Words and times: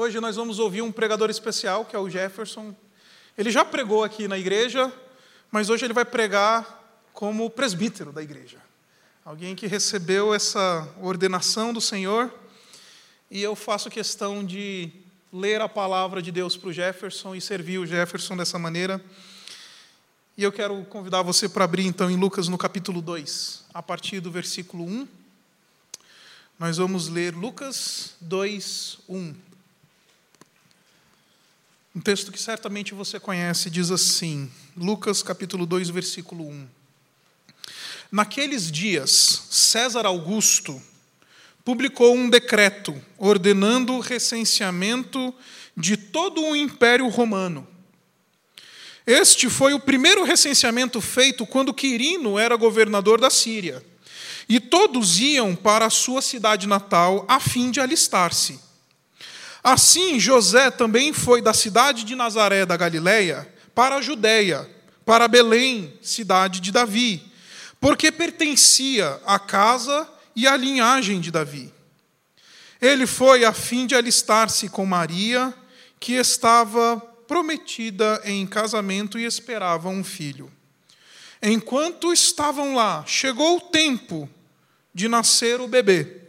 Hoje 0.00 0.18
nós 0.18 0.36
vamos 0.36 0.58
ouvir 0.58 0.80
um 0.80 0.90
pregador 0.90 1.28
especial, 1.28 1.84
que 1.84 1.94
é 1.94 1.98
o 1.98 2.08
Jefferson. 2.08 2.74
Ele 3.36 3.50
já 3.50 3.66
pregou 3.66 4.02
aqui 4.02 4.26
na 4.26 4.38
igreja, 4.38 4.90
mas 5.50 5.68
hoje 5.68 5.84
ele 5.84 5.92
vai 5.92 6.06
pregar 6.06 7.06
como 7.12 7.50
presbítero 7.50 8.10
da 8.10 8.22
igreja. 8.22 8.56
Alguém 9.22 9.54
que 9.54 9.66
recebeu 9.66 10.32
essa 10.32 10.88
ordenação 11.02 11.70
do 11.70 11.82
Senhor. 11.82 12.32
E 13.30 13.42
eu 13.42 13.54
faço 13.54 13.90
questão 13.90 14.42
de 14.42 14.90
ler 15.30 15.60
a 15.60 15.68
palavra 15.68 16.22
de 16.22 16.32
Deus 16.32 16.56
para 16.56 16.70
o 16.70 16.72
Jefferson 16.72 17.34
e 17.34 17.40
servir 17.42 17.76
o 17.76 17.86
Jefferson 17.86 18.38
dessa 18.38 18.58
maneira. 18.58 19.04
E 20.34 20.42
eu 20.42 20.50
quero 20.50 20.82
convidar 20.86 21.20
você 21.20 21.46
para 21.46 21.66
abrir 21.66 21.84
então 21.84 22.10
em 22.10 22.16
Lucas 22.16 22.48
no 22.48 22.56
capítulo 22.56 23.02
2, 23.02 23.66
a 23.74 23.82
partir 23.82 24.20
do 24.20 24.30
versículo 24.30 24.82
1. 24.82 25.06
Nós 26.58 26.78
vamos 26.78 27.08
ler 27.08 27.34
Lucas 27.34 28.14
2, 28.22 29.00
1. 29.06 29.49
Um 32.00 32.02
texto 32.02 32.32
que 32.32 32.40
certamente 32.40 32.94
você 32.94 33.20
conhece 33.20 33.68
diz 33.68 33.90
assim, 33.90 34.50
Lucas 34.74 35.22
capítulo 35.22 35.66
2, 35.66 35.90
versículo 35.90 36.48
1. 36.48 36.66
Naqueles 38.10 38.72
dias, 38.72 39.42
César 39.50 40.06
Augusto 40.06 40.80
publicou 41.62 42.16
um 42.16 42.30
decreto 42.30 42.98
ordenando 43.18 43.92
o 43.92 44.00
recenseamento 44.00 45.34
de 45.76 45.94
todo 45.98 46.42
o 46.42 46.56
Império 46.56 47.06
Romano. 47.06 47.68
Este 49.06 49.50
foi 49.50 49.74
o 49.74 49.78
primeiro 49.78 50.24
recenseamento 50.24 51.02
feito 51.02 51.46
quando 51.46 51.74
Quirino 51.74 52.38
era 52.38 52.56
governador 52.56 53.20
da 53.20 53.28
Síria. 53.28 53.84
E 54.48 54.58
todos 54.58 55.20
iam 55.20 55.54
para 55.54 55.84
a 55.84 55.90
sua 55.90 56.22
cidade 56.22 56.66
natal 56.66 57.26
a 57.28 57.38
fim 57.38 57.70
de 57.70 57.78
alistar-se. 57.78 58.69
Assim, 59.62 60.18
José 60.18 60.70
também 60.70 61.12
foi 61.12 61.42
da 61.42 61.52
cidade 61.52 62.04
de 62.04 62.14
Nazaré 62.14 62.64
da 62.64 62.76
Galiléia 62.76 63.46
para 63.74 63.96
a 63.96 64.02
Judéia, 64.02 64.68
para 65.04 65.28
Belém, 65.28 65.92
cidade 66.00 66.60
de 66.60 66.72
Davi, 66.72 67.22
porque 67.80 68.10
pertencia 68.10 69.20
à 69.26 69.38
casa 69.38 70.08
e 70.34 70.46
à 70.46 70.56
linhagem 70.56 71.20
de 71.20 71.30
Davi. 71.30 71.72
Ele 72.80 73.06
foi 73.06 73.44
a 73.44 73.52
fim 73.52 73.86
de 73.86 73.94
alistar-se 73.94 74.68
com 74.68 74.86
Maria, 74.86 75.52
que 75.98 76.14
estava 76.14 76.96
prometida 77.28 78.20
em 78.24 78.46
casamento 78.46 79.18
e 79.18 79.24
esperava 79.24 79.88
um 79.88 80.02
filho. 80.02 80.50
Enquanto 81.42 82.12
estavam 82.12 82.74
lá, 82.74 83.04
chegou 83.06 83.58
o 83.58 83.60
tempo 83.60 84.28
de 84.94 85.08
nascer 85.08 85.60
o 85.60 85.68
bebê. 85.68 86.19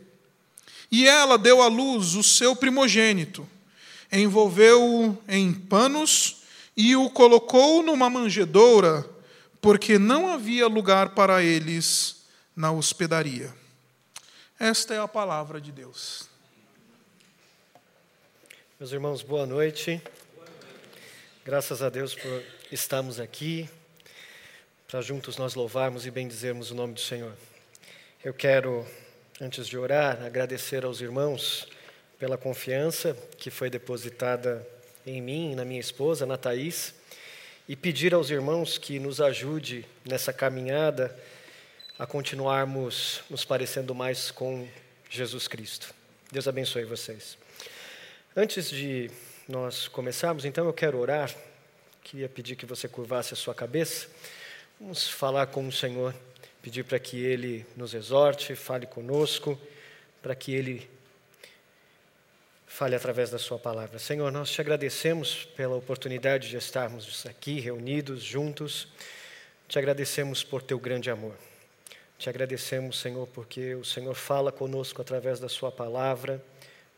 E 0.91 1.07
ela 1.07 1.37
deu 1.37 1.61
à 1.61 1.67
luz 1.67 2.15
o 2.15 2.23
seu 2.23 2.53
primogênito, 2.53 3.47
envolveu-o 4.11 5.17
em 5.27 5.53
panos 5.53 6.43
e 6.75 6.95
o 6.95 7.09
colocou 7.09 7.81
numa 7.81 8.09
manjedoura, 8.09 9.07
porque 9.61 9.97
não 9.97 10.27
havia 10.27 10.67
lugar 10.67 11.09
para 11.09 11.41
eles 11.41 12.25
na 12.55 12.71
hospedaria. 12.71 13.53
Esta 14.59 14.93
é 14.93 14.99
a 14.99 15.07
palavra 15.07 15.61
de 15.61 15.71
Deus. 15.71 16.29
Meus 18.79 18.91
irmãos, 18.91 19.21
boa 19.21 19.45
noite. 19.45 20.01
Graças 21.45 21.81
a 21.81 21.89
Deus 21.89 22.13
por 22.13 22.43
estarmos 22.71 23.19
aqui, 23.19 23.69
para 24.87 25.01
juntos 25.01 25.37
nós 25.37 25.55
louvarmos 25.55 26.05
e 26.05 26.11
bendizermos 26.11 26.69
o 26.69 26.75
nome 26.75 26.93
do 26.93 26.99
Senhor. 26.99 27.33
Eu 28.23 28.33
quero 28.33 28.85
antes 29.41 29.67
de 29.67 29.75
orar, 29.75 30.23
agradecer 30.23 30.85
aos 30.85 31.01
irmãos 31.01 31.67
pela 32.19 32.37
confiança 32.37 33.17
que 33.39 33.49
foi 33.49 33.71
depositada 33.71 34.65
em 35.03 35.19
mim 35.19 35.55
na 35.55 35.65
minha 35.65 35.79
esposa, 35.79 36.27
na 36.27 36.37
Thaís, 36.37 36.93
e 37.67 37.75
pedir 37.75 38.13
aos 38.13 38.29
irmãos 38.29 38.77
que 38.77 38.99
nos 38.99 39.19
ajude 39.19 39.83
nessa 40.05 40.31
caminhada 40.31 41.17
a 41.97 42.05
continuarmos 42.05 43.23
nos 43.31 43.43
parecendo 43.43 43.95
mais 43.95 44.29
com 44.29 44.67
Jesus 45.09 45.47
Cristo. 45.47 45.91
Deus 46.31 46.47
abençoe 46.47 46.85
vocês. 46.85 47.35
Antes 48.35 48.69
de 48.69 49.09
nós 49.47 49.87
começarmos, 49.87 50.45
então 50.45 50.67
eu 50.67 50.73
quero 50.73 50.99
orar. 50.99 51.33
Queria 52.03 52.29
pedir 52.29 52.55
que 52.55 52.67
você 52.67 52.87
curvasse 52.87 53.33
a 53.33 53.37
sua 53.37 53.55
cabeça. 53.55 54.07
Vamos 54.79 55.09
falar 55.09 55.47
com 55.47 55.67
o 55.67 55.71
Senhor 55.71 56.13
pedir 56.61 56.83
para 56.83 56.99
que 56.99 57.23
Ele 57.23 57.65
nos 57.75 57.93
exorte, 57.93 58.55
fale 58.55 58.85
conosco, 58.85 59.59
para 60.21 60.35
que 60.35 60.53
Ele 60.53 60.89
fale 62.67 62.95
através 62.95 63.29
da 63.31 63.39
Sua 63.39 63.57
palavra. 63.57 63.97
Senhor, 63.97 64.31
nós 64.31 64.51
te 64.51 64.61
agradecemos 64.61 65.45
pela 65.57 65.75
oportunidade 65.75 66.49
de 66.49 66.57
estarmos 66.57 67.25
aqui 67.25 67.59
reunidos, 67.59 68.23
juntos. 68.23 68.87
Te 69.67 69.79
agradecemos 69.79 70.43
por 70.43 70.61
teu 70.61 70.79
grande 70.79 71.09
amor. 71.09 71.35
Te 72.17 72.29
agradecemos, 72.29 72.99
Senhor, 72.99 73.27
porque 73.27 73.73
o 73.73 73.83
Senhor 73.83 74.13
fala 74.13 74.51
conosco 74.51 75.01
através 75.01 75.39
da 75.39 75.49
Sua 75.49 75.71
palavra, 75.71 76.43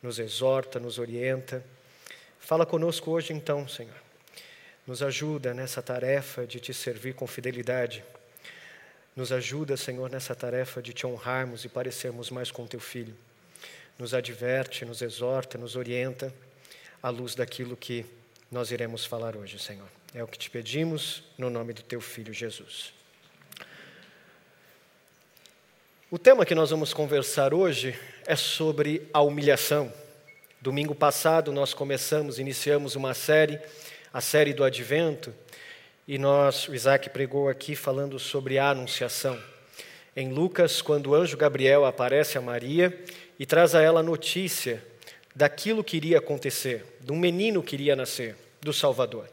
nos 0.02 0.20
exorta, 0.20 0.80
nos 0.80 1.00
orienta. 1.00 1.64
Fala 2.40 2.66
conosco 2.66 3.12
hoje, 3.12 3.32
então, 3.32 3.66
Senhor. 3.68 3.96
Nos 4.86 5.02
ajuda 5.02 5.54
nessa 5.54 5.82
tarefa 5.82 6.46
de 6.46 6.60
te 6.60 6.74
servir 6.74 7.14
com 7.14 7.26
fidelidade 7.26 8.04
nos 9.16 9.32
ajuda, 9.32 9.78
Senhor, 9.78 10.10
nessa 10.10 10.34
tarefa 10.34 10.82
de 10.82 10.94
te 10.94 11.06
honrarmos 11.06 11.64
e 11.66 11.70
parecermos 11.70 12.30
mais 12.30 12.50
com 12.50 12.66
teu 12.66 12.80
filho. 12.80 13.16
Nos 13.98 14.14
adverte, 14.14 14.86
nos 14.86 15.02
exorta, 15.02 15.58
nos 15.58 15.76
orienta 15.76 16.34
à 17.02 17.10
luz 17.10 17.36
daquilo 17.36 17.78
que 17.78 18.06
nós 18.52 18.72
iremos 18.72 19.06
falar 19.06 19.36
hoje, 19.36 19.60
Senhor. 19.60 19.88
É 20.14 20.24
o 20.24 20.28
que 20.28 20.38
te 20.38 20.50
pedimos 20.50 21.24
no 21.38 21.50
nome 21.50 21.74
do 21.74 21.84
teu 21.84 22.02
filho 22.02 22.34
Jesus. 22.34 22.94
O 26.10 26.20
tema 26.20 26.46
que 26.46 26.54
nós 26.54 26.70
vamos 26.70 26.94
conversar 26.94 27.54
hoje 27.54 28.00
é 28.26 28.36
sobre 28.36 29.08
a 29.12 29.22
humilhação. 29.22 29.92
Domingo 30.62 30.94
passado 30.94 31.52
nós 31.52 31.74
começamos, 31.74 32.40
iniciamos 32.40 32.96
uma 32.96 33.14
série, 33.14 33.60
a 34.14 34.22
série 34.22 34.54
do 34.54 34.64
Advento, 34.64 35.34
e 36.08 36.18
nós, 36.18 36.68
o 36.68 36.76
Isaac 36.76 37.10
pregou 37.10 37.48
aqui 37.48 37.76
falando 37.76 38.20
sobre 38.20 38.58
a 38.58 38.70
anunciação. 38.70 39.40
Em 40.16 40.32
Lucas, 40.32 40.82
quando 40.82 41.08
o 41.08 41.16
anjo 41.16 41.38
Gabriel 41.38 41.86
aparece 41.86 42.38
a 42.38 42.42
Maria 42.42 42.98
e 43.40 43.46
traz 43.46 43.74
a 43.74 43.82
ela 43.82 44.02
a 44.02 44.04
notícia 44.04 44.84
daquilo 45.34 45.84
que 45.84 45.98
iria 45.98 46.20
acontecer, 46.20 46.86
de 47.00 47.12
um 47.12 47.18
menino 47.18 47.64
que 47.64 47.76
iria 47.76 47.96
nascer, 47.96 48.36
do 48.62 48.74
Salvador. 48.74 49.28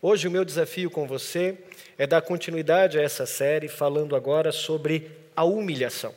Hoje 0.00 0.26
o 0.26 0.30
meu 0.30 0.44
desafio 0.44 0.90
com 0.90 1.06
você 1.06 1.58
é 1.98 2.06
dar 2.06 2.22
continuidade 2.22 2.98
a 2.98 3.02
essa 3.02 3.26
série, 3.26 3.68
falando 3.68 4.16
agora 4.16 4.50
sobre 4.50 5.10
a 5.36 5.44
humilhação. 5.44 6.14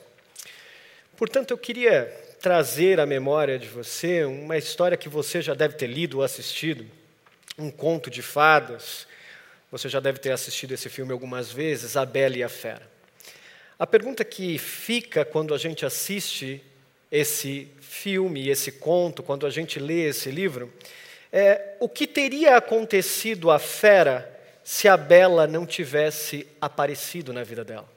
Portanto, 1.17 1.51
eu 1.51 1.57
queria 1.57 2.05
trazer 2.39 2.99
à 2.99 3.05
memória 3.05 3.57
de 3.57 3.67
você 3.67 4.23
uma 4.23 4.57
história 4.57 4.97
que 4.97 5.09
você 5.09 5.41
já 5.41 5.53
deve 5.53 5.75
ter 5.75 5.87
lido 5.87 6.17
ou 6.17 6.23
assistido, 6.23 6.85
um 7.57 7.71
conto 7.71 8.09
de 8.09 8.21
fadas, 8.21 9.07
você 9.71 9.89
já 9.89 9.99
deve 9.99 10.19
ter 10.19 10.31
assistido 10.31 10.73
esse 10.73 10.89
filme 10.89 11.11
algumas 11.11 11.51
vezes, 11.51 11.97
A 11.97 12.05
Bela 12.05 12.37
e 12.37 12.43
a 12.43 12.49
Fera. 12.49 12.89
A 13.77 13.85
pergunta 13.85 14.23
que 14.23 14.57
fica 14.57 15.25
quando 15.25 15.53
a 15.53 15.57
gente 15.57 15.85
assiste 15.85 16.63
esse 17.11 17.67
filme, 17.81 18.49
esse 18.49 18.73
conto, 18.73 19.21
quando 19.21 19.45
a 19.45 19.49
gente 19.49 19.79
lê 19.79 20.07
esse 20.07 20.31
livro, 20.31 20.73
é 21.31 21.75
o 21.79 21.89
que 21.89 22.07
teria 22.07 22.55
acontecido 22.55 23.51
à 23.51 23.59
fera 23.59 24.31
se 24.63 24.87
a 24.87 24.95
Bela 24.95 25.45
não 25.45 25.65
tivesse 25.65 26.47
aparecido 26.61 27.33
na 27.33 27.43
vida 27.43 27.63
dela? 27.63 27.87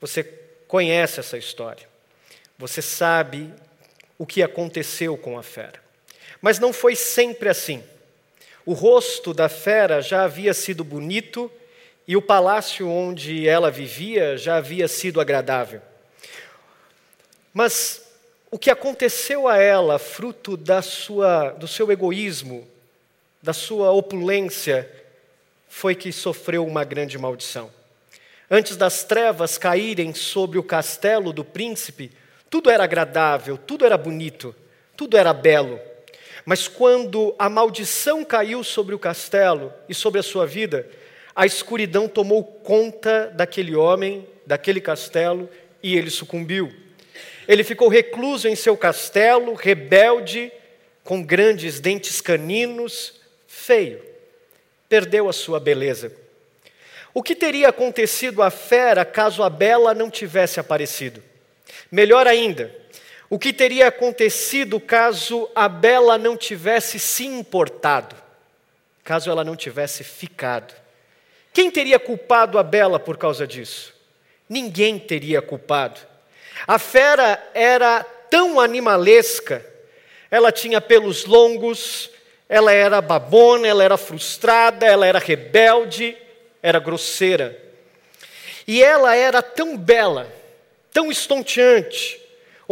Você 0.00 0.24
conhece 0.66 1.20
essa 1.20 1.36
história. 1.36 1.86
Você 2.58 2.80
sabe 2.80 3.52
o 4.16 4.26
que 4.26 4.42
aconteceu 4.42 5.16
com 5.16 5.38
a 5.38 5.42
fera. 5.42 5.80
Mas 6.40 6.58
não 6.58 6.72
foi 6.72 6.96
sempre 6.96 7.48
assim. 7.48 7.84
O 8.64 8.72
rosto 8.72 9.32
da 9.32 9.48
fera 9.48 10.00
já 10.00 10.24
havia 10.24 10.52
sido 10.54 10.84
bonito 10.84 11.50
e 12.06 12.16
o 12.16 12.22
palácio 12.22 12.88
onde 12.88 13.48
ela 13.48 13.70
vivia 13.70 14.36
já 14.36 14.56
havia 14.56 14.88
sido 14.88 15.20
agradável. 15.20 15.80
Mas 17.52 18.02
o 18.50 18.58
que 18.58 18.70
aconteceu 18.70 19.46
a 19.46 19.56
ela, 19.56 19.98
fruto 19.98 20.56
da 20.56 20.82
sua, 20.82 21.50
do 21.50 21.68
seu 21.68 21.90
egoísmo, 21.90 22.66
da 23.42 23.52
sua 23.52 23.90
opulência, 23.92 24.90
foi 25.68 25.94
que 25.94 26.12
sofreu 26.12 26.66
uma 26.66 26.84
grande 26.84 27.16
maldição. 27.16 27.70
Antes 28.50 28.76
das 28.76 29.04
trevas 29.04 29.56
caírem 29.56 30.12
sobre 30.12 30.58
o 30.58 30.64
castelo 30.64 31.32
do 31.32 31.44
príncipe, 31.44 32.10
tudo 32.50 32.68
era 32.68 32.82
agradável, 32.82 33.56
tudo 33.56 33.86
era 33.86 33.96
bonito, 33.96 34.54
tudo 34.96 35.16
era 35.16 35.32
belo. 35.32 35.80
Mas 36.50 36.66
quando 36.66 37.32
a 37.38 37.48
maldição 37.48 38.24
caiu 38.24 38.64
sobre 38.64 38.92
o 38.92 38.98
castelo 38.98 39.72
e 39.88 39.94
sobre 39.94 40.18
a 40.18 40.22
sua 40.24 40.44
vida, 40.44 40.84
a 41.32 41.46
escuridão 41.46 42.08
tomou 42.08 42.42
conta 42.42 43.28
daquele 43.28 43.76
homem, 43.76 44.26
daquele 44.44 44.80
castelo, 44.80 45.48
e 45.80 45.96
ele 45.96 46.10
sucumbiu. 46.10 46.74
Ele 47.46 47.62
ficou 47.62 47.86
recluso 47.86 48.48
em 48.48 48.56
seu 48.56 48.76
castelo, 48.76 49.54
rebelde, 49.54 50.50
com 51.04 51.22
grandes 51.22 51.78
dentes 51.78 52.20
caninos, 52.20 53.20
feio, 53.46 54.02
perdeu 54.88 55.28
a 55.28 55.32
sua 55.32 55.60
beleza. 55.60 56.12
O 57.14 57.22
que 57.22 57.36
teria 57.36 57.68
acontecido 57.68 58.42
à 58.42 58.50
fera 58.50 59.04
caso 59.04 59.44
a 59.44 59.48
bela 59.48 59.94
não 59.94 60.10
tivesse 60.10 60.58
aparecido? 60.58 61.22
Melhor 61.92 62.26
ainda, 62.26 62.74
o 63.30 63.38
que 63.38 63.52
teria 63.52 63.86
acontecido 63.86 64.80
caso 64.80 65.48
a 65.54 65.68
bela 65.68 66.18
não 66.18 66.36
tivesse 66.36 66.98
se 66.98 67.24
importado? 67.24 68.16
Caso 69.04 69.30
ela 69.30 69.44
não 69.44 69.54
tivesse 69.54 70.02
ficado? 70.02 70.74
Quem 71.52 71.70
teria 71.70 72.00
culpado 72.00 72.58
a 72.58 72.62
bela 72.64 72.98
por 72.98 73.16
causa 73.16 73.46
disso? 73.46 73.94
Ninguém 74.48 74.98
teria 74.98 75.40
culpado. 75.40 76.00
A 76.66 76.76
fera 76.76 77.40
era 77.54 78.02
tão 78.02 78.58
animalesca, 78.58 79.64
ela 80.28 80.50
tinha 80.50 80.80
pelos 80.80 81.24
longos, 81.24 82.10
ela 82.48 82.72
era 82.72 83.00
babona, 83.00 83.68
ela 83.68 83.84
era 83.84 83.96
frustrada, 83.96 84.84
ela 84.84 85.06
era 85.06 85.20
rebelde, 85.20 86.16
era 86.60 86.80
grosseira. 86.80 87.56
E 88.66 88.82
ela 88.82 89.14
era 89.14 89.40
tão 89.40 89.76
bela, 89.76 90.26
tão 90.92 91.12
estonteante, 91.12 92.20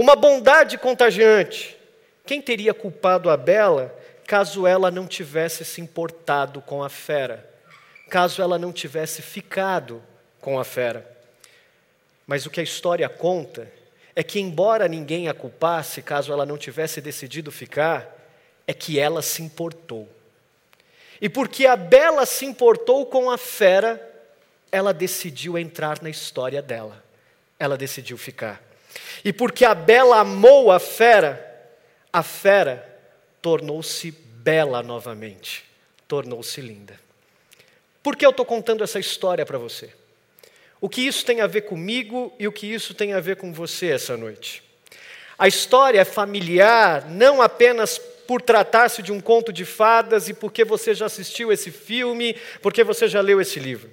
uma 0.01 0.15
bondade 0.15 0.79
contagiante. 0.79 1.77
Quem 2.25 2.41
teria 2.41 2.73
culpado 2.73 3.29
a 3.29 3.37
bela 3.37 3.93
caso 4.25 4.65
ela 4.65 4.93
não 4.93 5.09
tivesse 5.09 5.65
se 5.65 5.81
importado 5.81 6.61
com 6.61 6.85
a 6.85 6.89
fera? 6.89 7.45
Caso 8.09 8.41
ela 8.41 8.57
não 8.61 8.73
tivesse 8.73 9.21
ficado 9.21 10.01
com 10.41 10.57
a 10.57 10.63
fera? 10.63 11.05
Mas 12.29 12.47
o 12.47 12.51
que 12.51 12.61
a 12.61 12.63
história 12.63 13.09
conta 13.09 13.69
é 14.15 14.23
que, 14.23 14.39
embora 14.39 14.87
ninguém 14.87 15.29
a 15.29 15.35
culpasse, 15.35 16.01
caso 16.01 16.33
ela 16.33 16.47
não 16.47 16.57
tivesse 16.57 17.01
decidido 17.01 17.51
ficar, 17.51 18.09
é 18.69 18.73
que 18.73 19.01
ela 19.01 19.21
se 19.21 19.43
importou. 19.43 20.09
E 21.21 21.29
porque 21.29 21.67
a 21.67 21.75
Bela 21.75 22.25
se 22.25 22.47
importou 22.47 23.05
com 23.05 23.33
a 23.33 23.37
fera, 23.37 24.01
ela 24.71 24.95
decidiu 24.95 25.59
entrar 25.59 26.01
na 26.01 26.09
história 26.09 26.63
dela. 26.63 27.03
Ela 27.59 27.77
decidiu 27.77 28.17
ficar. 28.17 28.68
E 29.25 29.33
porque 29.33 29.65
a 29.65 29.75
Bela 29.75 30.21
amou 30.21 30.71
a 30.71 30.79
fera, 30.79 31.45
a 32.13 32.23
fera 32.23 32.85
tornou-se 33.43 34.11
bela 34.11 34.83
novamente, 34.83 35.65
tornou-se 36.07 36.61
linda. 36.61 36.99
Por 38.03 38.17
que 38.17 38.25
eu 38.25 38.31
estou 38.31 38.47
contando 38.47 38.83
essa 38.83 38.99
história 38.99 39.45
para 39.45 39.59
você? 39.59 39.91
O 40.81 40.89
que 40.89 41.07
isso 41.07 41.25
tem 41.25 41.41
a 41.41 41.47
ver 41.47 41.63
comigo 41.63 42.33
e 42.39 42.47
o 42.47 42.53
que 42.53 42.67
isso 42.67 42.95
tem 42.95 43.13
a 43.13 43.21
ver 43.21 43.37
com 43.37 43.53
você 43.53 43.91
essa 43.91 44.17
noite? 44.17 44.63
A 45.39 45.47
história 45.47 46.01
é 46.01 46.05
familiar 46.05 47.09
não 47.09 47.43
apenas 47.43 47.99
por 47.99 48.43
tratar-se 48.43 49.03
de 49.03 49.13
um 49.13 49.21
conto 49.21 49.53
de 49.53 49.65
fadas 49.65 50.29
e 50.29 50.35
porque 50.35 50.65
você 50.65 50.95
já 50.95 51.07
assistiu 51.07 51.53
esse 51.53 51.71
filme, 51.71 52.37
porque 52.61 52.85
você 52.85 53.09
já 53.09 53.21
leu 53.21 53.41
esse 53.41 53.59
livro. 53.59 53.91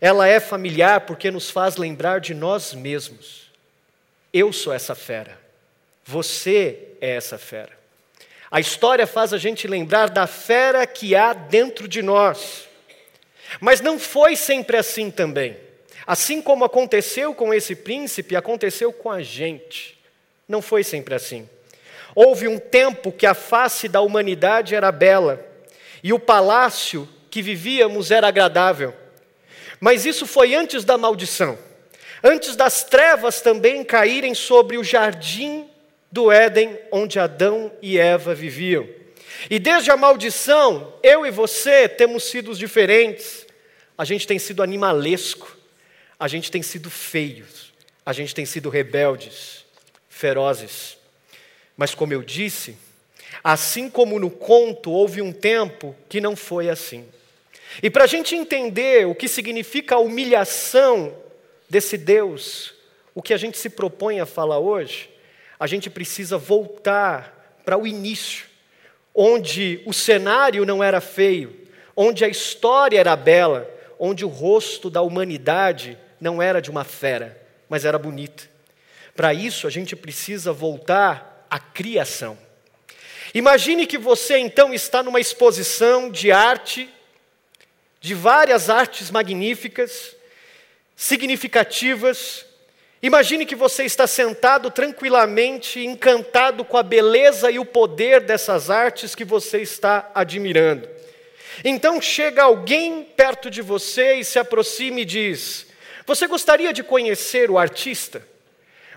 Ela 0.00 0.26
é 0.26 0.40
familiar 0.40 1.02
porque 1.02 1.30
nos 1.30 1.50
faz 1.50 1.76
lembrar 1.76 2.20
de 2.20 2.34
nós 2.34 2.74
mesmos. 2.74 3.41
Eu 4.32 4.52
sou 4.52 4.72
essa 4.72 4.94
fera. 4.94 5.38
Você 6.04 6.78
é 7.00 7.10
essa 7.16 7.38
fera. 7.38 7.70
A 8.50 8.60
história 8.60 9.06
faz 9.06 9.32
a 9.32 9.38
gente 9.38 9.66
lembrar 9.66 10.10
da 10.10 10.26
fera 10.26 10.86
que 10.86 11.14
há 11.14 11.32
dentro 11.32 11.88
de 11.88 12.02
nós. 12.02 12.68
Mas 13.60 13.80
não 13.80 13.98
foi 13.98 14.36
sempre 14.36 14.76
assim 14.76 15.10
também. 15.10 15.56
Assim 16.06 16.42
como 16.42 16.64
aconteceu 16.64 17.34
com 17.34 17.54
esse 17.54 17.74
príncipe, 17.74 18.36
aconteceu 18.36 18.92
com 18.92 19.10
a 19.10 19.22
gente. 19.22 19.98
Não 20.48 20.60
foi 20.60 20.82
sempre 20.82 21.14
assim. 21.14 21.48
Houve 22.14 22.48
um 22.48 22.58
tempo 22.58 23.12
que 23.12 23.26
a 23.26 23.34
face 23.34 23.88
da 23.88 24.00
humanidade 24.00 24.74
era 24.74 24.92
bela 24.92 25.44
e 26.02 26.12
o 26.12 26.18
palácio 26.18 27.08
que 27.30 27.40
vivíamos 27.40 28.10
era 28.10 28.28
agradável. 28.28 28.94
Mas 29.80 30.04
isso 30.04 30.26
foi 30.26 30.54
antes 30.54 30.84
da 30.84 30.98
maldição, 30.98 31.58
antes 32.22 32.56
das 32.56 32.84
trevas 32.84 33.40
também 33.40 33.82
caírem 33.84 34.34
sobre 34.34 34.78
o 34.78 34.84
jardim 34.84 35.68
do 36.10 36.30
Éden 36.30 36.78
onde 36.90 37.18
Adão 37.18 37.72
e 37.80 37.98
Eva 37.98 38.34
viviam. 38.34 38.86
E 39.50 39.58
desde 39.58 39.90
a 39.90 39.96
maldição, 39.96 40.94
eu 41.02 41.26
e 41.26 41.30
você 41.30 41.88
temos 41.88 42.24
sido 42.24 42.54
diferentes. 42.54 43.46
A 43.96 44.04
gente 44.04 44.26
tem 44.26 44.38
sido 44.38 44.62
animalesco, 44.62 45.56
a 46.18 46.28
gente 46.28 46.50
tem 46.50 46.62
sido 46.62 46.90
feios, 46.90 47.72
a 48.04 48.12
gente 48.12 48.34
tem 48.34 48.44
sido 48.44 48.68
rebeldes, 48.68 49.64
ferozes. 50.08 50.96
Mas, 51.76 51.94
como 51.94 52.12
eu 52.12 52.22
disse, 52.22 52.76
assim 53.42 53.88
como 53.88 54.18
no 54.18 54.30
conto, 54.30 54.90
houve 54.90 55.22
um 55.22 55.32
tempo 55.32 55.96
que 56.08 56.20
não 56.20 56.36
foi 56.36 56.68
assim. 56.68 57.06
E 57.82 57.88
para 57.88 58.04
a 58.04 58.06
gente 58.06 58.34
entender 58.34 59.06
o 59.06 59.14
que 59.14 59.28
significa 59.28 59.94
a 59.94 59.98
humilhação 59.98 61.14
desse 61.72 61.96
Deus, 61.96 62.74
o 63.14 63.22
que 63.22 63.32
a 63.32 63.38
gente 63.38 63.56
se 63.56 63.70
propõe 63.70 64.20
a 64.20 64.26
falar 64.26 64.58
hoje, 64.58 65.08
a 65.58 65.66
gente 65.66 65.88
precisa 65.88 66.36
voltar 66.36 67.56
para 67.64 67.78
o 67.78 67.86
início, 67.86 68.44
onde 69.14 69.80
o 69.86 69.92
cenário 69.94 70.66
não 70.66 70.84
era 70.84 71.00
feio, 71.00 71.58
onde 71.96 72.26
a 72.26 72.28
história 72.28 73.00
era 73.00 73.16
bela, 73.16 73.66
onde 73.98 74.22
o 74.22 74.28
rosto 74.28 74.90
da 74.90 75.00
humanidade 75.00 75.96
não 76.20 76.42
era 76.42 76.60
de 76.60 76.70
uma 76.70 76.84
fera, 76.84 77.40
mas 77.70 77.86
era 77.86 77.98
bonita. 77.98 78.42
Para 79.16 79.32
isso, 79.32 79.66
a 79.66 79.70
gente 79.70 79.96
precisa 79.96 80.52
voltar 80.52 81.46
à 81.48 81.58
criação. 81.58 82.36
Imagine 83.32 83.86
que 83.86 83.96
você 83.96 84.36
então 84.36 84.74
está 84.74 85.02
numa 85.02 85.20
exposição 85.20 86.10
de 86.10 86.30
arte, 86.30 86.86
de 87.98 88.12
várias 88.12 88.68
artes 88.68 89.10
magníficas, 89.10 90.14
significativas. 90.96 92.44
Imagine 93.02 93.44
que 93.44 93.56
você 93.56 93.84
está 93.84 94.06
sentado 94.06 94.70
tranquilamente, 94.70 95.84
encantado 95.84 96.64
com 96.64 96.76
a 96.76 96.82
beleza 96.82 97.50
e 97.50 97.58
o 97.58 97.64
poder 97.64 98.20
dessas 98.20 98.70
artes 98.70 99.14
que 99.14 99.24
você 99.24 99.60
está 99.60 100.10
admirando. 100.14 100.88
Então 101.64 102.00
chega 102.00 102.44
alguém 102.44 103.02
perto 103.02 103.50
de 103.50 103.60
você 103.60 104.14
e 104.14 104.24
se 104.24 104.38
aproxima 104.38 105.00
e 105.00 105.04
diz: 105.04 105.66
você 106.06 106.26
gostaria 106.26 106.72
de 106.72 106.82
conhecer 106.82 107.50
o 107.50 107.58
artista? 107.58 108.26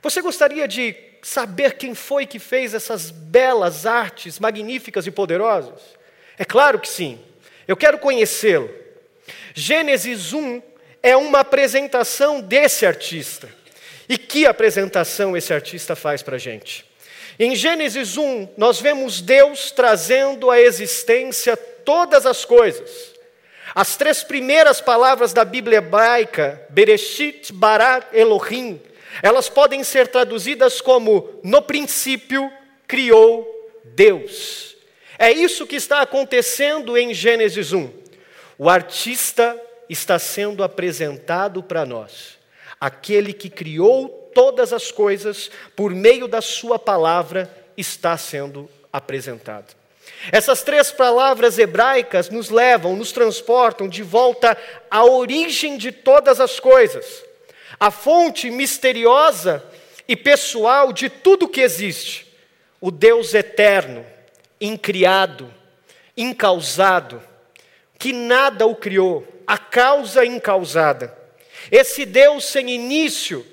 Você 0.02 0.22
gostaria 0.22 0.68
de 0.68 0.96
saber 1.22 1.74
quem 1.74 1.96
foi 1.96 2.26
que 2.26 2.40
fez 2.40 2.74
essas 2.74 3.10
belas 3.10 3.86
artes 3.86 4.40
magníficas 4.40 5.08
e 5.08 5.12
poderosas? 5.12 5.82
É 6.38 6.46
claro 6.46 6.80
que 6.80 6.88
sim. 6.88 7.20
Eu 7.68 7.76
quero 7.76 7.98
conhecê-lo. 7.98 8.70
Gênesis 9.54 10.34
1 10.34 10.62
é 11.06 11.16
uma 11.16 11.42
apresentação 11.42 12.42
desse 12.42 12.84
artista. 12.84 13.48
E 14.10 14.18
que 14.18 14.48
apresentação 14.48 15.38
esse 15.38 15.54
artista 15.54 15.96
faz 15.96 16.24
para 16.24 16.38
a 16.38 16.40
gente? 16.40 16.84
Em 17.38 17.56
Gênesis 17.56 18.18
1, 18.18 18.50
nós 18.58 18.82
vemos 18.82 19.22
Deus 19.22 19.70
trazendo 19.70 20.50
à 20.50 20.60
existência 20.60 21.56
todas 21.56 22.26
as 22.26 22.44
coisas. 22.44 23.14
As 23.76 23.96
três 23.96 24.24
primeiras 24.24 24.82
palavras 24.82 25.32
da 25.32 25.46
Bíblia 25.46 25.78
hebraica, 25.78 26.66
Bereshit, 26.72 27.54
Bara, 27.54 28.10
Elohim, 28.12 28.82
elas 29.22 29.48
podem 29.48 29.84
ser 29.84 30.08
traduzidas 30.08 30.82
como 30.82 31.40
no 31.44 31.62
princípio 31.62 32.52
criou 32.88 33.48
Deus. 33.84 34.76
É 35.20 35.32
isso 35.32 35.68
que 35.68 35.76
está 35.76 36.02
acontecendo 36.02 36.98
em 36.98 37.14
Gênesis 37.14 37.74
1. 37.74 37.92
O 38.58 38.68
artista 38.68 39.56
está 39.90 40.18
sendo 40.20 40.64
apresentado 40.64 41.62
para 41.64 41.86
nós. 41.86 42.38
Aquele 42.80 43.34
que 43.34 43.50
criou 43.50 44.32
todas 44.34 44.74
as 44.74 44.92
coisas 44.92 45.50
por 45.76 45.92
meio 45.92 46.28
da 46.28 46.42
sua 46.42 46.78
palavra 46.78 47.50
está 47.78 48.18
sendo 48.18 48.70
apresentado. 48.92 49.76
Essas 50.32 50.64
três 50.64 50.92
palavras 50.92 51.58
hebraicas 51.58 52.30
nos 52.30 52.50
levam, 52.50 52.96
nos 52.96 53.12
transportam 53.12 53.88
de 53.88 54.04
volta 54.04 54.58
à 54.90 55.04
origem 55.06 55.78
de 55.78 55.92
todas 55.92 56.40
as 56.40 56.60
coisas, 56.60 57.24
a 57.80 57.92
fonte 57.92 58.50
misteriosa 58.50 59.64
e 60.08 60.16
pessoal 60.16 60.94
de 60.94 61.10
tudo 61.10 61.48
que 61.48 61.62
existe, 61.62 62.34
o 62.80 62.92
Deus 62.92 63.34
eterno, 63.34 64.06
incriado, 64.60 65.52
incausado, 66.16 67.22
que 67.98 68.14
nada 68.14 68.66
o 68.66 68.76
criou, 68.76 69.26
a 69.46 69.58
causa 69.58 70.26
incausada. 70.26 71.16
Esse 71.72 72.06
Deus 72.06 72.46
sem 72.46 72.70
início 72.70 73.46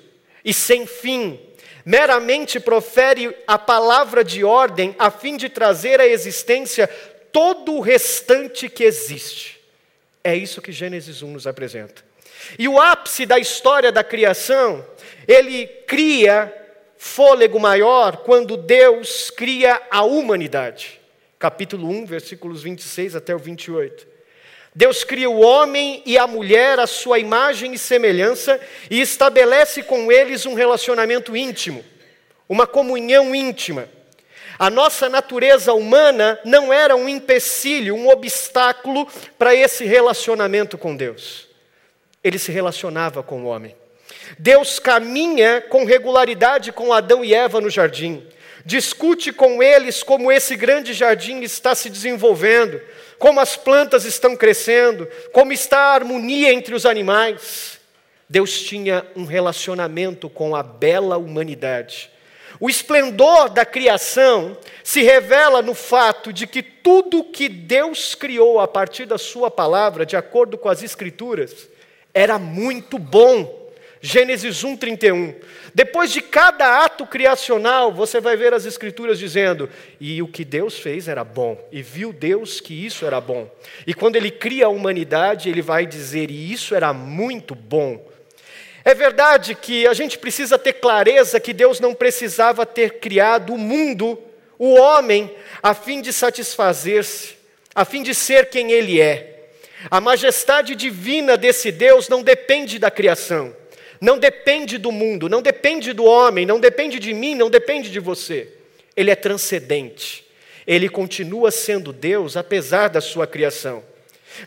e 0.43 0.53
sem 0.53 0.85
fim, 0.85 1.39
meramente 1.85 2.59
profere 2.59 3.35
a 3.47 3.57
palavra 3.57 4.23
de 4.23 4.43
ordem 4.43 4.95
a 4.97 5.09
fim 5.09 5.37
de 5.37 5.49
trazer 5.49 5.99
à 5.99 6.07
existência 6.07 6.87
todo 7.31 7.73
o 7.73 7.79
restante 7.79 8.69
que 8.69 8.83
existe. 8.83 9.59
É 10.23 10.35
isso 10.35 10.61
que 10.61 10.71
Gênesis 10.71 11.21
1 11.21 11.31
nos 11.31 11.47
apresenta. 11.47 12.03
E 12.57 12.67
o 12.67 12.79
ápice 12.79 13.25
da 13.25 13.39
história 13.39 13.91
da 13.91 14.03
criação, 14.03 14.85
ele 15.27 15.65
cria 15.87 16.53
fôlego 16.97 17.59
maior 17.59 18.17
quando 18.17 18.55
Deus 18.55 19.29
cria 19.29 19.81
a 19.89 20.03
humanidade. 20.03 21.01
capítulo 21.37 21.89
1, 21.89 22.05
versículos 22.05 22.63
26 22.63 23.17
até 23.17 23.35
o 23.35 23.39
28. 23.39 24.12
Deus 24.75 25.03
cria 25.03 25.29
o 25.29 25.39
homem 25.39 26.01
e 26.05 26.17
a 26.17 26.25
mulher 26.25 26.79
à 26.79 26.87
sua 26.87 27.19
imagem 27.19 27.73
e 27.73 27.77
semelhança 27.77 28.59
e 28.89 28.99
estabelece 29.01 29.83
com 29.83 30.11
eles 30.11 30.45
um 30.45 30.55
relacionamento 30.55 31.37
íntimo, 31.37 31.85
uma 32.49 32.65
comunhão 32.65 33.35
íntima. 33.35 33.87
A 34.57 34.69
nossa 34.69 35.09
natureza 35.09 35.73
humana 35.73 36.39
não 36.43 36.71
era 36.71 36.95
um 36.95 37.07
empecilho, 37.07 37.95
um 37.95 38.09
obstáculo 38.09 39.07
para 39.37 39.53
esse 39.53 39.85
relacionamento 39.85 40.77
com 40.77 40.95
Deus. 40.95 41.47
Ele 42.23 42.39
se 42.39 42.51
relacionava 42.51 43.21
com 43.21 43.43
o 43.43 43.47
homem. 43.47 43.75
Deus 44.39 44.79
caminha 44.79 45.61
com 45.69 45.85
regularidade 45.85 46.71
com 46.71 46.93
Adão 46.93 47.23
e 47.23 47.33
Eva 47.33 47.59
no 47.59 47.69
jardim. 47.69 48.25
Discute 48.65 49.33
com 49.33 49.61
eles 49.61 50.01
como 50.01 50.31
esse 50.31 50.55
grande 50.55 50.93
jardim 50.93 51.41
está 51.41 51.75
se 51.75 51.89
desenvolvendo, 51.89 52.79
como 53.17 53.39
as 53.39 53.55
plantas 53.55 54.05
estão 54.05 54.35
crescendo, 54.35 55.07
como 55.31 55.53
está 55.53 55.77
a 55.77 55.93
harmonia 55.93 56.53
entre 56.53 56.75
os 56.75 56.85
animais. 56.85 57.79
Deus 58.29 58.61
tinha 58.61 59.05
um 59.15 59.25
relacionamento 59.25 60.29
com 60.29 60.55
a 60.55 60.63
bela 60.63 61.17
humanidade. 61.17 62.09
O 62.59 62.69
esplendor 62.69 63.49
da 63.49 63.65
criação 63.65 64.57
se 64.83 65.01
revela 65.01 65.61
no 65.61 65.73
fato 65.73 66.31
de 66.31 66.47
que 66.47 66.61
tudo 66.61 67.23
que 67.23 67.49
Deus 67.49 68.15
criou 68.15 68.59
a 68.59 68.67
partir 68.67 69.05
da 69.05 69.17
Sua 69.17 69.51
palavra, 69.51 70.05
de 70.05 70.15
acordo 70.15 70.57
com 70.57 70.69
as 70.69 70.81
Escrituras, 70.81 71.67
era 72.13 72.37
muito 72.39 72.97
bom. 72.97 73.62
Gênesis 74.05 74.65
1:31. 74.65 75.33
Depois 75.73 76.11
de 76.11 76.21
cada 76.21 76.83
ato 76.83 77.07
criacional, 77.07 77.89
você 77.93 78.19
vai 78.19 78.35
ver 78.35 78.53
as 78.53 78.65
escrituras 78.65 79.17
dizendo: 79.17 79.69
"E 79.97 80.21
o 80.21 80.27
que 80.27 80.43
Deus 80.43 80.77
fez 80.77 81.07
era 81.07 81.23
bom, 81.23 81.57
e 81.71 81.81
viu 81.81 82.11
Deus 82.11 82.59
que 82.59 82.85
isso 82.85 83.05
era 83.05 83.21
bom". 83.21 83.49
E 83.87 83.93
quando 83.93 84.17
ele 84.17 84.29
cria 84.29 84.65
a 84.65 84.69
humanidade, 84.69 85.47
ele 85.47 85.61
vai 85.61 85.85
dizer: 85.85 86.29
"E 86.29 86.51
isso 86.51 86.75
era 86.75 86.91
muito 86.91 87.55
bom". 87.55 88.05
É 88.83 88.93
verdade 88.93 89.55
que 89.55 89.87
a 89.87 89.93
gente 89.93 90.17
precisa 90.17 90.59
ter 90.59 90.73
clareza 90.73 91.39
que 91.39 91.53
Deus 91.53 91.79
não 91.79 91.95
precisava 91.95 92.65
ter 92.65 92.99
criado 92.99 93.53
o 93.53 93.57
mundo, 93.57 94.21
o 94.59 94.73
homem, 94.73 95.33
a 95.61 95.73
fim 95.73 96.01
de 96.01 96.11
satisfazer-se, 96.11 97.35
a 97.73 97.85
fim 97.85 98.03
de 98.03 98.13
ser 98.13 98.49
quem 98.49 98.73
ele 98.73 98.99
é. 98.99 99.47
A 99.89 100.01
majestade 100.01 100.75
divina 100.75 101.37
desse 101.37 101.71
Deus 101.71 102.09
não 102.09 102.21
depende 102.21 102.77
da 102.77 102.91
criação, 102.91 103.55
não 104.03 104.19
depende 104.19 104.77
do 104.77 104.91
mundo, 104.91 105.29
não 105.29 105.41
depende 105.41 105.93
do 105.93 106.03
homem, 106.03 106.45
não 106.45 106.59
depende 106.59 106.99
de 106.99 107.13
mim, 107.13 107.35
não 107.35 107.49
depende 107.49 107.89
de 107.89 108.01
você. 108.01 108.49
Ele 108.97 109.09
é 109.09 109.15
transcendente. 109.15 110.25
Ele 110.67 110.89
continua 110.89 111.51
sendo 111.51 111.93
Deus 111.93 112.35
apesar 112.35 112.89
da 112.89 112.99
sua 112.99 113.25
criação. 113.25 113.81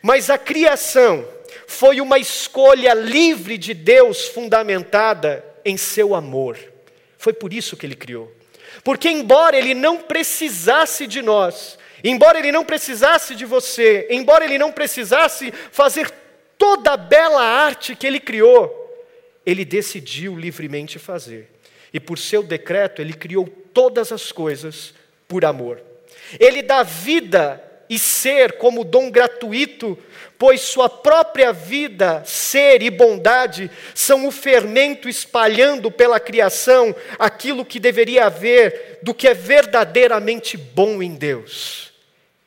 Mas 0.02 0.28
a 0.28 0.36
criação 0.36 1.26
foi 1.66 2.02
uma 2.02 2.18
escolha 2.18 2.92
livre 2.92 3.56
de 3.56 3.72
Deus 3.72 4.28
fundamentada 4.28 5.42
em 5.64 5.78
seu 5.78 6.14
amor. 6.14 6.58
Foi 7.16 7.32
por 7.32 7.50
isso 7.50 7.78
que 7.78 7.86
ele 7.86 7.96
criou. 7.96 8.30
Porque, 8.84 9.08
embora 9.08 9.56
ele 9.56 9.72
não 9.72 9.96
precisasse 9.96 11.06
de 11.06 11.22
nós, 11.22 11.78
embora 12.04 12.38
ele 12.38 12.52
não 12.52 12.62
precisasse 12.62 13.34
de 13.34 13.46
você, 13.46 14.06
embora 14.10 14.44
ele 14.44 14.58
não 14.58 14.70
precisasse 14.70 15.50
fazer 15.72 16.12
toda 16.58 16.92
a 16.92 16.96
bela 16.98 17.42
arte 17.42 17.96
que 17.96 18.06
ele 18.06 18.20
criou, 18.20 18.85
ele 19.46 19.64
decidiu 19.64 20.36
livremente 20.36 20.98
fazer. 20.98 21.48
E 21.92 22.00
por 22.00 22.18
seu 22.18 22.42
decreto, 22.42 23.00
ele 23.00 23.14
criou 23.14 23.46
todas 23.72 24.10
as 24.10 24.32
coisas 24.32 24.92
por 25.28 25.44
amor. 25.44 25.80
Ele 26.40 26.60
dá 26.60 26.82
vida 26.82 27.62
e 27.88 27.98
ser 27.98 28.54
como 28.54 28.82
dom 28.82 29.10
gratuito, 29.10 29.96
pois 30.36 30.60
sua 30.60 30.88
própria 30.88 31.52
vida, 31.52 32.24
ser 32.24 32.82
e 32.82 32.90
bondade 32.90 33.70
são 33.94 34.26
o 34.26 34.32
fermento 34.32 35.08
espalhando 35.08 35.90
pela 35.90 36.18
criação 36.18 36.94
aquilo 37.16 37.64
que 37.64 37.78
deveria 37.78 38.26
haver 38.26 38.98
do 39.02 39.14
que 39.14 39.28
é 39.28 39.34
verdadeiramente 39.34 40.56
bom 40.56 41.00
em 41.00 41.14
Deus. 41.14 41.92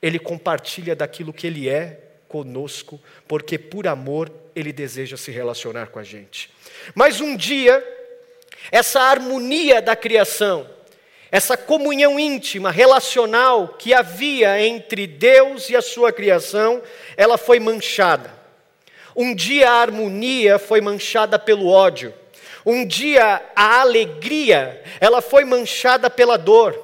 Ele 0.01 0.19
compartilha 0.19 0.95
daquilo 0.95 1.33
que 1.33 1.47
ele 1.47 1.69
é 1.69 1.99
conosco, 2.27 2.99
porque 3.27 3.57
por 3.57 3.87
amor 3.87 4.31
ele 4.55 4.73
deseja 4.73 5.17
se 5.17 5.31
relacionar 5.31 5.87
com 5.87 5.99
a 5.99 6.03
gente. 6.03 6.49
Mas 6.95 7.21
um 7.21 7.35
dia, 7.35 7.85
essa 8.71 9.01
harmonia 9.01 9.81
da 9.81 9.95
criação, 9.95 10.67
essa 11.31 11.55
comunhão 11.55 12.19
íntima, 12.19 12.71
relacional 12.71 13.75
que 13.77 13.93
havia 13.93 14.61
entre 14.61 15.05
Deus 15.05 15.69
e 15.69 15.75
a 15.75 15.81
sua 15.81 16.11
criação, 16.11 16.81
ela 17.15 17.37
foi 17.37 17.59
manchada. 17.59 18.33
Um 19.15 19.35
dia 19.35 19.69
a 19.69 19.81
harmonia 19.81 20.57
foi 20.57 20.81
manchada 20.81 21.37
pelo 21.37 21.67
ódio. 21.67 22.13
Um 22.65 22.85
dia 22.85 23.41
a 23.55 23.81
alegria, 23.81 24.83
ela 24.99 25.21
foi 25.21 25.45
manchada 25.45 26.09
pela 26.09 26.37
dor. 26.37 26.77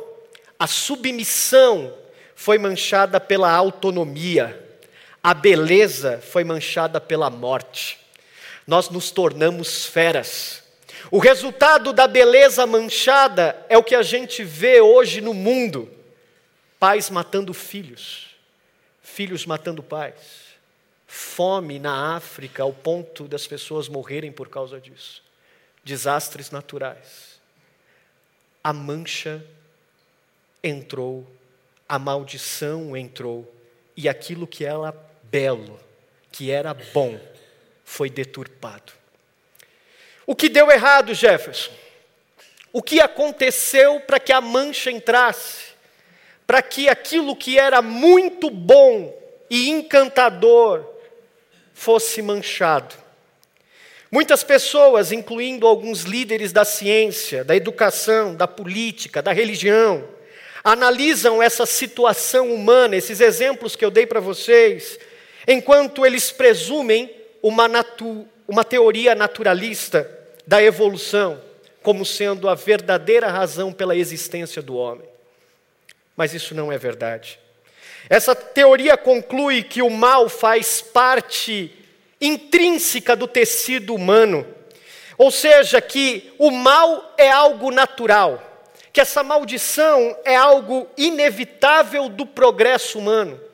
A 0.58 0.68
submissão 0.68 1.94
foi 2.36 2.58
manchada 2.58 3.20
pela 3.20 3.52
autonomia. 3.52 4.62
A 5.24 5.34
beleza 5.34 6.22
foi 6.22 6.44
manchada 6.44 7.02
pela 7.02 7.30
morte. 7.30 8.05
Nós 8.66 8.90
nos 8.90 9.12
tornamos 9.12 9.86
feras. 9.86 10.64
O 11.12 11.20
resultado 11.20 11.94
da 11.94 12.08
beleza 12.08 12.66
manchada 12.66 13.64
é 13.70 13.78
o 13.78 13.84
que 13.84 13.94
a 13.94 14.02
gente 14.02 14.44
vê 14.44 14.82
hoje 14.82 15.22
no 15.22 15.34
mundo: 15.34 15.90
pais 16.80 17.10
matando 17.10 17.54
filhos, 17.54 18.28
filhos 19.04 19.46
matando 19.46 19.84
pais, 19.84 20.56
fome 21.06 21.78
na 21.78 22.16
África 22.16 22.64
ao 22.64 22.74
ponto 22.74 23.28
das 23.28 23.46
pessoas 23.46 23.88
morrerem 23.88 24.32
por 24.32 24.50
causa 24.50 24.80
disso, 24.80 25.22
desastres 25.84 26.50
naturais. 26.50 27.40
A 28.64 28.74
mancha 28.74 29.46
entrou, 30.64 31.26
a 31.88 32.00
maldição 32.00 32.98
entrou, 32.98 33.54
e 33.96 34.10
aquilo 34.10 34.48
que 34.48 34.66
era 34.66 34.92
belo, 35.24 35.80
que 36.32 36.50
era 36.50 36.74
bom, 36.74 37.20
foi 37.86 38.10
deturpado. 38.10 38.92
O 40.26 40.36
que 40.36 40.50
deu 40.50 40.72
errado, 40.72 41.14
Jefferson? 41.14 41.72
O 42.74 42.82
que 42.82 43.00
aconteceu 43.00 44.02
para 44.02 44.20
que 44.20 44.34
a 44.34 44.42
mancha 44.42 44.92
entrasse? 44.92 45.68
Para 46.46 46.62
que 46.62 46.90
aquilo 46.90 47.36
que 47.36 47.58
era 47.58 47.82
muito 47.82 48.50
bom 48.50 49.18
e 49.50 49.70
encantador 49.70 50.86
fosse 51.74 52.22
manchado? 52.22 52.96
Muitas 54.12 54.44
pessoas, 54.44 55.12
incluindo 55.12 55.68
alguns 55.68 56.02
líderes 56.02 56.52
da 56.52 56.66
ciência, 56.66 57.44
da 57.44 57.56
educação, 57.56 58.36
da 58.36 58.48
política, 58.48 59.22
da 59.22 59.32
religião, 59.32 60.08
analisam 60.64 61.42
essa 61.42 61.66
situação 61.66 62.54
humana, 62.54 62.96
esses 62.96 63.20
exemplos 63.20 63.76
que 63.76 63.86
eu 63.86 63.92
dei 63.92 64.06
para 64.06 64.20
vocês, 64.20 65.00
enquanto 65.48 66.06
eles 66.06 66.32
presumem 66.32 67.25
uma, 67.46 67.68
natu 67.68 68.28
uma 68.48 68.64
teoria 68.64 69.14
naturalista 69.14 70.10
da 70.48 70.64
evolução 70.64 71.40
como 71.84 72.04
sendo 72.04 72.50
a 72.50 72.56
verdadeira 72.56 73.28
razão 73.28 73.72
pela 73.72 73.96
existência 73.96 74.64
do 74.64 74.76
homem. 74.76 75.08
Mas 76.18 76.34
isso 76.34 76.56
não 76.56 76.72
é 76.72 76.78
verdade. 76.80 77.40
Essa 78.10 78.34
teoria 78.34 78.98
conclui 78.98 79.62
que 79.62 79.84
o 79.84 79.92
mal 79.92 80.28
faz 80.28 80.82
parte 80.82 81.72
intrínseca 82.20 83.16
do 83.16 83.28
tecido 83.28 83.94
humano, 83.94 84.48
ou 85.16 85.30
seja, 85.30 85.80
que 85.80 86.34
o 86.40 86.50
mal 86.50 87.14
é 87.16 87.30
algo 87.30 87.70
natural, 87.70 88.42
que 88.92 89.00
essa 89.00 89.22
maldição 89.22 90.18
é 90.26 90.36
algo 90.36 90.88
inevitável 90.98 92.10
do 92.10 92.26
progresso 92.26 92.98
humano 92.98 93.45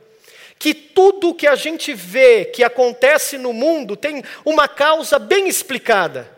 que 0.62 0.76
tudo 0.76 1.30
o 1.30 1.34
que 1.34 1.48
a 1.48 1.56
gente 1.56 1.92
vê 1.92 2.46
que 2.46 2.64
acontece 2.64 3.36
no 3.36 3.52
mundo 3.52 3.96
tem 3.96 4.24
uma 4.46 4.68
causa 4.68 5.18
bem 5.18 5.48
explicada. 5.48 6.30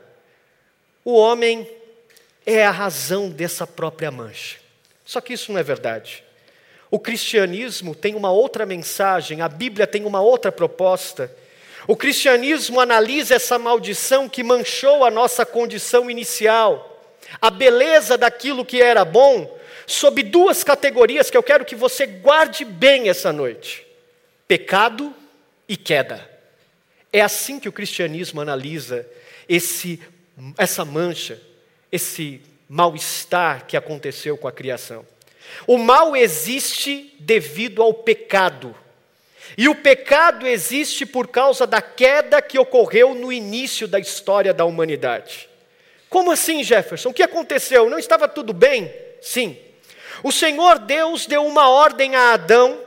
O 1.03 1.17
homem 1.17 1.69
é 2.45 2.65
a 2.65 2.71
razão 2.71 3.29
dessa 3.29 3.67
própria 3.67 4.09
mancha. 4.09 4.59
Só 5.03 5.19
que 5.19 5.33
isso 5.33 5.51
não 5.51 5.59
é 5.59 5.63
verdade. 5.63 6.23
O 6.89 6.97
cristianismo 6.97 7.93
tem 7.93 8.15
uma 8.15 8.31
outra 8.31 8.65
mensagem, 8.65 9.41
a 9.41 9.49
Bíblia 9.49 9.85
tem 9.85 10.05
uma 10.05 10.21
outra 10.21 10.53
proposta. 10.53 11.29
O 11.85 11.97
cristianismo 11.97 12.79
analisa 12.79 13.35
essa 13.35 13.59
maldição 13.59 14.29
que 14.29 14.41
manchou 14.41 15.03
a 15.03 15.11
nossa 15.11 15.45
condição 15.45 16.09
inicial, 16.09 17.13
a 17.41 17.49
beleza 17.49 18.17
daquilo 18.17 18.63
que 18.63 18.81
era 18.81 19.03
bom, 19.03 19.53
sob 19.85 20.23
duas 20.23 20.63
categorias 20.63 21.29
que 21.29 21.35
eu 21.35 21.43
quero 21.43 21.65
que 21.65 21.75
você 21.75 22.05
guarde 22.05 22.63
bem 22.63 23.09
essa 23.09 23.33
noite 23.33 23.82
pecado 24.53 25.11
e 25.67 25.75
queda. 25.75 26.29
É 27.11 27.21
assim 27.21 27.59
que 27.59 27.67
o 27.67 27.71
cristianismo 27.71 28.39
analisa 28.39 29.03
esse, 29.49 29.99
essa 30.59 30.85
mancha, 30.85 31.41
esse 31.91 32.39
mal-estar 32.69 33.65
que 33.65 33.75
aconteceu 33.75 34.37
com 34.37 34.47
a 34.47 34.51
criação. 34.51 35.03
O 35.65 35.79
mal 35.79 36.15
existe 36.15 37.15
devido 37.19 37.81
ao 37.81 37.95
pecado. 37.95 38.75
E 39.57 39.67
o 39.67 39.73
pecado 39.73 40.45
existe 40.45 41.03
por 41.03 41.29
causa 41.29 41.65
da 41.65 41.81
queda 41.81 42.39
que 42.39 42.59
ocorreu 42.59 43.15
no 43.15 43.33
início 43.33 43.87
da 43.87 43.99
história 43.99 44.53
da 44.53 44.65
humanidade. 44.65 45.49
Como 46.11 46.31
assim, 46.31 46.63
Jefferson? 46.63 47.09
O 47.09 47.13
que 47.13 47.23
aconteceu? 47.23 47.89
Não 47.89 47.97
estava 47.97 48.27
tudo 48.27 48.53
bem? 48.53 48.93
Sim. 49.19 49.57
O 50.21 50.31
Senhor 50.31 50.77
Deus 50.77 51.25
deu 51.25 51.43
uma 51.43 51.71
ordem 51.71 52.15
a 52.15 52.33
Adão 52.33 52.82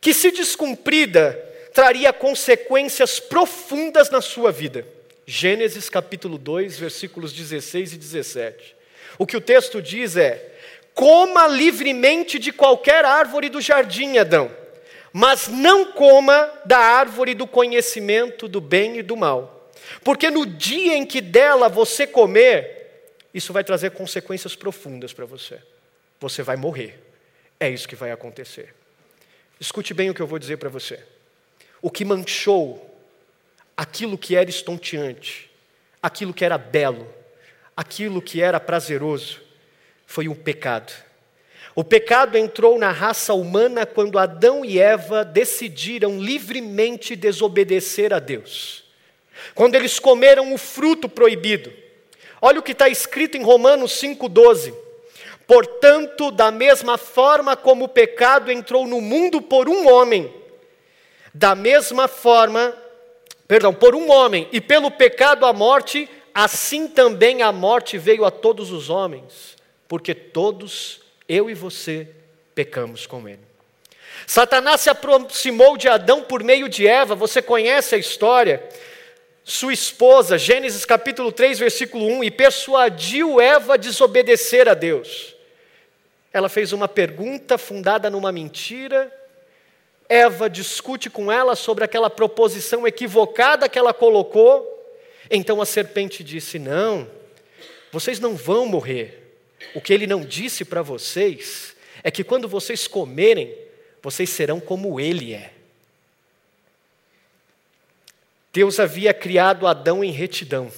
que, 0.00 0.14
se 0.14 0.30
descumprida, 0.30 1.32
traria 1.72 2.12
consequências 2.12 3.20
profundas 3.20 4.10
na 4.10 4.20
sua 4.20 4.50
vida. 4.50 4.86
Gênesis 5.26 5.90
capítulo 5.90 6.38
2, 6.38 6.78
versículos 6.78 7.32
16 7.32 7.92
e 7.92 7.96
17. 7.96 8.76
O 9.18 9.26
que 9.26 9.36
o 9.36 9.40
texto 9.40 9.82
diz 9.82 10.16
é: 10.16 10.54
Coma 10.94 11.46
livremente 11.48 12.38
de 12.38 12.52
qualquer 12.52 13.04
árvore 13.04 13.48
do 13.48 13.60
jardim, 13.60 14.18
Adão, 14.18 14.50
mas 15.12 15.48
não 15.48 15.92
coma 15.92 16.50
da 16.64 16.78
árvore 16.78 17.34
do 17.34 17.46
conhecimento 17.46 18.48
do 18.48 18.60
bem 18.60 18.98
e 18.98 19.02
do 19.02 19.16
mal, 19.16 19.70
porque 20.02 20.30
no 20.30 20.46
dia 20.46 20.96
em 20.96 21.04
que 21.04 21.20
dela 21.20 21.68
você 21.68 22.06
comer, 22.06 23.16
isso 23.34 23.52
vai 23.52 23.62
trazer 23.62 23.90
consequências 23.90 24.56
profundas 24.56 25.12
para 25.12 25.26
você. 25.26 25.58
Você 26.20 26.42
vai 26.42 26.56
morrer. 26.56 26.98
É 27.60 27.68
isso 27.68 27.86
que 27.86 27.94
vai 27.94 28.10
acontecer. 28.10 28.74
Escute 29.58 29.94
bem 29.94 30.10
o 30.10 30.14
que 30.14 30.20
eu 30.20 30.26
vou 30.26 30.38
dizer 30.38 30.58
para 30.58 30.68
você. 30.68 31.02
O 31.80 31.90
que 31.90 32.04
manchou 32.04 32.82
aquilo 33.76 34.16
que 34.16 34.36
era 34.36 34.48
estonteante, 34.48 35.50
aquilo 36.02 36.32
que 36.32 36.44
era 36.44 36.58
belo, 36.58 37.12
aquilo 37.76 38.22
que 38.22 38.40
era 38.40 38.58
prazeroso, 38.58 39.40
foi 40.06 40.28
um 40.28 40.34
pecado. 40.34 40.92
O 41.74 41.84
pecado 41.84 42.38
entrou 42.38 42.78
na 42.78 42.90
raça 42.90 43.34
humana 43.34 43.84
quando 43.84 44.18
Adão 44.18 44.64
e 44.64 44.78
Eva 44.78 45.24
decidiram 45.24 46.18
livremente 46.18 47.14
desobedecer 47.14 48.14
a 48.14 48.18
Deus. 48.18 48.84
Quando 49.54 49.74
eles 49.74 49.98
comeram 49.98 50.54
o 50.54 50.58
fruto 50.58 51.08
proibido. 51.08 51.70
Olha 52.40 52.60
o 52.60 52.62
que 52.62 52.72
está 52.72 52.88
escrito 52.88 53.36
em 53.36 53.42
Romanos 53.42 53.92
5,12. 53.92 54.74
Portanto, 55.46 56.30
da 56.30 56.50
mesma 56.50 56.98
forma 56.98 57.56
como 57.56 57.84
o 57.84 57.88
pecado 57.88 58.50
entrou 58.50 58.86
no 58.86 59.00
mundo 59.00 59.40
por 59.40 59.68
um 59.68 59.88
homem, 59.88 60.32
da 61.32 61.54
mesma 61.54 62.08
forma, 62.08 62.76
perdão, 63.46 63.72
por 63.72 63.94
um 63.94 64.10
homem, 64.10 64.48
e 64.52 64.60
pelo 64.60 64.90
pecado 64.90 65.46
a 65.46 65.52
morte, 65.52 66.08
assim 66.34 66.88
também 66.88 67.42
a 67.42 67.52
morte 67.52 67.96
veio 67.96 68.24
a 68.24 68.30
todos 68.30 68.72
os 68.72 68.90
homens 68.90 69.56
porque 69.88 70.14
todos, 70.14 71.00
eu 71.28 71.48
e 71.48 71.54
você, 71.54 72.08
pecamos 72.54 73.06
com 73.06 73.28
ele. 73.28 73.40
Satanás 74.26 74.80
se 74.80 74.90
aproximou 74.90 75.76
de 75.76 75.88
Adão 75.88 76.22
por 76.22 76.42
meio 76.42 76.68
de 76.68 76.86
Eva, 76.86 77.14
você 77.14 77.40
conhece 77.40 77.94
a 77.94 77.98
história. 77.98 78.62
Sua 79.44 79.72
esposa, 79.72 80.36
Gênesis 80.36 80.84
capítulo 80.84 81.30
3, 81.30 81.58
versículo 81.58 82.04
1, 82.06 82.24
e 82.24 82.30
persuadiu 82.30 83.40
Eva 83.40 83.74
a 83.74 83.76
desobedecer 83.76 84.68
a 84.68 84.74
Deus. 84.74 85.35
Ela 86.36 86.50
fez 86.50 86.74
uma 86.74 86.86
pergunta 86.86 87.56
fundada 87.56 88.10
numa 88.10 88.30
mentira. 88.30 89.10
Eva 90.06 90.50
discute 90.50 91.08
com 91.08 91.32
ela 91.32 91.56
sobre 91.56 91.82
aquela 91.82 92.10
proposição 92.10 92.86
equivocada 92.86 93.70
que 93.70 93.78
ela 93.78 93.94
colocou. 93.94 94.70
Então 95.30 95.62
a 95.62 95.64
serpente 95.64 96.22
disse: 96.22 96.58
Não, 96.58 97.10
vocês 97.90 98.20
não 98.20 98.36
vão 98.36 98.66
morrer. 98.66 99.34
O 99.74 99.80
que 99.80 99.94
ele 99.94 100.06
não 100.06 100.26
disse 100.26 100.62
para 100.62 100.82
vocês 100.82 101.74
é 102.04 102.10
que 102.10 102.22
quando 102.22 102.46
vocês 102.46 102.86
comerem, 102.86 103.56
vocês 104.02 104.28
serão 104.28 104.60
como 104.60 105.00
ele 105.00 105.32
é. 105.32 105.54
Deus 108.52 108.78
havia 108.78 109.14
criado 109.14 109.66
Adão 109.66 110.04
em 110.04 110.10
retidão. 110.10 110.70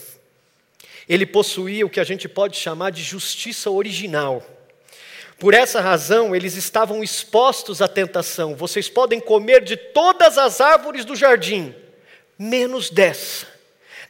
Ele 1.09 1.27
possuía 1.27 1.85
o 1.85 1.91
que 1.91 1.99
a 1.99 2.05
gente 2.05 2.29
pode 2.29 2.57
chamar 2.57 2.91
de 2.91 3.03
justiça 3.03 3.69
original. 3.73 4.55
Por 5.39 5.55
essa 5.55 5.81
razão, 5.81 6.35
eles 6.35 6.57
estavam 6.57 7.03
expostos 7.03 7.81
à 7.81 7.87
tentação. 7.87 8.57
Vocês 8.57 8.89
podem 8.89 9.21
comer 9.21 9.63
de 9.63 9.77
todas 9.77 10.37
as 10.37 10.61
árvores 10.61 11.05
do 11.05 11.15
jardim, 11.15 11.73
menos 12.37 12.91
dessa. 12.91 13.47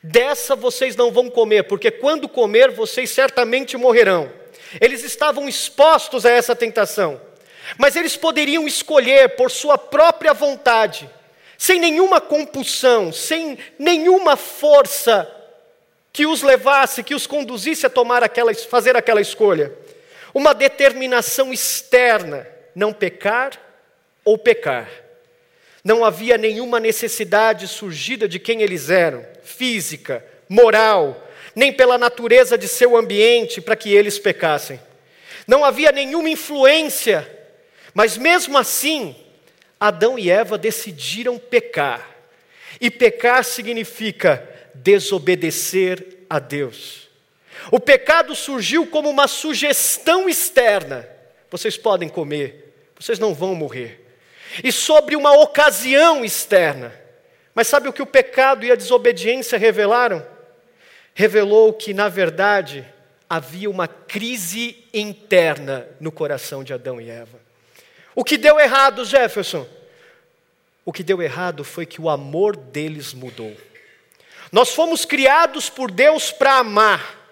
Dessa 0.02 0.56
vocês 0.56 0.96
não 0.96 1.12
vão 1.12 1.28
comer, 1.28 1.64
porque 1.64 1.90
quando 1.90 2.28
comer, 2.28 2.70
vocês 2.70 3.10
certamente 3.10 3.76
morrerão. 3.76 4.32
Eles 4.80 5.04
estavam 5.04 5.46
expostos 5.48 6.24
a 6.24 6.30
essa 6.30 6.56
tentação, 6.56 7.20
mas 7.76 7.94
eles 7.94 8.16
poderiam 8.16 8.66
escolher 8.66 9.36
por 9.36 9.50
sua 9.50 9.76
própria 9.76 10.32
vontade, 10.32 11.10
sem 11.58 11.78
nenhuma 11.78 12.22
compulsão, 12.22 13.12
sem 13.12 13.58
nenhuma 13.78 14.34
força 14.36 15.30
que 16.10 16.26
os 16.26 16.42
levasse, 16.42 17.02
que 17.02 17.14
os 17.14 17.26
conduzisse 17.26 17.84
a 17.84 17.90
tomar 17.90 18.22
aquela, 18.22 18.54
fazer 18.54 18.96
aquela 18.96 19.20
escolha. 19.20 19.72
Uma 20.38 20.54
determinação 20.54 21.52
externa, 21.52 22.46
não 22.72 22.92
pecar 22.92 23.60
ou 24.24 24.38
pecar. 24.38 24.88
Não 25.82 26.04
havia 26.04 26.38
nenhuma 26.38 26.78
necessidade 26.78 27.66
surgida 27.66 28.28
de 28.28 28.38
quem 28.38 28.62
eles 28.62 28.88
eram, 28.88 29.26
física, 29.42 30.24
moral, 30.48 31.28
nem 31.56 31.72
pela 31.72 31.98
natureza 31.98 32.56
de 32.56 32.68
seu 32.68 32.96
ambiente 32.96 33.60
para 33.60 33.74
que 33.74 33.92
eles 33.92 34.16
pecassem. 34.16 34.80
Não 35.44 35.64
havia 35.64 35.90
nenhuma 35.90 36.30
influência, 36.30 37.28
mas 37.92 38.16
mesmo 38.16 38.56
assim, 38.56 39.16
Adão 39.80 40.16
e 40.16 40.30
Eva 40.30 40.56
decidiram 40.56 41.36
pecar. 41.36 42.16
E 42.80 42.92
pecar 42.92 43.42
significa 43.42 44.48
desobedecer 44.72 46.18
a 46.30 46.38
Deus. 46.38 47.07
O 47.70 47.78
pecado 47.78 48.34
surgiu 48.34 48.86
como 48.86 49.08
uma 49.08 49.28
sugestão 49.28 50.28
externa. 50.28 51.08
Vocês 51.50 51.76
podem 51.76 52.08
comer, 52.08 52.74
vocês 52.98 53.18
não 53.18 53.34
vão 53.34 53.54
morrer. 53.54 54.04
E 54.62 54.72
sobre 54.72 55.16
uma 55.16 55.32
ocasião 55.32 56.24
externa. 56.24 56.92
Mas 57.54 57.68
sabe 57.68 57.88
o 57.88 57.92
que 57.92 58.02
o 58.02 58.06
pecado 58.06 58.64
e 58.64 58.70
a 58.70 58.76
desobediência 58.76 59.58
revelaram? 59.58 60.24
revelou 61.18 61.72
que, 61.72 61.92
na 61.92 62.08
verdade, 62.08 62.86
havia 63.28 63.68
uma 63.68 63.88
crise 63.88 64.84
interna 64.94 65.88
no 65.98 66.12
coração 66.12 66.62
de 66.62 66.72
Adão 66.72 67.00
e 67.00 67.10
Eva. 67.10 67.40
O 68.14 68.22
que 68.22 68.38
deu 68.38 68.60
errado, 68.60 69.04
Jefferson? 69.04 69.66
O 70.84 70.92
que 70.92 71.02
deu 71.02 71.20
errado 71.20 71.64
foi 71.64 71.84
que 71.84 72.00
o 72.00 72.08
amor 72.08 72.54
deles 72.54 73.12
mudou. 73.12 73.52
Nós 74.52 74.72
fomos 74.72 75.04
criados 75.04 75.68
por 75.68 75.90
Deus 75.90 76.30
para 76.30 76.58
amar. 76.58 77.27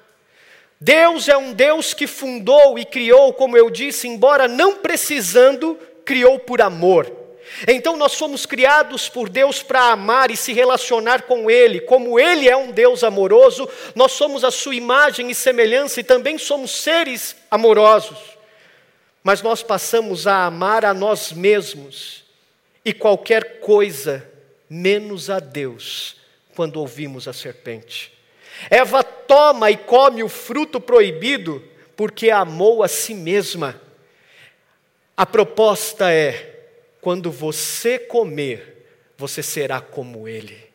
Deus 0.81 1.29
é 1.29 1.37
um 1.37 1.53
Deus 1.53 1.95
que 1.95 2.07
fundou 2.07 2.79
e 2.79 2.85
criou, 2.85 3.33
como 3.33 3.57
eu 3.57 3.71
disse, 3.71 4.07
embora 4.07 4.47
não 4.47 4.77
precisando, 4.77 5.79
criou 6.05 6.39
por 6.39 6.61
amor. 6.61 7.11
Então 7.67 7.97
nós 7.97 8.15
fomos 8.15 8.45
criados 8.45 9.09
por 9.09 9.29
Deus 9.29 9.63
para 9.63 9.93
amar 9.93 10.31
e 10.31 10.37
se 10.37 10.53
relacionar 10.53 11.23
com 11.23 11.51
Ele. 11.51 11.81
Como 11.81 12.19
Ele 12.19 12.49
é 12.49 12.57
um 12.57 12.71
Deus 12.71 13.03
amoroso, 13.03 13.69
nós 13.95 14.13
somos 14.13 14.45
a 14.45 14.51
Sua 14.51 14.75
imagem 14.75 15.31
e 15.31 15.35
semelhança 15.35 16.01
e 16.01 16.05
também 16.05 16.37
somos 16.37 16.83
seres 16.83 17.37
amorosos. 17.51 18.19
Mas 19.23 19.43
nós 19.43 19.63
passamos 19.63 20.27
a 20.27 20.45
amar 20.45 20.85
a 20.85 20.93
nós 20.93 21.33
mesmos 21.33 22.25
e 22.85 22.93
qualquer 22.93 23.61
coisa 23.61 24.29
menos 24.69 25.31
a 25.31 25.39
Deus 25.39 26.17
quando 26.55 26.77
ouvimos 26.77 27.27
a 27.27 27.33
serpente. 27.33 28.16
Eva 28.71 29.03
toma 29.03 29.71
e 29.71 29.77
come 29.77 30.23
o 30.23 30.29
fruto 30.29 30.81
proibido 30.81 31.63
porque 31.97 32.31
amou 32.31 32.83
a 32.83 32.89
si 32.89 33.15
mesma. 33.15 33.81
A 35.17 35.25
proposta 35.25 36.13
é 36.13 36.69
quando 37.01 37.31
você 37.31 37.99
comer, 37.99 38.87
você 39.17 39.43
será 39.43 39.81
como 39.81 40.29
ele. 40.29 40.67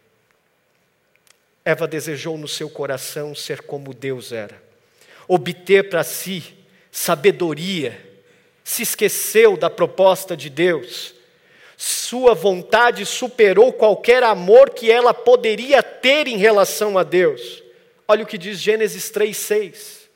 Eva 1.63 1.87
desejou 1.87 2.37
no 2.37 2.47
seu 2.47 2.69
coração 2.69 3.35
ser 3.35 3.61
como 3.61 3.93
Deus 3.93 4.31
era, 4.31 4.61
obter 5.27 5.89
para 5.89 6.03
si 6.03 6.55
sabedoria, 6.91 7.99
se 8.63 8.81
esqueceu 8.81 9.55
da 9.55 9.69
proposta 9.69 10.35
de 10.35 10.49
Deus, 10.49 11.13
sua 11.77 12.33
vontade 12.33 13.05
superou 13.05 13.73
qualquer 13.73 14.23
amor 14.23 14.69
que 14.71 14.91
ela 14.91 15.13
poderia 15.13 15.81
ter 15.81 16.27
em 16.27 16.37
relação 16.37 16.97
a 16.97 17.03
Deus. 17.03 17.61
Olha 18.12 18.24
o 18.24 18.28
que 18.28 18.38
diz 18.38 18.60
Gênesis 18.60 19.10
3,6. 19.10 20.10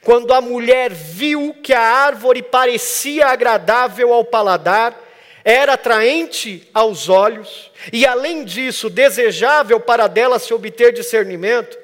Quando 0.00 0.32
a 0.32 0.40
mulher 0.40 0.90
viu 0.90 1.54
que 1.62 1.74
a 1.74 1.82
árvore 1.82 2.42
parecia 2.42 3.26
agradável 3.26 4.10
ao 4.10 4.24
paladar 4.24 4.98
era 5.44 5.74
atraente 5.74 6.66
aos 6.72 7.10
olhos 7.10 7.70
e, 7.92 8.06
além 8.06 8.42
disso, 8.42 8.88
desejável 8.88 9.78
para 9.78 10.06
dela 10.06 10.38
se 10.38 10.54
obter 10.54 10.94
discernimento, 10.94 11.76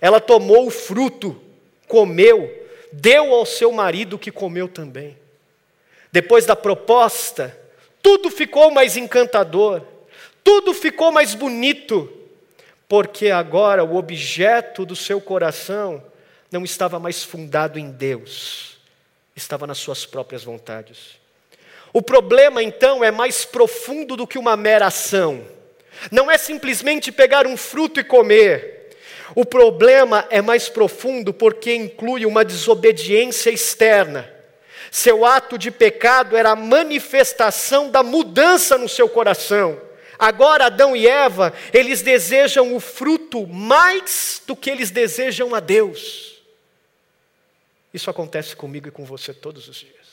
ela 0.00 0.20
tomou 0.20 0.68
o 0.68 0.70
fruto, 0.70 1.42
comeu, 1.88 2.48
deu 2.92 3.34
ao 3.34 3.44
seu 3.44 3.72
marido 3.72 4.20
que 4.20 4.30
comeu 4.30 4.68
também. 4.68 5.18
depois 6.12 6.46
da 6.46 6.54
proposta, 6.54 7.58
tudo 8.00 8.30
ficou 8.30 8.70
mais 8.70 8.96
encantador, 8.96 9.82
tudo 10.44 10.72
ficou 10.72 11.10
mais 11.10 11.34
bonito, 11.34 12.16
porque 12.88 13.30
agora 13.30 13.84
o 13.84 13.96
objeto 13.96 14.84
do 14.84 14.94
seu 14.94 15.20
coração 15.20 16.02
não 16.50 16.64
estava 16.64 16.98
mais 16.98 17.24
fundado 17.24 17.78
em 17.78 17.90
Deus, 17.90 18.78
estava 19.34 19.66
nas 19.66 19.78
suas 19.78 20.06
próprias 20.06 20.44
vontades. 20.44 21.18
O 21.92 22.02
problema 22.02 22.62
então 22.62 23.02
é 23.02 23.10
mais 23.10 23.44
profundo 23.44 24.16
do 24.16 24.26
que 24.26 24.38
uma 24.38 24.56
mera 24.56 24.86
ação. 24.86 25.44
Não 26.10 26.30
é 26.30 26.36
simplesmente 26.36 27.10
pegar 27.10 27.46
um 27.46 27.56
fruto 27.56 27.98
e 27.98 28.04
comer. 28.04 28.90
O 29.34 29.44
problema 29.44 30.26
é 30.30 30.40
mais 30.40 30.68
profundo 30.68 31.32
porque 31.32 31.74
inclui 31.74 32.24
uma 32.26 32.44
desobediência 32.44 33.50
externa. 33.50 34.30
Seu 34.90 35.24
ato 35.24 35.58
de 35.58 35.70
pecado 35.70 36.36
era 36.36 36.50
a 36.50 36.56
manifestação 36.56 37.90
da 37.90 38.02
mudança 38.02 38.78
no 38.78 38.88
seu 38.88 39.08
coração. 39.08 39.80
Agora, 40.18 40.66
Adão 40.66 40.96
e 40.96 41.06
Eva, 41.06 41.52
eles 41.72 42.02
desejam 42.02 42.74
o 42.74 42.80
fruto 42.80 43.46
mais 43.46 44.42
do 44.46 44.56
que 44.56 44.70
eles 44.70 44.90
desejam 44.90 45.54
a 45.54 45.60
Deus. 45.60 46.36
Isso 47.92 48.10
acontece 48.10 48.54
comigo 48.56 48.88
e 48.88 48.90
com 48.90 49.04
você 49.04 49.32
todos 49.32 49.68
os 49.68 49.76
dias. 49.76 50.06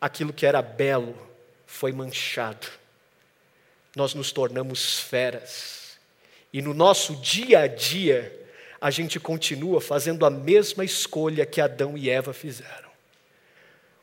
Aquilo 0.00 0.32
que 0.32 0.46
era 0.46 0.62
belo 0.62 1.16
foi 1.66 1.92
manchado. 1.92 2.66
Nós 3.96 4.14
nos 4.14 4.32
tornamos 4.32 5.00
feras. 5.00 5.98
E 6.52 6.60
no 6.60 6.74
nosso 6.74 7.16
dia 7.16 7.60
a 7.60 7.66
dia, 7.66 8.46
a 8.80 8.90
gente 8.90 9.18
continua 9.18 9.80
fazendo 9.80 10.26
a 10.26 10.30
mesma 10.30 10.84
escolha 10.84 11.46
que 11.46 11.60
Adão 11.60 11.96
e 11.96 12.10
Eva 12.10 12.32
fizeram. 12.32 12.90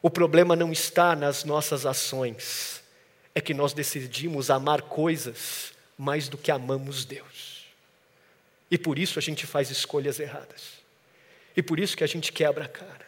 O 0.02 0.10
problema 0.10 0.56
não 0.56 0.72
está 0.72 1.16
nas 1.16 1.44
nossas 1.44 1.86
ações 1.86 2.81
é 3.34 3.42
que 3.42 3.54
nós 3.54 3.74
decidimos 3.74 4.50
amar 4.50 4.82
coisas 4.82 5.74
mais 5.98 6.28
do 6.28 6.38
que 6.38 6.52
amamos 6.52 7.06
Deus. 7.06 7.66
E 8.70 8.78
por 8.78 8.98
isso 8.98 9.20
a 9.20 9.22
gente 9.22 9.46
faz 9.46 9.70
escolhas 9.70 10.20
erradas. 10.20 10.82
E 11.56 11.62
por 11.62 11.80
isso 11.80 11.96
que 11.96 12.04
a 12.04 12.08
gente 12.08 12.32
quebra 12.32 12.66
a 12.66 12.68
cara. 12.68 13.06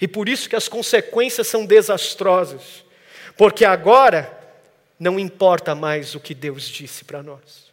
E 0.00 0.08
por 0.08 0.28
isso 0.28 0.48
que 0.48 0.56
as 0.56 0.68
consequências 0.68 1.46
são 1.46 1.66
desastrosas. 1.66 2.84
Porque 3.36 3.64
agora 3.64 4.40
não 4.98 5.18
importa 5.18 5.74
mais 5.74 6.14
o 6.14 6.20
que 6.20 6.34
Deus 6.34 6.68
disse 6.68 7.04
para 7.04 7.22
nós. 7.22 7.72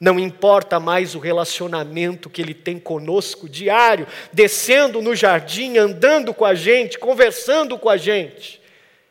Não 0.00 0.18
importa 0.18 0.80
mais 0.80 1.14
o 1.14 1.20
relacionamento 1.20 2.28
que 2.28 2.42
Ele 2.42 2.54
tem 2.54 2.78
conosco 2.78 3.48
diário, 3.48 4.06
descendo 4.32 5.00
no 5.00 5.14
jardim, 5.14 5.78
andando 5.78 6.34
com 6.34 6.44
a 6.44 6.54
gente, 6.54 6.98
conversando 6.98 7.78
com 7.78 7.88
a 7.88 7.96
gente. 7.96 8.60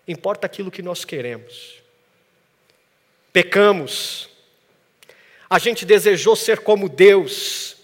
Importa 0.07 0.47
aquilo 0.47 0.69
que 0.69 0.81
nós 0.81 1.05
queremos 1.05 1.80
pecamos. 3.33 4.29
A 5.49 5.59
gente 5.59 5.85
desejou 5.85 6.35
ser 6.35 6.59
como 6.59 6.87
Deus. 6.87 7.75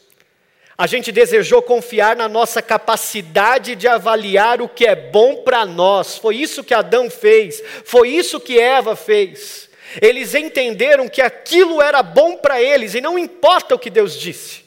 A 0.77 0.85
gente 0.85 1.11
desejou 1.11 1.61
confiar 1.61 2.15
na 2.15 2.29
nossa 2.29 2.61
capacidade 2.61 3.75
de 3.75 3.87
avaliar 3.87 4.61
o 4.61 4.69
que 4.69 4.85
é 4.85 4.95
bom 4.95 5.37
para 5.37 5.65
nós. 5.65 6.17
Foi 6.17 6.35
isso 6.35 6.63
que 6.63 6.73
Adão 6.73 7.09
fez, 7.09 7.61
foi 7.83 8.09
isso 8.09 8.39
que 8.39 8.59
Eva 8.59 8.95
fez. 8.95 9.69
Eles 10.01 10.35
entenderam 10.35 11.09
que 11.09 11.21
aquilo 11.21 11.81
era 11.81 12.03
bom 12.03 12.37
para 12.37 12.61
eles 12.61 12.93
e 12.93 13.01
não 13.01 13.17
importa 13.17 13.73
o 13.73 13.79
que 13.79 13.89
Deus 13.89 14.19
disse. 14.19 14.65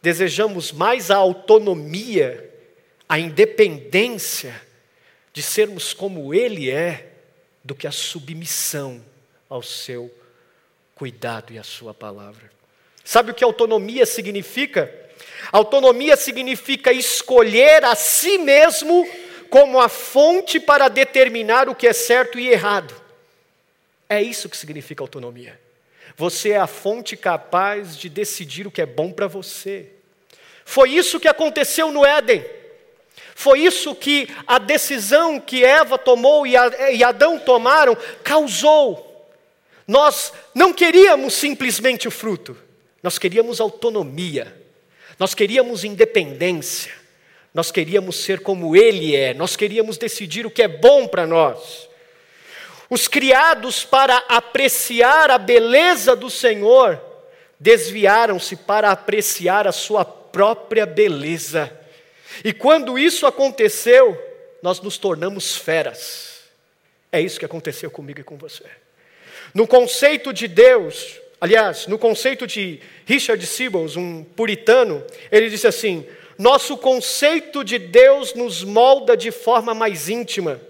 Desejamos 0.00 0.72
mais 0.72 1.10
a 1.10 1.16
autonomia, 1.16 2.50
a 3.08 3.18
independência 3.18 4.60
de 5.32 5.42
sermos 5.42 5.92
como 5.92 6.32
Ele 6.34 6.70
é, 6.70 7.08
do 7.64 7.74
que 7.74 7.86
a 7.86 7.92
submissão 7.92 9.11
ao 9.52 9.62
seu 9.62 10.10
cuidado 10.94 11.52
e 11.52 11.58
à 11.58 11.62
sua 11.62 11.92
palavra. 11.92 12.50
Sabe 13.04 13.32
o 13.32 13.34
que 13.34 13.44
autonomia 13.44 14.06
significa? 14.06 14.90
Autonomia 15.50 16.16
significa 16.16 16.90
escolher 16.90 17.84
a 17.84 17.94
si 17.94 18.38
mesmo 18.38 19.06
como 19.50 19.78
a 19.78 19.90
fonte 19.90 20.58
para 20.58 20.88
determinar 20.88 21.68
o 21.68 21.74
que 21.74 21.86
é 21.86 21.92
certo 21.92 22.38
e 22.38 22.48
errado. 22.48 22.94
É 24.08 24.22
isso 24.22 24.48
que 24.48 24.56
significa 24.56 25.02
autonomia. 25.04 25.60
Você 26.16 26.50
é 26.50 26.58
a 26.58 26.66
fonte 26.66 27.14
capaz 27.14 27.94
de 27.96 28.08
decidir 28.08 28.66
o 28.66 28.70
que 28.70 28.80
é 28.80 28.86
bom 28.86 29.12
para 29.12 29.26
você. 29.26 29.90
Foi 30.64 30.90
isso 30.90 31.20
que 31.20 31.28
aconteceu 31.28 31.92
no 31.92 32.06
Éden. 32.06 32.42
Foi 33.34 33.60
isso 33.60 33.94
que 33.94 34.28
a 34.46 34.58
decisão 34.58 35.38
que 35.38 35.62
Eva 35.62 35.98
tomou 35.98 36.46
e 36.46 36.56
Adão 37.04 37.38
tomaram 37.38 37.94
causou. 38.22 39.11
Nós 39.92 40.32
não 40.54 40.72
queríamos 40.72 41.34
simplesmente 41.34 42.08
o 42.08 42.10
fruto, 42.10 42.56
nós 43.02 43.18
queríamos 43.18 43.60
autonomia, 43.60 44.56
nós 45.18 45.34
queríamos 45.34 45.84
independência, 45.84 46.94
nós 47.52 47.70
queríamos 47.70 48.16
ser 48.16 48.40
como 48.40 48.74
Ele 48.74 49.14
é, 49.14 49.34
nós 49.34 49.54
queríamos 49.54 49.98
decidir 49.98 50.46
o 50.46 50.50
que 50.50 50.62
é 50.62 50.66
bom 50.66 51.06
para 51.06 51.26
nós. 51.26 51.90
Os 52.88 53.06
criados 53.06 53.84
para 53.84 54.16
apreciar 54.30 55.30
a 55.30 55.36
beleza 55.36 56.16
do 56.16 56.30
Senhor 56.30 56.98
desviaram-se 57.60 58.56
para 58.56 58.92
apreciar 58.92 59.68
a 59.68 59.72
sua 59.72 60.06
própria 60.06 60.86
beleza. 60.86 61.70
E 62.42 62.54
quando 62.54 62.98
isso 62.98 63.26
aconteceu, 63.26 64.18
nós 64.62 64.80
nos 64.80 64.96
tornamos 64.96 65.54
feras. 65.54 66.44
É 67.12 67.20
isso 67.20 67.38
que 67.38 67.44
aconteceu 67.44 67.90
comigo 67.90 68.20
e 68.20 68.24
com 68.24 68.38
você. 68.38 68.64
No 69.54 69.66
conceito 69.66 70.32
de 70.32 70.48
Deus, 70.48 71.20
aliás, 71.40 71.86
no 71.86 71.98
conceito 71.98 72.46
de 72.46 72.80
Richard 73.04 73.44
Sibbons, 73.46 73.96
um 73.96 74.24
puritano, 74.24 75.04
ele 75.30 75.50
disse 75.50 75.66
assim: 75.66 76.06
nosso 76.38 76.76
conceito 76.76 77.62
de 77.62 77.78
Deus 77.78 78.34
nos 78.34 78.64
molda 78.64 79.16
de 79.16 79.30
forma 79.30 79.74
mais 79.74 80.08
íntima, 80.08 80.60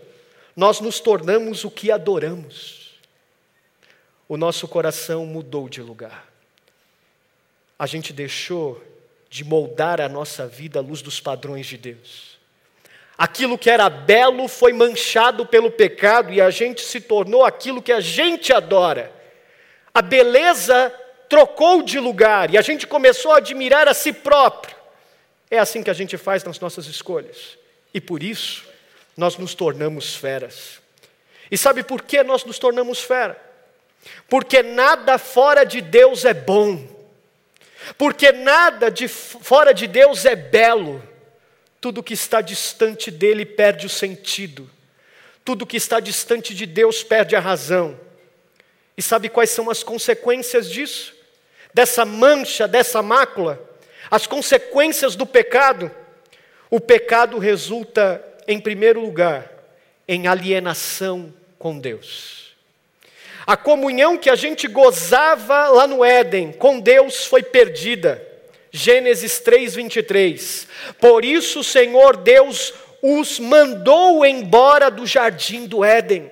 nós 0.57 0.81
nos 0.81 1.01
tornamos 1.01 1.65
o 1.65 1.71
que 1.71 1.91
adoramos. 1.91 2.99
O 4.29 4.37
nosso 4.37 4.67
coração 4.67 5.25
mudou 5.27 5.69
de 5.69 5.81
lugar. 5.81 6.27
A 7.79 7.87
gente 7.87 8.13
deixou 8.13 8.83
de 9.29 9.45
moldar 9.45 10.01
a 10.01 10.09
nossa 10.09 10.47
vida 10.47 10.79
à 10.79 10.83
luz 10.83 11.01
dos 11.01 11.21
padrões 11.21 11.67
de 11.67 11.79
Deus. 11.79 12.32
Aquilo 13.17 13.59
que 13.59 13.71
era 13.71 13.89
belo 13.89 14.49
foi 14.49 14.73
manchado 14.73 15.47
pelo 15.47 15.71
pecado 15.71 16.33
e 16.33 16.41
a 16.41 16.51
gente 16.51 16.83
se 16.83 17.01
tornou 17.01 17.45
aquilo 17.45 17.83
que 17.83 17.93
a 17.93 18.01
gente 18.01 18.53
adora. 18.53 19.13
A 19.95 20.01
beleza 20.01 20.93
trocou 21.29 21.83
de 21.83 21.99
lugar 22.01 22.53
e 22.53 22.59
a 22.59 22.63
gente 22.63 22.87
começou 22.87 23.33
a 23.33 23.37
admirar 23.37 23.89
a 23.89 23.95
si 23.95 24.13
próprio. 24.13 24.77
É 25.51 25.59
assim 25.59 25.83
que 25.83 25.91
a 25.91 25.95
gente 25.95 26.17
faz 26.17 26.43
nas 26.45 26.59
nossas 26.59 26.87
escolhas. 26.87 27.59
E 27.93 28.01
por 28.01 28.23
isso, 28.23 28.65
nós 29.17 29.37
nos 29.37 29.55
tornamos 29.55 30.17
feras. 30.17 30.81
E 31.51 31.59
sabe 31.59 31.83
por 31.83 32.03
que 32.03 32.23
nós 32.23 32.45
nos 32.45 32.59
tornamos 32.59 33.01
fera? 33.01 33.39
Porque 34.29 34.63
nada 34.63 35.19
fora 35.19 35.65
de 35.65 35.81
Deus 35.81 36.25
é 36.25 36.33
bom. 36.33 36.87
Porque 37.99 38.33
nada 38.33 38.91
de 38.91 39.09
fora 39.09 39.75
de 39.75 39.87
Deus 39.87 40.25
é 40.25 40.35
belo. 40.35 41.03
Tudo 41.83 42.01
que 42.01 42.15
está 42.15 42.41
distante 42.41 43.11
dele 43.11 43.45
perde 43.45 43.87
o 43.87 43.91
sentido. 43.91 44.71
Tudo 45.45 45.67
que 45.67 45.77
está 45.77 45.99
distante 45.99 46.55
de 46.55 46.65
Deus 46.65 47.03
perde 47.03 47.35
a 47.35 47.41
razão. 47.41 47.99
E 48.97 49.03
sabe 49.03 49.29
quais 49.29 49.51
são 49.51 49.69
as 49.69 49.83
consequências 49.83 50.71
disso? 50.71 51.13
Dessa 51.75 52.05
mancha, 52.05 52.69
dessa 52.69 53.03
mácula? 53.03 53.61
As 54.09 54.29
consequências 54.29 55.17
do 55.17 55.27
pecado? 55.27 55.91
O 56.71 56.79
pecado 56.79 57.37
resulta, 57.41 58.25
em 58.47 58.61
primeiro 58.61 59.01
lugar, 59.01 59.51
em 60.07 60.29
alienação 60.29 61.35
com 61.59 61.81
Deus. 61.81 62.55
A 63.45 63.57
comunhão 63.57 64.17
que 64.17 64.31
a 64.31 64.37
gente 64.37 64.69
gozava 64.69 65.67
lá 65.67 65.89
no 65.89 66.05
Éden 66.05 66.53
com 66.53 66.79
Deus 66.79 67.27
foi 67.27 67.43
perdida. 67.43 68.25
Gênesis 68.73 69.39
3, 69.41 69.75
23. 69.75 70.67
Por 70.99 71.27
isso 71.27 71.61
o 71.61 71.65
Senhor 71.65 72.17
Deus 72.17 72.73
os 73.03 73.39
mandou 73.39 74.25
embora 74.25 74.91
do 74.91 75.07
jardim 75.07 75.67
do 75.67 75.85
Éden. 75.85 76.31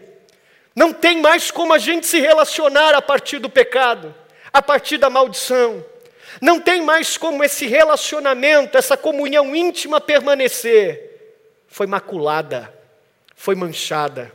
Não 0.74 0.92
tem 0.92 1.20
mais 1.20 1.50
como 1.50 1.74
a 1.74 1.78
gente 1.78 2.06
se 2.06 2.18
relacionar 2.18 2.94
a 2.94 3.02
partir 3.02 3.38
do 3.38 3.50
pecado, 3.50 4.14
a 4.50 4.62
partir 4.62 4.96
da 4.96 5.10
maldição. 5.10 5.84
Não 6.40 6.58
tem 6.58 6.80
mais 6.80 7.18
como 7.18 7.44
esse 7.44 7.66
relacionamento, 7.66 8.78
essa 8.78 8.96
comunhão 8.96 9.54
íntima 9.54 10.00
permanecer. 10.00 11.34
Foi 11.68 11.86
maculada, 11.86 12.72
foi 13.34 13.54
manchada. 13.54 14.32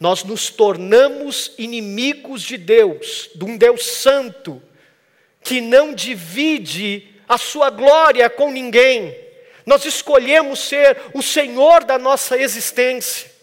Nós 0.00 0.24
nos 0.24 0.50
tornamos 0.50 1.52
inimigos 1.56 2.42
de 2.42 2.56
Deus, 2.56 3.30
de 3.34 3.44
um 3.44 3.56
Deus 3.56 3.86
santo, 3.86 4.60
que 5.42 5.60
não 5.60 5.94
divide 5.94 7.15
a 7.28 7.38
sua 7.38 7.70
glória 7.70 8.28
com 8.30 8.50
ninguém. 8.50 9.16
Nós 9.64 9.84
escolhemos 9.84 10.60
ser 10.60 10.96
o 11.12 11.22
Senhor 11.22 11.84
da 11.84 11.98
nossa 11.98 12.38
existência. 12.38 13.34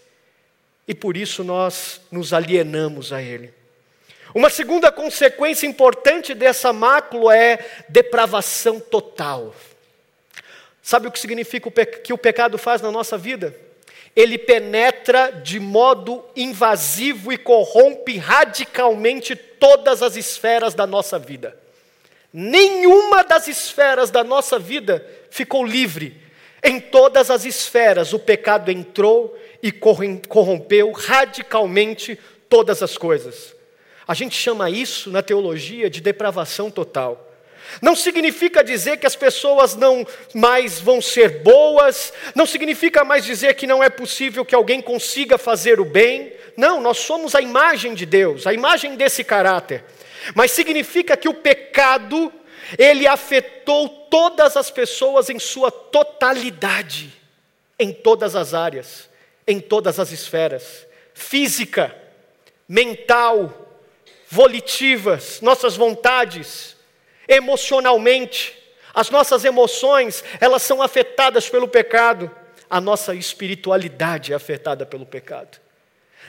e 0.85 0.93
por 0.93 1.15
isso 1.15 1.43
nós 1.45 2.01
nos 2.11 2.33
alienamos 2.33 3.13
a 3.13 3.21
Ele. 3.21 3.53
Uma 4.35 4.49
segunda 4.49 4.91
consequência 4.91 5.67
importante 5.67 6.33
dessa 6.33 6.73
mácula 6.73 7.37
é 7.37 7.59
depravação 7.87 8.79
total. 8.79 9.55
Sabe 10.81 11.07
o 11.07 11.11
que 11.11 11.19
significa 11.19 11.69
que 11.85 12.11
o 12.11 12.17
pecado 12.17 12.57
faz 12.57 12.81
na 12.81 12.91
nossa 12.91 13.17
vida? 13.17 13.55
Ele 14.15 14.37
penetra 14.37 15.31
de 15.31 15.59
modo 15.59 16.23
invasivo 16.35 17.31
e 17.31 17.37
corrompe 17.37 18.17
radicalmente 18.17 19.35
todas 19.35 20.03
as 20.03 20.15
esferas 20.15 20.73
da 20.73 20.85
nossa 20.85 21.17
vida. 21.17 21.57
Nenhuma 22.33 23.23
das 23.23 23.47
esferas 23.47 24.09
da 24.09 24.23
nossa 24.23 24.57
vida 24.57 25.05
ficou 25.29 25.63
livre. 25.63 26.19
Em 26.63 26.79
todas 26.79 27.29
as 27.29 27.45
esferas 27.45 28.11
o 28.11 28.17
pecado 28.17 28.71
entrou 28.71 29.37
e 29.61 29.71
corrompeu 29.71 30.91
radicalmente 30.91 32.17
todas 32.49 32.81
as 32.81 32.97
coisas. 32.97 33.53
A 34.07 34.15
gente 34.15 34.35
chama 34.35 34.69
isso 34.69 35.11
na 35.11 35.21
teologia 35.21 35.89
de 35.89 36.01
depravação 36.01 36.71
total. 36.71 37.29
Não 37.81 37.95
significa 37.95 38.63
dizer 38.63 38.97
que 38.97 39.07
as 39.07 39.15
pessoas 39.15 39.75
não 39.75 40.05
mais 40.33 40.79
vão 40.79 41.01
ser 41.01 41.41
boas, 41.41 42.11
não 42.35 42.45
significa 42.45 43.05
mais 43.05 43.23
dizer 43.23 43.53
que 43.55 43.67
não 43.67 43.83
é 43.83 43.89
possível 43.89 44.43
que 44.43 44.55
alguém 44.55 44.81
consiga 44.81 45.37
fazer 45.37 45.79
o 45.79 45.85
bem. 45.85 46.33
Não, 46.57 46.81
nós 46.81 46.97
somos 46.97 47.35
a 47.35 47.41
imagem 47.41 47.93
de 47.93 48.05
Deus, 48.05 48.45
a 48.45 48.53
imagem 48.53 48.95
desse 48.95 49.23
caráter. 49.23 49.83
Mas 50.35 50.51
significa 50.51 51.17
que 51.17 51.29
o 51.29 51.33
pecado, 51.33 52.31
ele 52.77 53.07
afetou 53.07 53.89
todas 54.09 54.55
as 54.55 54.71
pessoas 54.71 55.29
em 55.29 55.39
sua 55.39 55.71
totalidade, 55.71 57.11
em 57.79 57.91
todas 57.91 58.35
as 58.35 58.53
áreas, 58.53 59.09
em 59.47 59.59
todas 59.59 59.99
as 59.99 60.11
esferas 60.11 60.85
física, 61.13 61.95
mental, 62.67 63.79
volitivas, 64.27 65.41
nossas 65.41 65.75
vontades, 65.75 66.75
emocionalmente. 67.27 68.59
As 68.93 69.09
nossas 69.09 69.43
emoções, 69.45 70.23
elas 70.39 70.61
são 70.61 70.81
afetadas 70.81 71.49
pelo 71.49 71.67
pecado. 71.67 72.29
A 72.69 72.81
nossa 72.81 73.13
espiritualidade 73.15 74.33
é 74.33 74.35
afetada 74.35 74.85
pelo 74.85 75.05
pecado. 75.05 75.59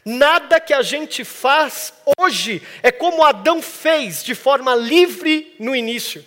Nada 0.05 0.61
que 0.61 0.75
a 0.75 0.83
gente 0.83 1.25
faz 1.25 1.95
hoje 2.19 2.63
é 2.83 2.93
como 2.93 3.25
Adão 3.25 3.63
fez 3.63 4.23
de 4.23 4.35
forma 4.35 4.75
livre 4.75 5.55
no 5.59 5.75
início. 5.75 6.25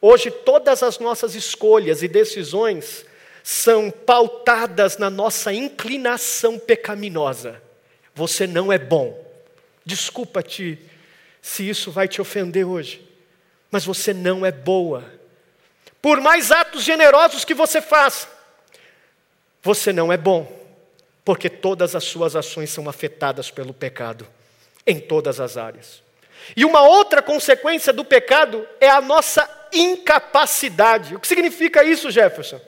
Hoje, 0.00 0.30
todas 0.30 0.82
as 0.82 0.98
nossas 0.98 1.34
escolhas 1.34 2.02
e 2.02 2.08
decisões 2.08 3.04
são 3.42 3.90
pautadas 3.90 4.96
na 4.98 5.10
nossa 5.10 5.52
inclinação 5.52 6.58
pecaminosa. 6.58 7.60
Você 8.14 8.46
não 8.46 8.72
é 8.72 8.78
bom. 8.78 9.24
Desculpa-te 9.84 10.78
se 11.42 11.68
isso 11.68 11.90
vai 11.90 12.08
te 12.08 12.20
ofender 12.20 12.66
hoje, 12.66 13.06
mas 13.70 13.84
você 13.84 14.12
não 14.12 14.44
é 14.44 14.52
boa. 14.52 15.04
Por 16.02 16.20
mais 16.20 16.52
atos 16.52 16.82
generosos 16.82 17.44
que 17.44 17.54
você 17.54 17.80
faça, 17.80 18.28
você 19.62 19.92
não 19.92 20.12
é 20.12 20.16
bom, 20.16 20.55
porque 21.26 21.50
todas 21.50 21.96
as 21.96 22.04
suas 22.04 22.36
ações 22.36 22.70
são 22.70 22.88
afetadas 22.88 23.50
pelo 23.50 23.74
pecado, 23.74 24.24
em 24.86 25.00
todas 25.00 25.40
as 25.40 25.56
áreas. 25.56 26.00
E 26.56 26.64
uma 26.64 26.82
outra 26.82 27.20
consequência 27.20 27.92
do 27.92 28.04
pecado 28.04 28.64
é 28.80 28.88
a 28.88 29.00
nossa 29.00 29.50
incapacidade. 29.72 31.16
O 31.16 31.18
que 31.18 31.26
significa 31.26 31.82
isso, 31.82 32.12
Jefferson? 32.12 32.60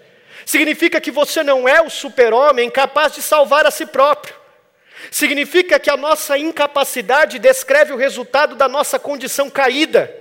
Significa 0.45 1.01
que 1.01 1.13
você 1.13 1.45
não 1.45 1.69
é 1.69 1.81
o 1.81 1.89
super-homem 1.89 2.69
capaz 2.69 3.13
de 3.15 3.23
salvar 3.23 3.65
a 3.65 3.71
si 3.71 3.87
próprio. 3.87 4.35
Significa 5.09 5.79
que 5.79 5.89
a 5.89 5.97
nossa 5.97 6.37
incapacidade 6.37 7.39
descreve 7.39 7.93
o 7.93 7.97
resultado 7.97 8.57
da 8.57 8.69
nossa 8.69 8.99
condição 8.99 9.49
caída. 9.49 10.13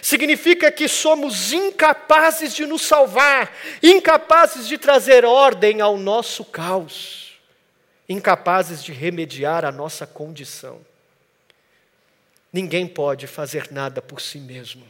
Significa 0.00 0.72
que 0.72 0.88
somos 0.88 1.52
incapazes 1.52 2.54
de 2.54 2.64
nos 2.64 2.80
salvar, 2.80 3.54
incapazes 3.82 4.66
de 4.66 4.78
trazer 4.78 5.26
ordem 5.26 5.82
ao 5.82 5.98
nosso 5.98 6.46
caos, 6.46 7.23
incapazes 8.08 8.82
de 8.82 8.92
remediar 8.92 9.64
a 9.64 9.72
nossa 9.72 10.06
condição. 10.06 10.80
Ninguém 12.52 12.86
pode 12.86 13.26
fazer 13.26 13.72
nada 13.72 14.00
por 14.00 14.20
si 14.20 14.38
mesmo. 14.38 14.86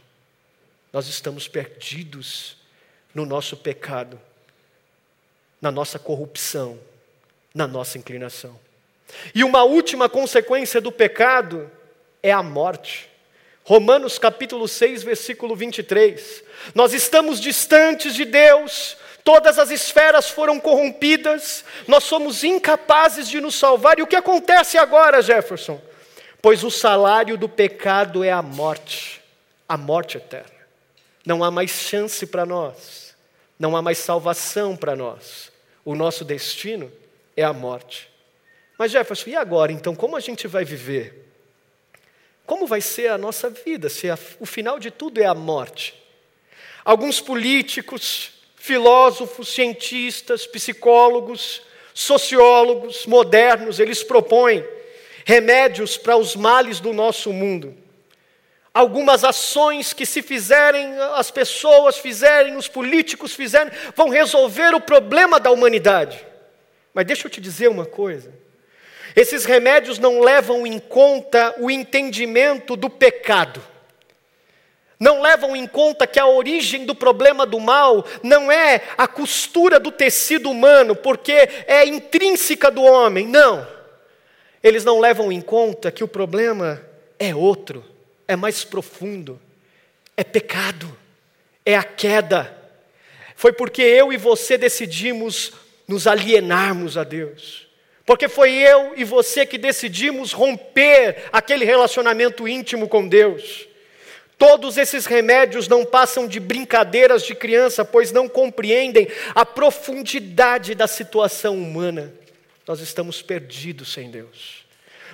Nós 0.93 1.07
estamos 1.07 1.47
perdidos 1.47 2.57
no 3.13 3.25
nosso 3.25 3.57
pecado, 3.57 4.19
na 5.61 5.71
nossa 5.71 5.97
corrupção, 5.97 6.79
na 7.53 7.65
nossa 7.65 7.97
inclinação. 7.97 8.59
E 9.33 9.43
uma 9.43 9.63
última 9.63 10.09
consequência 10.09 10.81
do 10.81 10.91
pecado 10.91 11.71
é 12.21 12.31
a 12.31 12.43
morte. 12.43 13.09
Romanos 13.63 14.19
capítulo 14.19 14.67
6, 14.67 15.03
versículo 15.03 15.55
23. 15.55 16.43
Nós 16.75 16.93
estamos 16.93 17.39
distantes 17.39 18.13
de 18.13 18.25
Deus, 18.25 18.95
todas 19.25 19.57
as 19.57 19.71
esferas 19.71 20.29
foram 20.29 20.59
corrompidas, 20.59 21.65
nós 21.87 22.03
somos 22.03 22.43
incapazes 22.43 23.27
de 23.27 23.41
nos 23.41 23.55
salvar. 23.55 23.97
E 23.97 24.03
o 24.03 24.07
que 24.07 24.15
acontece 24.15 24.77
agora, 24.77 25.21
Jefferson? 25.21 25.81
Pois 26.41 26.63
o 26.63 26.69
salário 26.69 27.35
do 27.35 27.49
pecado 27.49 28.23
é 28.23 28.31
a 28.31 28.43
morte, 28.43 29.19
a 29.67 29.75
morte 29.75 30.17
eterna. 30.17 30.53
Não 31.25 31.43
há 31.43 31.49
mais 31.49 31.71
chance 31.71 32.27
para 32.27 32.45
nós, 32.45 33.15
não 33.57 33.75
há 33.75 33.81
mais 33.81 33.97
salvação 33.97 34.77
para 34.77 34.95
nós. 34.95 35.51
O 35.83 35.95
nosso 35.95 36.23
destino 36.23 36.91
é 37.35 37.43
a 37.43 37.51
morte. 37.51 38.07
Mas 38.77 38.91
Jefferson, 38.91 39.31
e 39.31 39.35
agora 39.35 39.71
então? 39.71 39.95
Como 39.95 40.15
a 40.15 40.19
gente 40.19 40.47
vai 40.47 40.63
viver? 40.63 41.31
Como 42.45 42.67
vai 42.67 42.79
ser 42.79 43.07
a 43.07 43.17
nossa 43.17 43.49
vida 43.49 43.89
se 43.89 44.07
a, 44.07 44.17
o 44.39 44.45
final 44.45 44.79
de 44.79 44.91
tudo 44.91 45.19
é 45.19 45.25
a 45.25 45.33
morte? 45.33 45.95
Alguns 46.83 47.19
políticos, 47.19 48.34
filósofos, 48.65 49.53
cientistas, 49.53 50.47
psicólogos, 50.47 51.61
sociólogos 51.93 53.05
modernos, 53.05 53.79
eles 53.79 54.03
propõem 54.03 54.65
remédios 55.23 55.97
para 55.97 56.17
os 56.17 56.35
males 56.35 56.79
do 56.79 56.91
nosso 56.91 57.31
mundo. 57.31 57.75
Algumas 58.73 59.23
ações 59.23 59.93
que, 59.93 60.05
se 60.05 60.21
fizerem, 60.21 60.97
as 61.15 61.31
pessoas 61.31 61.97
fizerem, 61.97 62.57
os 62.57 62.67
políticos 62.67 63.33
fizerem, 63.33 63.71
vão 63.95 64.09
resolver 64.09 64.73
o 64.73 64.81
problema 64.81 65.39
da 65.39 65.51
humanidade. 65.51 66.25
Mas 66.93 67.05
deixa 67.05 67.27
eu 67.27 67.31
te 67.31 67.39
dizer 67.39 67.69
uma 67.69 67.85
coisa: 67.85 68.33
esses 69.15 69.45
remédios 69.45 69.97
não 69.97 70.19
levam 70.19 70.67
em 70.67 70.79
conta 70.79 71.55
o 71.59 71.71
entendimento 71.71 72.75
do 72.75 72.89
pecado. 72.89 73.61
Não 74.99 75.21
levam 75.21 75.55
em 75.55 75.67
conta 75.67 76.07
que 76.07 76.19
a 76.19 76.27
origem 76.27 76.85
do 76.85 76.95
problema 76.95 77.45
do 77.45 77.59
mal 77.59 78.05
não 78.23 78.51
é 78.51 78.81
a 78.97 79.07
costura 79.07 79.79
do 79.79 79.91
tecido 79.91 80.49
humano, 80.49 80.95
porque 80.95 81.33
é 81.67 81.85
intrínseca 81.85 82.71
do 82.71 82.81
homem. 82.81 83.27
Não. 83.27 83.67
Eles 84.63 84.83
não 84.83 84.99
levam 84.99 85.31
em 85.31 85.41
conta 85.41 85.91
que 85.91 86.03
o 86.03 86.07
problema 86.07 86.81
é 87.19 87.35
outro, 87.35 87.85
é 88.27 88.35
mais 88.35 88.63
profundo, 88.63 89.39
é 90.17 90.23
pecado, 90.23 90.97
é 91.65 91.75
a 91.75 91.83
queda. 91.83 92.55
Foi 93.35 93.51
porque 93.51 93.81
eu 93.81 94.13
e 94.13 94.17
você 94.17 94.57
decidimos 94.57 95.51
nos 95.87 96.07
alienarmos 96.07 96.97
a 96.97 97.03
Deus. 97.03 97.67
Porque 98.05 98.27
foi 98.27 98.53
eu 98.53 98.93
e 98.95 99.03
você 99.03 99.45
que 99.45 99.57
decidimos 99.57 100.31
romper 100.31 101.25
aquele 101.33 101.65
relacionamento 101.65 102.47
íntimo 102.47 102.87
com 102.87 103.07
Deus. 103.07 103.67
Todos 104.37 104.77
esses 104.77 105.05
remédios 105.05 105.67
não 105.67 105.85
passam 105.85 106.27
de 106.27 106.39
brincadeiras 106.39 107.23
de 107.23 107.33
criança, 107.33 107.85
pois 107.85 108.11
não 108.11 108.27
compreendem 108.27 109.07
a 109.33 109.45
profundidade 109.45 110.75
da 110.75 110.87
situação 110.87 111.57
humana. 111.57 112.13
Nós 112.67 112.79
estamos 112.79 113.21
perdidos 113.21 113.93
sem 113.93 114.11
Deus. 114.11 114.65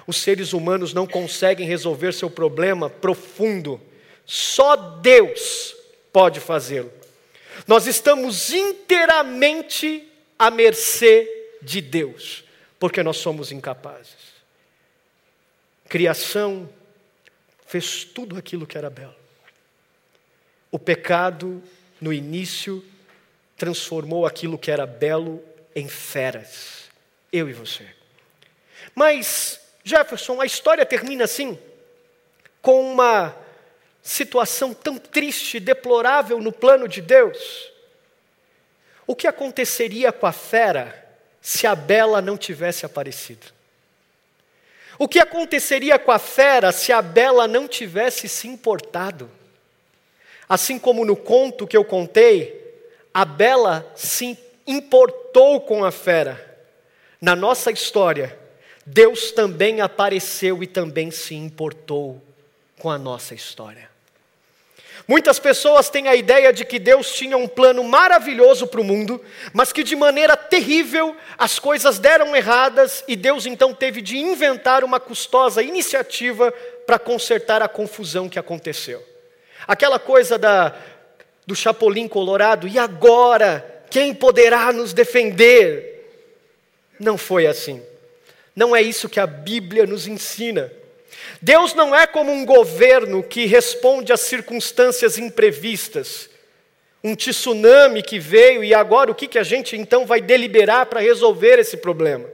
Os 0.07 0.17
seres 0.17 0.53
humanos 0.53 0.93
não 0.93 1.05
conseguem 1.05 1.67
resolver 1.67 2.13
seu 2.13 2.29
problema 2.29 2.89
profundo. 2.89 3.79
Só 4.25 4.75
Deus 4.75 5.75
pode 6.11 6.39
fazê-lo. 6.39 6.91
Nós 7.67 7.85
estamos 7.85 8.51
inteiramente 8.51 10.07
à 10.39 10.49
mercê 10.49 11.29
de 11.61 11.79
Deus 11.79 12.43
porque 12.81 13.03
nós 13.03 13.17
somos 13.17 13.51
incapazes. 13.51 14.41
Criação 15.87 16.67
fez 17.71 18.03
tudo 18.03 18.37
aquilo 18.37 18.67
que 18.67 18.77
era 18.77 18.89
belo. 18.89 19.15
O 20.69 20.77
pecado, 20.77 21.63
no 22.01 22.11
início, 22.11 22.83
transformou 23.55 24.25
aquilo 24.25 24.57
que 24.57 24.69
era 24.69 24.85
belo 24.85 25.41
em 25.73 25.87
feras. 25.87 26.89
Eu 27.31 27.49
e 27.49 27.53
você. 27.53 27.87
Mas, 28.93 29.57
Jefferson, 29.85 30.41
a 30.41 30.45
história 30.45 30.85
termina 30.85 31.23
assim, 31.23 31.57
com 32.61 32.91
uma 32.91 33.33
situação 34.03 34.73
tão 34.73 34.97
triste, 34.97 35.57
deplorável 35.57 36.41
no 36.41 36.51
plano 36.51 36.89
de 36.89 36.99
Deus. 36.99 37.71
O 39.07 39.15
que 39.15 39.27
aconteceria 39.27 40.11
com 40.11 40.27
a 40.27 40.33
fera 40.33 41.09
se 41.41 41.65
a 41.65 41.73
Bela 41.73 42.21
não 42.21 42.37
tivesse 42.37 42.85
aparecido. 42.85 43.47
O 45.01 45.07
que 45.07 45.17
aconteceria 45.17 45.97
com 45.97 46.11
a 46.11 46.19
fera 46.19 46.71
se 46.71 46.93
a 46.93 47.01
Bela 47.01 47.47
não 47.47 47.67
tivesse 47.67 48.29
se 48.29 48.47
importado? 48.47 49.31
Assim 50.47 50.77
como 50.77 51.03
no 51.03 51.15
conto 51.15 51.65
que 51.65 51.75
eu 51.75 51.83
contei, 51.83 52.83
a 53.11 53.25
Bela 53.25 53.91
se 53.95 54.37
importou 54.67 55.59
com 55.61 55.83
a 55.83 55.89
fera. 55.89 56.59
Na 57.19 57.35
nossa 57.35 57.71
história, 57.71 58.37
Deus 58.85 59.31
também 59.31 59.81
apareceu 59.81 60.61
e 60.61 60.67
também 60.67 61.09
se 61.09 61.33
importou 61.33 62.21
com 62.77 62.87
a 62.87 62.99
nossa 62.99 63.33
história. 63.33 63.89
Muitas 65.11 65.39
pessoas 65.39 65.89
têm 65.89 66.07
a 66.07 66.15
ideia 66.15 66.53
de 66.53 66.63
que 66.63 66.79
Deus 66.79 67.11
tinha 67.11 67.35
um 67.35 67.45
plano 67.45 67.83
maravilhoso 67.83 68.65
para 68.65 68.79
o 68.79 68.83
mundo, 68.83 69.21
mas 69.51 69.73
que 69.73 69.83
de 69.83 69.93
maneira 69.93 70.37
terrível 70.37 71.13
as 71.37 71.59
coisas 71.59 71.99
deram 71.99 72.33
erradas 72.33 73.03
e 73.09 73.17
Deus 73.17 73.45
então 73.45 73.73
teve 73.73 74.01
de 74.01 74.17
inventar 74.17 74.85
uma 74.85 75.01
custosa 75.01 75.61
iniciativa 75.61 76.49
para 76.87 76.97
consertar 76.97 77.61
a 77.61 77.67
confusão 77.67 78.29
que 78.29 78.39
aconteceu. 78.39 79.05
Aquela 79.67 79.99
coisa 79.99 80.37
da, 80.37 80.73
do 81.45 81.57
Chapolin 81.57 82.07
Colorado, 82.07 82.65
e 82.65 82.79
agora? 82.79 83.83
Quem 83.89 84.13
poderá 84.13 84.71
nos 84.71 84.93
defender? 84.93 86.09
Não 86.97 87.17
foi 87.17 87.47
assim. 87.47 87.83
Não 88.55 88.73
é 88.73 88.81
isso 88.81 89.09
que 89.09 89.19
a 89.19 89.27
Bíblia 89.27 89.85
nos 89.85 90.07
ensina. 90.07 90.71
Deus 91.41 91.73
não 91.73 91.95
é 91.95 92.05
como 92.05 92.31
um 92.31 92.45
governo 92.45 93.23
que 93.23 93.45
responde 93.45 94.13
às 94.13 94.21
circunstâncias 94.21 95.17
imprevistas. 95.17 96.29
Um 97.03 97.15
tsunami 97.15 98.03
que 98.03 98.19
veio 98.19 98.63
e 98.63 98.73
agora 98.73 99.11
o 99.11 99.15
que, 99.15 99.27
que 99.27 99.39
a 99.39 99.43
gente 99.43 99.75
então 99.75 100.05
vai 100.05 100.21
deliberar 100.21 100.85
para 100.85 100.99
resolver 100.99 101.57
esse 101.57 101.77
problema? 101.77 102.29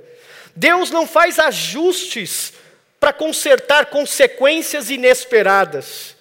Deus 0.56 0.92
não 0.92 1.08
faz 1.08 1.40
ajustes 1.40 2.54
para 3.00 3.14
consertar 3.14 3.86
consequências 3.88 4.90
inesperadas. 4.90 6.16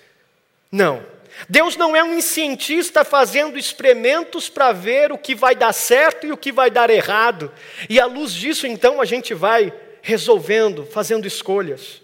Não. 0.71 1.05
Deus 1.49 1.77
não 1.77 1.95
é 1.95 2.03
um 2.03 2.21
cientista 2.21 3.05
fazendo 3.05 3.59
experimentos 3.59 4.49
para 4.49 4.73
ver 4.73 5.13
o 5.13 5.19
que 5.19 5.35
vai 5.35 5.55
dar 5.55 5.73
certo 5.73 6.27
e 6.27 6.33
o 6.33 6.37
que 6.37 6.53
vai 6.53 6.71
dar 6.71 6.89
errado. 6.89 7.53
E 7.89 8.01
à 8.01 8.07
luz 8.07 8.33
disso, 8.33 8.67
então, 8.67 9.01
a 9.01 9.05
gente 9.05 9.35
vai 9.35 9.73
resolvendo, 10.01 10.87
fazendo 10.87 11.27
escolhas. 11.27 12.01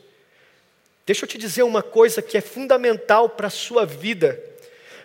Deixa 1.05 1.25
eu 1.25 1.29
te 1.29 1.37
dizer 1.37 1.63
uma 1.63 1.83
coisa 1.83 2.23
que 2.23 2.37
é 2.37 2.41
fundamental 2.41 3.29
para 3.29 3.49
a 3.49 3.51
sua 3.51 3.85
vida. 3.85 4.41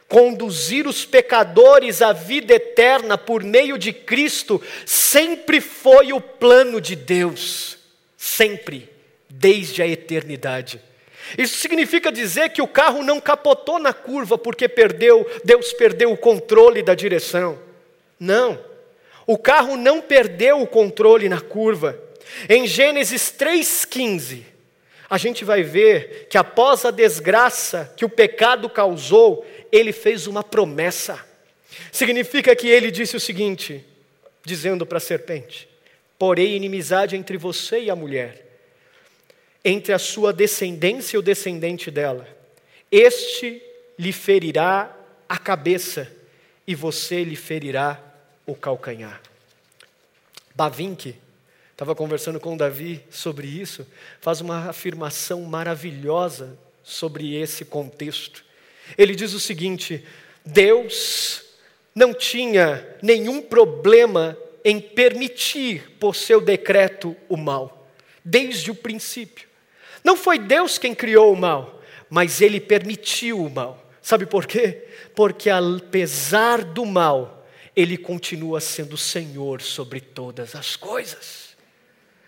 Conduzir 0.08 0.88
os 0.88 1.06
pecadores 1.06 2.02
à 2.02 2.14
vida 2.14 2.54
eterna 2.54 3.18
por 3.18 3.44
meio 3.44 3.78
de 3.78 3.92
Cristo 3.92 4.62
sempre 4.86 5.60
foi 5.60 6.14
o 6.14 6.22
plano 6.22 6.80
de 6.80 6.96
Deus. 6.96 7.78
Sempre, 8.16 8.90
desde 9.30 9.82
a 9.82 9.88
eternidade. 9.88 10.82
Isso 11.38 11.58
significa 11.58 12.12
dizer 12.12 12.50
que 12.50 12.62
o 12.62 12.68
carro 12.68 13.04
não 13.04 13.20
capotou 13.20 13.80
na 13.80 13.92
curva 13.92 14.38
porque 14.38 14.70
perdeu, 14.70 15.30
Deus 15.44 15.74
perdeu 15.74 16.12
o 16.12 16.18
controle 16.18 16.82
da 16.82 16.96
direção. 16.96 17.60
Não. 18.20 18.60
O 19.26 19.38
carro 19.38 19.76
não 19.76 20.00
perdeu 20.00 20.62
o 20.62 20.68
controle 20.68 21.28
na 21.28 21.42
curva. 21.42 22.00
Em 22.48 22.66
Gênesis 22.66 23.34
3,15, 23.38 24.44
a 25.10 25.18
gente 25.18 25.46
vai 25.46 25.64
ver 25.64 26.28
que 26.30 26.38
após 26.38 26.84
a 26.84 26.92
desgraça 26.92 27.94
que 27.96 28.04
o 28.04 28.10
pecado 28.10 28.70
causou, 28.70 29.46
ele 29.72 29.94
fez 29.94 30.28
uma 30.28 30.44
promessa. 30.44 31.26
Significa 31.92 32.56
que 32.56 32.68
ele 32.68 32.92
disse 32.92 33.16
o 33.16 33.20
seguinte, 33.20 33.86
dizendo 34.44 34.86
para 34.86 34.98
a 34.98 35.02
serpente: 35.02 35.68
Porém, 36.20 36.56
inimizade 36.56 37.16
entre 37.16 37.38
você 37.38 37.84
e 37.84 37.90
a 37.90 37.96
mulher, 37.96 38.46
entre 39.64 39.94
a 39.94 40.00
sua 40.00 40.34
descendência 40.34 41.16
e 41.16 41.20
o 41.20 41.24
descendente 41.24 41.90
dela. 41.90 42.28
Este 42.92 43.62
lhe 43.98 44.12
ferirá 44.12 44.96
a 45.28 45.38
cabeça 45.38 46.12
e 46.66 46.76
você 46.76 47.24
lhe 47.24 47.36
ferirá 47.36 48.02
o 48.46 48.56
calcanhar. 48.56 49.22
Bavinck 50.56 51.16
estava 51.78 51.94
conversando 51.94 52.40
com 52.40 52.58
Davi 52.58 53.04
sobre 53.08 53.46
isso, 53.46 53.86
faz 54.20 54.42
uma 54.42 54.68
afirmação 54.68 55.44
maravilhosa 55.44 56.58
sobre 56.84 57.36
esse 57.36 57.64
contexto. 57.66 58.44
Ele 58.98 59.14
diz 59.14 59.32
o 59.34 59.40
seguinte: 59.40 60.04
Deus 60.44 61.44
não 61.94 62.16
tinha 62.16 62.84
nenhum 63.00 63.44
problema 63.44 64.36
em 64.66 64.82
permitir, 64.82 65.92
por 66.00 66.16
seu 66.16 66.42
decreto, 66.42 67.16
o 67.30 67.38
mal, 67.38 67.88
desde 68.26 68.72
o 68.72 68.76
princípio. 68.76 69.48
Não 70.04 70.18
foi 70.18 70.40
Deus 70.40 70.80
quem 70.80 70.96
criou 70.96 71.32
o 71.32 71.38
mal, 71.38 71.80
mas 72.10 72.42
ele 72.42 72.60
permitiu 72.60 73.40
o 73.40 73.52
mal. 73.52 73.88
Sabe 74.02 74.26
por 74.26 74.48
quê? 74.48 74.84
Porque 75.14 75.48
apesar 75.48 76.64
do 76.64 76.88
mal, 76.88 77.48
ele 77.76 77.98
continua 77.98 78.60
sendo 78.60 78.98
Senhor 78.98 79.62
sobre 79.62 80.02
todas 80.02 80.56
as 80.56 80.76
coisas. 80.76 81.47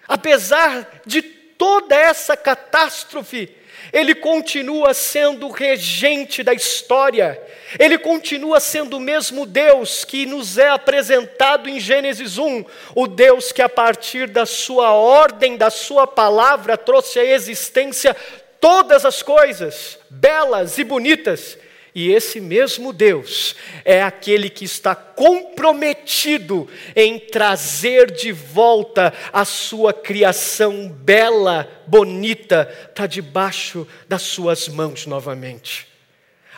Apesar 0.10 1.02
de 1.06 1.22
toda 1.22 1.96
essa 1.96 2.36
catástrofe, 2.36 3.56
ele 3.94 4.16
continua 4.16 4.92
sendo 4.92 5.46
o 5.46 5.52
regente 5.52 6.42
da 6.42 6.52
história, 6.52 7.40
ele 7.78 7.96
continua 7.98 8.60
sendo 8.60 8.98
o 8.98 9.00
mesmo 9.00 9.46
Deus 9.46 10.04
que 10.04 10.26
nos 10.26 10.58
é 10.58 10.70
apresentado 10.70 11.70
em 11.70 11.80
Gênesis 11.80 12.40
1, 12.40 12.66
o 12.96 13.06
Deus 13.06 13.52
que 13.52 13.62
a 13.62 13.70
partir 13.70 14.28
da 14.28 14.48
sua 14.48 14.94
ordem, 14.94 15.56
da 15.56 15.70
sua 15.70 16.08
palavra, 16.08 16.76
trouxe 16.76 17.20
à 17.20 17.24
existência 17.24 18.16
todas 18.60 19.06
as 19.06 19.22
coisas, 19.22 20.00
belas 20.10 20.80
e 20.80 20.84
bonitas, 20.84 21.56
e 21.94 22.12
esse 22.12 22.40
mesmo 22.40 22.94
Deus 22.94 23.56
é 23.84 24.02
aquele 24.02 24.50
que 24.50 24.64
está 24.64 24.94
comprometido 24.94 26.68
em 26.96 27.20
trazer 27.20 28.12
de 28.12 28.32
volta 28.32 29.14
a 29.34 29.44
sua 29.44 29.92
criação 29.92 30.88
bela, 30.90 31.68
bonita, 31.88 32.66
para 32.94 33.08
debaixo 33.08 33.88
das 34.08 34.22
suas 34.22 34.68
mãos 34.68 35.06
novamente. 35.06 35.88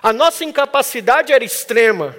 A 0.03 0.11
nossa 0.11 0.43
incapacidade 0.43 1.31
era 1.31 1.43
extrema, 1.43 2.15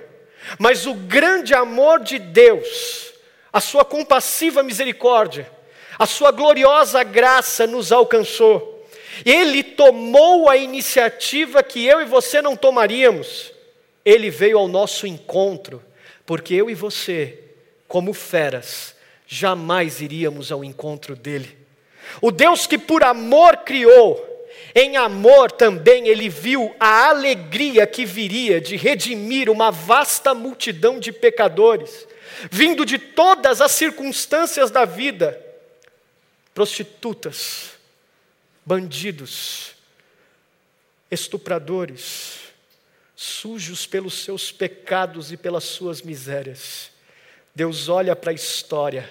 mas 0.58 0.86
o 0.86 0.94
grande 0.94 1.54
amor 1.54 2.00
de 2.00 2.18
Deus, 2.18 3.12
a 3.52 3.60
sua 3.60 3.84
compassiva 3.84 4.62
misericórdia, 4.62 5.50
a 5.98 6.06
sua 6.06 6.30
gloriosa 6.30 7.02
graça 7.02 7.66
nos 7.66 7.92
alcançou. 7.92 8.71
Ele 9.24 9.62
tomou 9.62 10.48
a 10.48 10.56
iniciativa 10.56 11.62
que 11.62 11.84
eu 11.84 12.00
e 12.00 12.04
você 12.04 12.40
não 12.40 12.56
tomaríamos. 12.56 13.52
Ele 14.04 14.30
veio 14.30 14.58
ao 14.58 14.68
nosso 14.68 15.06
encontro, 15.06 15.82
porque 16.24 16.54
eu 16.54 16.70
e 16.70 16.74
você, 16.74 17.38
como 17.86 18.12
feras, 18.12 18.94
jamais 19.26 20.00
iríamos 20.00 20.50
ao 20.50 20.64
encontro 20.64 21.14
dele. 21.14 21.56
O 22.20 22.30
Deus 22.30 22.66
que 22.66 22.78
por 22.78 23.04
amor 23.04 23.58
criou, 23.58 24.28
em 24.74 24.96
amor 24.96 25.52
também 25.52 26.08
ele 26.08 26.28
viu 26.28 26.74
a 26.80 27.08
alegria 27.08 27.86
que 27.86 28.04
viria 28.04 28.60
de 28.60 28.76
redimir 28.76 29.50
uma 29.50 29.70
vasta 29.70 30.34
multidão 30.34 30.98
de 30.98 31.12
pecadores, 31.12 32.06
vindo 32.50 32.84
de 32.84 32.98
todas 32.98 33.60
as 33.60 33.72
circunstâncias 33.72 34.70
da 34.70 34.84
vida, 34.84 35.40
prostitutas, 36.54 37.72
bandidos, 38.64 39.74
estupradores, 41.10 42.38
sujos 43.14 43.86
pelos 43.86 44.14
seus 44.14 44.50
pecados 44.50 45.32
e 45.32 45.36
pelas 45.36 45.64
suas 45.64 46.02
misérias. 46.02 46.90
Deus 47.54 47.88
olha 47.88 48.16
para 48.16 48.30
a 48.30 48.34
história, 48.34 49.08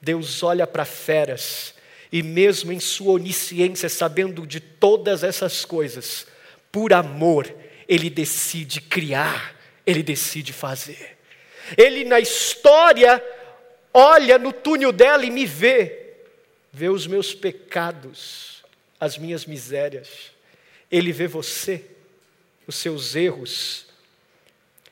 Deus 0.00 0.42
olha 0.42 0.66
para 0.66 0.84
feras, 0.84 1.74
e 2.10 2.22
mesmo 2.22 2.72
em 2.72 2.80
sua 2.80 3.14
onisciência, 3.14 3.88
sabendo 3.88 4.46
de 4.46 4.60
todas 4.60 5.22
essas 5.22 5.64
coisas, 5.64 6.26
por 6.72 6.92
amor, 6.92 7.52
Ele 7.88 8.08
decide 8.08 8.80
criar, 8.80 9.54
Ele 9.84 10.02
decide 10.02 10.52
fazer. 10.52 11.18
Ele 11.76 12.04
na 12.04 12.20
história 12.20 13.22
olha 13.92 14.38
no 14.38 14.52
túnel 14.52 14.92
dela 14.92 15.24
e 15.24 15.30
me 15.30 15.46
vê, 15.46 16.14
vê 16.72 16.88
os 16.88 17.06
meus 17.06 17.34
pecados, 17.34 18.55
as 18.98 19.18
minhas 19.18 19.46
misérias, 19.46 20.32
Ele 20.90 21.12
vê 21.12 21.26
você, 21.26 21.84
os 22.66 22.76
seus 22.76 23.14
erros, 23.14 23.86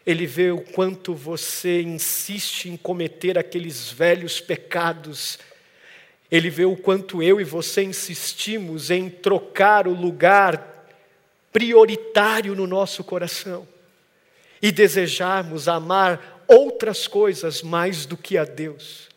Ele 0.07 0.27
vê 0.27 0.51
o 0.51 0.61
quanto 0.61 1.15
você 1.15 1.81
insiste 1.83 2.69
em 2.69 2.77
cometer 2.77 3.39
aqueles 3.39 3.91
velhos 3.91 4.41
pecados, 4.41 5.39
Ele 6.31 6.51
vê 6.51 6.65
o 6.65 6.77
quanto 6.77 7.23
eu 7.23 7.41
e 7.41 7.45
você 7.45 7.83
insistimos 7.83 8.91
em 8.91 9.09
trocar 9.09 9.89
o 9.89 9.95
lugar 9.95 10.89
prioritário 11.53 12.55
no 12.55 12.67
nosso 12.67 13.05
coração 13.05 13.67
e 14.61 14.73
desejarmos 14.73 15.69
amar 15.69 16.45
outras 16.49 17.07
coisas 17.07 17.63
mais 17.63 18.07
do 18.07 18.17
que 18.17 18.37
a 18.37 18.45
Deus. 18.45 19.09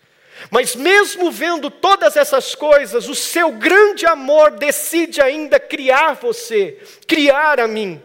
Mas 0.50 0.76
mesmo 0.76 1.32
vendo 1.32 1.70
todas 1.70 2.16
essas 2.16 2.56
coisas, 2.56 3.08
o 3.08 3.16
seu 3.16 3.52
grande 3.52 4.06
amor 4.06 4.52
decide 4.52 5.22
ainda 5.22 5.60
criar 5.60 6.14
você, 6.14 6.78
criar 7.06 7.60
a 7.60 7.68
mim. 7.68 8.02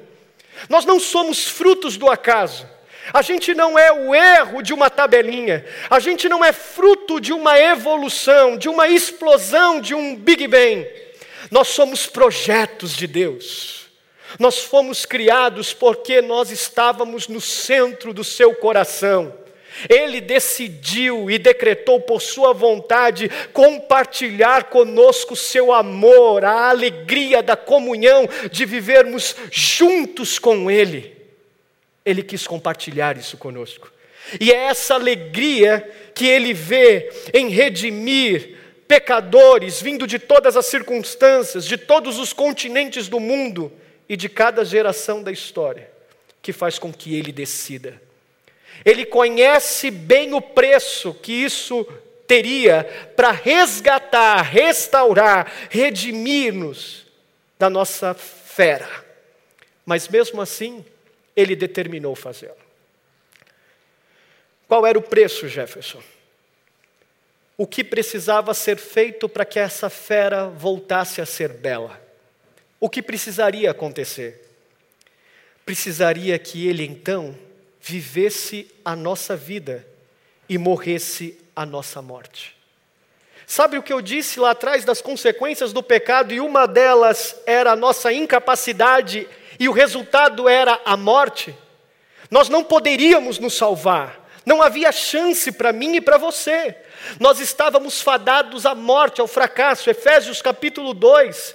Nós 0.69 0.85
não 0.85 0.99
somos 0.99 1.47
frutos 1.47 1.97
do 1.97 2.11
acaso. 2.11 2.69
A 3.13 3.23
gente 3.23 3.55
não 3.55 3.79
é 3.79 3.93
o 3.93 4.15
erro 4.15 4.63
de 4.63 4.73
uma 4.73 4.89
tabelinha. 4.89 5.65
A 5.91 5.99
gente 5.99 6.29
não 6.29 6.45
é 6.45 6.53
fruto 6.53 7.21
de 7.21 7.33
uma 7.33 7.59
evolução, 7.59 8.57
de 8.57 8.69
uma 8.69 8.89
explosão, 8.89 9.81
de 9.81 9.95
um 9.95 10.15
Big 10.15 10.47
Bang. 10.47 10.87
Nós 11.51 11.69
somos 11.69 12.07
projetos 12.07 12.95
de 12.95 13.07
Deus. 13.07 13.87
Nós 14.39 14.59
fomos 14.59 15.05
criados 15.05 15.75
porque 15.75 16.23
nós 16.23 16.51
estávamos 16.51 17.29
no 17.29 17.41
centro 17.41 18.15
do 18.15 18.25
seu 18.25 18.55
coração. 18.55 19.42
Ele 19.89 20.21
decidiu 20.21 21.31
e 21.31 21.39
decretou 21.39 22.01
por 22.01 22.21
sua 22.21 22.53
vontade 22.53 23.31
compartilhar 23.53 24.65
conosco 24.65 25.35
seu 25.35 25.73
amor, 25.73 26.45
a 26.45 26.69
alegria 26.69 27.43
da 27.43 27.57
comunhão, 27.57 28.29
de 28.51 28.65
vivermos 28.65 29.35
juntos 29.51 30.39
com 30.39 30.71
Ele. 30.71 31.17
Ele 32.05 32.23
quis 32.23 32.47
compartilhar 32.47 33.17
isso 33.17 33.37
conosco. 33.37 33.91
E 34.41 34.53
é 34.53 34.57
essa 34.67 34.95
alegria 34.95 35.89
que 36.15 36.27
Ele 36.27 36.53
vê 36.53 37.11
em 37.33 37.49
redimir 37.49 38.57
pecadores 38.87 39.81
vindo 39.81 40.07
de 40.07 40.19
todas 40.19 40.57
as 40.57 40.67
circunstâncias, 40.67 41.65
de 41.65 41.77
todos 41.77 42.19
os 42.19 42.33
continentes 42.33 43.09
do 43.09 43.19
mundo 43.19 43.73
e 44.09 44.17
de 44.17 44.29
cada 44.29 44.65
geração 44.65 45.23
da 45.23 45.33
história, 45.33 45.91
que 46.43 46.53
faz 46.53 46.79
com 46.79 46.93
que 46.93 47.17
Ele 47.17 47.33
decida 47.33 48.01
ele 48.85 49.05
conhece 49.05 49.91
bem 49.91 50.35
o 50.35 50.41
preço 50.41 51.15
que 51.15 51.33
isso 51.33 51.85
teria 52.27 52.85
para 53.15 53.31
resgatar, 53.31 54.43
restaurar, 54.43 55.53
redimir-nos 55.69 57.07
da 57.59 57.69
nossa 57.69 58.15
fera. 58.15 58.89
Mas 59.85 60.09
mesmo 60.09 60.41
assim, 60.41 60.85
ele 61.37 61.55
determinou 61.55 62.15
fazê-lo. 62.15 62.57
Qual 64.67 64.87
era 64.87 64.99
o 64.99 65.03
preço, 65.03 65.49
Jefferson? 65.49 66.03
O 67.57 67.67
que 67.67 67.85
precisava 67.85 68.55
ser 68.55 68.79
feito 68.79 69.29
para 69.29 69.45
que 69.45 69.59
essa 69.59 69.91
fera 69.91 70.49
voltasse 70.49 71.21
a 71.21 71.27
ser 71.27 71.53
bela? 71.53 72.01
O 72.81 72.89
que 72.89 73.03
precisaria 73.03 73.71
acontecer? 73.71 74.49
Precisaria 75.65 76.39
que 76.39 76.67
ele 76.67 76.85
então 76.85 77.37
vivesse 77.83 78.71
a 78.85 78.95
nossa 78.95 79.37
vida 79.37 79.87
e 80.49 80.57
morresse 80.57 81.39
a 81.55 81.67
nossa 81.67 82.01
morte. 82.01 82.57
Sabe 83.47 83.77
o 83.77 83.83
que 83.83 83.93
eu 83.93 84.01
disse 84.01 84.39
lá 84.39 84.53
atrás 84.53 84.85
das 84.85 85.03
consequências 85.03 85.73
do 85.73 85.83
pecado, 85.83 86.33
e 86.33 86.41
uma 86.41 86.67
delas 86.67 87.37
era 87.45 87.73
a 87.73 87.77
nossa 87.77 88.13
incapacidade, 88.13 89.29
e 89.59 89.69
o 89.69 89.73
resultado 89.73 90.49
era 90.49 90.81
a 90.85 90.97
morte? 90.97 91.55
Nós 92.31 92.49
não 92.49 92.65
poderíamos 92.65 93.39
nos 93.39 93.55
salvar, 93.55 94.27
não 94.47 94.63
havia 94.63 94.91
chance 94.93 95.51
para 95.53 95.73
mim 95.73 95.97
e 95.97 96.01
para 96.01 96.17
você. 96.17 96.77
Nós 97.19 97.41
estávamos 97.41 98.01
fadados 98.01 98.65
à 98.65 98.75
morte, 98.75 99.21
ao 99.21 99.27
fracasso. 99.27 99.91
Efésios 99.91 100.41
capítulo 100.41 100.95
2. 100.95 101.55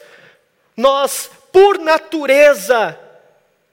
Nós, 0.75 1.31
por 1.51 1.79
natureza, 1.79 2.97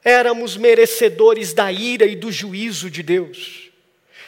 éramos 0.05 0.57
merecedores 0.57 1.55
da 1.55 1.73
ira 1.73 2.05
e 2.05 2.15
do 2.15 2.31
juízo 2.31 2.91
de 2.91 3.03
Deus. 3.03 3.65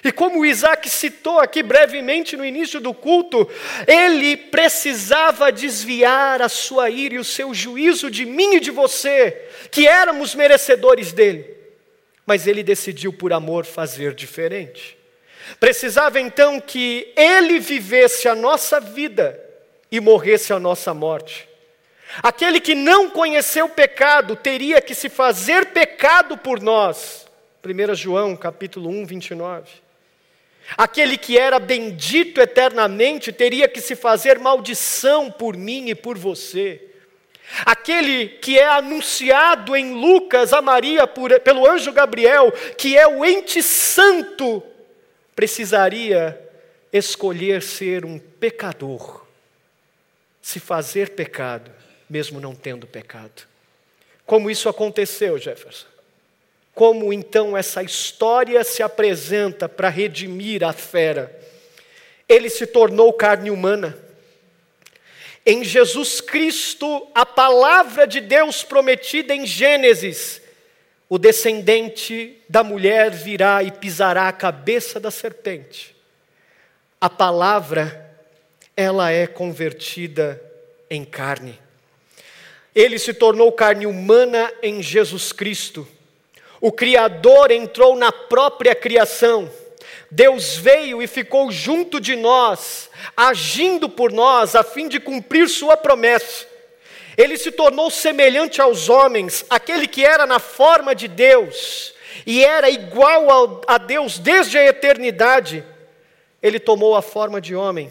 E 0.03 0.13
como 0.13 0.47
Isaac 0.47 0.89
citou 0.89 1.41
aqui 1.41 1.63
brevemente 1.63 2.37
no 2.37 2.45
início 2.45 2.81
do 2.81 2.95
culto, 2.95 3.49
ele 3.87 4.37
precisava 4.37 5.51
desviar 5.51 6.41
a 6.41 6.49
sua 6.49 6.89
ira 6.89 7.17
e 7.17 7.19
o 7.19 7.25
seu 7.25 7.53
juízo 7.53 8.11
de 8.11 8.25
mim 8.25 8.55
e 8.55 8.61
de 8.61 8.71
você, 8.71 9.49
que 9.71 9.87
éramos 9.87 10.35
merecedores 10.35 11.13
dele. 11.13 11.57
Mas 12.25 12.47
ele 12.47 12.63
decidiu, 12.63 13.13
por 13.13 13.33
amor, 13.33 13.65
fazer 13.65 14.15
diferente. 14.15 14.97
Precisava 15.59 16.21
então 16.21 16.61
que 16.61 17.13
ele 17.17 17.59
vivesse 17.59 18.29
a 18.29 18.35
nossa 18.35 18.81
vida 18.81 19.41
e 19.91 20.01
morresse 20.01 20.53
a 20.53 20.59
nossa 20.59 20.93
morte. 20.93 21.49
Aquele 22.23 22.61
que 22.61 22.75
não 22.75 23.11
conheceu 23.11 23.69
pecado 23.69 24.37
teria 24.37 24.81
que 24.81 24.95
se 24.95 25.09
fazer 25.09 25.67
pecado 25.67 26.39
por 26.39 26.61
nós. 26.61 27.27
1 27.65 27.95
João 27.95 28.37
capítulo 28.37 28.89
1, 28.89 29.07
29. 29.07 29.69
Aquele 30.77 31.17
que 31.17 31.39
era 31.39 31.59
bendito 31.59 32.41
eternamente 32.41 33.33
teria 33.33 33.69
que 33.69 33.81
se 33.81 33.95
fazer 33.95 34.39
maldição 34.39 35.31
por 35.31 35.57
mim 35.57 35.91
e 35.91 35.95
por 35.95 36.17
você. 36.17 36.83
Aquele 37.65 38.29
que 38.29 38.59
é 38.59 38.67
anunciado 38.67 39.77
em 39.77 39.93
Lucas 39.93 40.53
a 40.53 40.61
Maria 40.61 41.07
por, 41.07 41.39
pelo 41.41 41.69
anjo 41.69 41.93
Gabriel, 41.93 42.51
que 42.77 42.97
é 42.97 43.07
o 43.07 43.25
ente 43.25 43.63
santo, 43.63 44.63
precisaria 45.35 46.41
escolher 46.93 47.63
ser 47.63 48.05
um 48.05 48.19
pecador, 48.19 49.25
se 50.43 50.59
fazer 50.59 51.11
pecado 51.11 51.71
mesmo 52.09 52.41
não 52.41 52.55
tendo 52.55 52.87
pecado. 52.87 53.47
Como 54.25 54.51
isso 54.51 54.69
aconteceu, 54.69 55.39
Jefferson? 55.39 55.87
Como 56.75 57.13
então 57.13 57.57
essa 57.57 57.83
história 57.83 58.63
se 58.63 58.83
apresenta 58.83 59.69
para 59.69 59.89
redimir 59.89 60.63
a 60.63 60.73
fera? 60.73 61.35
Ele 62.29 62.51
se 62.51 62.67
tornou 62.67 63.13
carne 63.13 63.51
humana. 63.51 63.97
Em 65.45 65.65
Jesus 65.65 66.21
Cristo, 66.21 67.07
a 67.15 67.25
palavra 67.25 68.07
de 68.07 68.21
Deus 68.21 68.65
prometida 68.65 69.33
em 69.33 69.47
Gênesis, 69.47 70.43
o 71.09 71.19
descendente 71.19 72.37
da 72.49 72.65
mulher 72.65 73.11
virá 73.11 73.63
e 73.63 73.71
pisará 73.71 74.27
a 74.27 74.33
cabeça 74.33 74.99
da 74.99 75.11
serpente. 75.11 75.95
A 77.01 77.09
palavra, 77.09 78.19
ela 78.77 79.13
é 79.13 79.27
convertida 79.27 80.43
em 80.91 81.05
carne. 81.05 81.59
Ele 82.77 82.99
se 82.99 83.15
tornou 83.15 83.51
carne 83.51 83.87
humana 83.87 84.53
em 84.63 84.83
Jesus 84.83 85.33
Cristo. 85.33 85.89
O 86.61 86.71
Criador 86.71 87.51
entrou 87.51 87.97
na 87.97 88.13
própria 88.13 88.75
criação. 88.75 89.51
Deus 90.11 90.57
veio 90.57 91.03
e 91.03 91.07
ficou 91.07 91.51
junto 91.51 91.99
de 91.99 92.15
nós, 92.15 92.91
agindo 93.17 93.89
por 93.89 94.13
nós, 94.13 94.55
a 94.55 94.63
fim 94.63 94.89
de 94.89 95.01
cumprir 95.01 95.49
Sua 95.49 95.75
promessa. 95.75 96.47
Ele 97.17 97.39
se 97.39 97.51
tornou 97.51 97.91
semelhante 97.91 98.61
aos 98.61 98.91
homens, 98.91 99.47
aquele 99.49 99.87
que 99.87 100.05
era 100.05 100.27
na 100.27 100.39
forma 100.39 100.95
de 100.95 101.09
Deus 101.09 101.95
e 102.27 102.45
era 102.45 102.69
igual 102.69 103.63
a 103.67 103.79
Deus 103.79 104.19
desde 104.19 104.59
a 104.59 104.67
eternidade. 104.67 105.65
Ele 106.43 106.61
tomou 106.61 106.95
a 106.95 107.01
forma 107.01 107.41
de 107.41 107.55
homem 107.55 107.91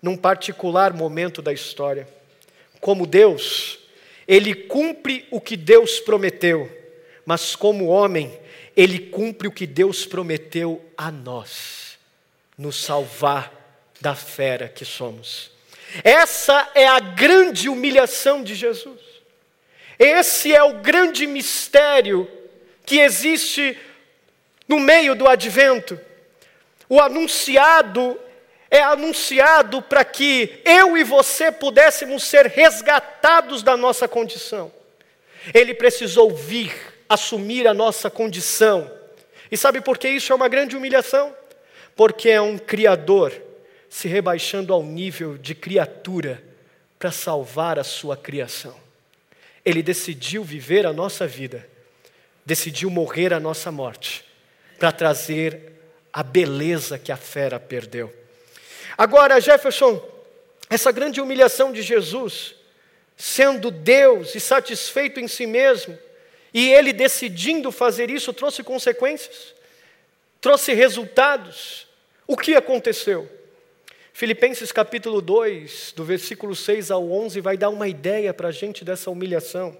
num 0.00 0.16
particular 0.16 0.92
momento 0.92 1.42
da 1.42 1.52
história. 1.52 2.06
Como 2.80 3.04
Deus, 3.04 3.80
ele 4.26 4.54
cumpre 4.54 5.26
o 5.30 5.40
que 5.40 5.56
Deus 5.56 6.00
prometeu, 6.00 6.70
mas 7.24 7.54
como 7.54 7.86
homem, 7.86 8.38
ele 8.76 8.98
cumpre 8.98 9.48
o 9.48 9.52
que 9.52 9.66
Deus 9.66 10.04
prometeu 10.04 10.84
a 10.96 11.10
nós, 11.10 11.98
nos 12.58 12.76
salvar 12.76 13.52
da 14.00 14.14
fera 14.14 14.68
que 14.68 14.84
somos. 14.84 15.50
Essa 16.02 16.70
é 16.74 16.86
a 16.86 17.00
grande 17.00 17.68
humilhação 17.68 18.42
de 18.42 18.54
Jesus. 18.54 19.00
Esse 19.98 20.54
é 20.54 20.62
o 20.62 20.80
grande 20.80 21.26
mistério 21.26 22.30
que 22.84 22.98
existe 22.98 23.78
no 24.68 24.78
meio 24.78 25.14
do 25.14 25.26
advento. 25.26 25.98
O 26.88 27.00
anunciado 27.00 28.18
é 28.76 28.82
anunciado 28.82 29.80
para 29.82 30.04
que 30.04 30.60
eu 30.64 30.96
e 30.96 31.02
você 31.02 31.50
pudéssemos 31.50 32.24
ser 32.24 32.46
resgatados 32.46 33.62
da 33.62 33.76
nossa 33.76 34.06
condição. 34.06 34.70
Ele 35.54 35.74
precisou 35.74 36.34
vir 36.34 36.74
assumir 37.08 37.66
a 37.66 37.74
nossa 37.74 38.10
condição. 38.10 38.90
E 39.50 39.56
sabe 39.56 39.80
por 39.80 39.96
que 39.96 40.08
isso 40.08 40.32
é 40.32 40.36
uma 40.36 40.48
grande 40.48 40.76
humilhação? 40.76 41.34
Porque 41.94 42.28
é 42.28 42.40
um 42.40 42.58
Criador 42.58 43.32
se 43.88 44.08
rebaixando 44.08 44.72
ao 44.72 44.82
nível 44.82 45.38
de 45.38 45.54
criatura 45.54 46.42
para 46.98 47.10
salvar 47.10 47.78
a 47.78 47.84
sua 47.84 48.16
criação. 48.16 48.76
Ele 49.64 49.82
decidiu 49.82 50.44
viver 50.44 50.86
a 50.86 50.92
nossa 50.92 51.26
vida, 51.26 51.66
decidiu 52.44 52.90
morrer 52.90 53.32
a 53.32 53.40
nossa 53.40 53.72
morte, 53.72 54.24
para 54.78 54.92
trazer 54.92 55.72
a 56.12 56.22
beleza 56.22 56.98
que 56.98 57.10
a 57.10 57.16
fera 57.16 57.58
perdeu. 57.58 58.25
Agora, 58.96 59.40
Jefferson, 59.40 60.02
essa 60.70 60.90
grande 60.90 61.20
humilhação 61.20 61.72
de 61.72 61.82
Jesus, 61.82 62.54
sendo 63.16 63.70
Deus 63.70 64.34
e 64.34 64.40
satisfeito 64.40 65.20
em 65.20 65.28
si 65.28 65.46
mesmo, 65.46 65.98
e 66.52 66.70
ele 66.72 66.92
decidindo 66.92 67.70
fazer 67.70 68.10
isso, 68.10 68.32
trouxe 68.32 68.62
consequências, 68.62 69.54
trouxe 70.40 70.72
resultados. 70.72 71.86
O 72.26 72.36
que 72.36 72.54
aconteceu? 72.54 73.28
Filipenses 74.14 74.72
capítulo 74.72 75.20
2, 75.20 75.92
do 75.94 76.02
versículo 76.02 76.56
6 76.56 76.90
ao 76.90 77.10
11, 77.12 77.38
vai 77.42 77.58
dar 77.58 77.68
uma 77.68 77.86
ideia 77.86 78.32
para 78.32 78.48
a 78.48 78.52
gente 78.52 78.82
dessa 78.82 79.10
humilhação. 79.10 79.76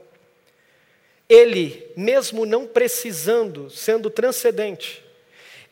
Ele, 1.26 1.90
mesmo 1.96 2.44
não 2.44 2.66
precisando, 2.66 3.70
sendo 3.70 4.10
transcendente, 4.10 5.02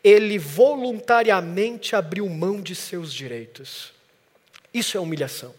ele 0.04 0.38
voluntariamente 0.38 1.96
abriu 1.96 2.28
mão 2.28 2.60
de 2.60 2.76
seus 2.76 3.12
direitos. 3.12 3.92
Isso 4.72 4.96
é 4.96 5.00
humilhação. 5.00 5.52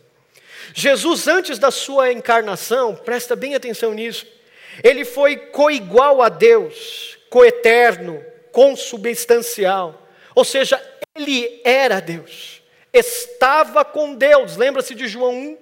Jesus, 0.74 1.28
antes 1.28 1.60
da 1.60 1.72
sua 1.72 2.12
encarnação, 2.12 2.96
presta 2.96 3.36
bem 3.36 3.56
atenção 3.56 3.94
nisso, 3.94 4.26
ele 4.84 5.04
foi 5.04 5.36
coigual 5.36 6.22
a 6.22 6.30
Deus, 6.30 7.18
coeterno, 7.30 8.24
consubstancial, 8.52 10.08
ou 10.34 10.46
seja, 10.46 10.82
ele 11.16 11.62
era 11.64 12.00
Deus 12.00 12.64
estava 13.00 13.84
com 13.84 14.16
Deus. 14.16 14.56
Lembra-se 14.56 14.96
de 14.96 15.08
João 15.08 15.34
1? 15.34 15.58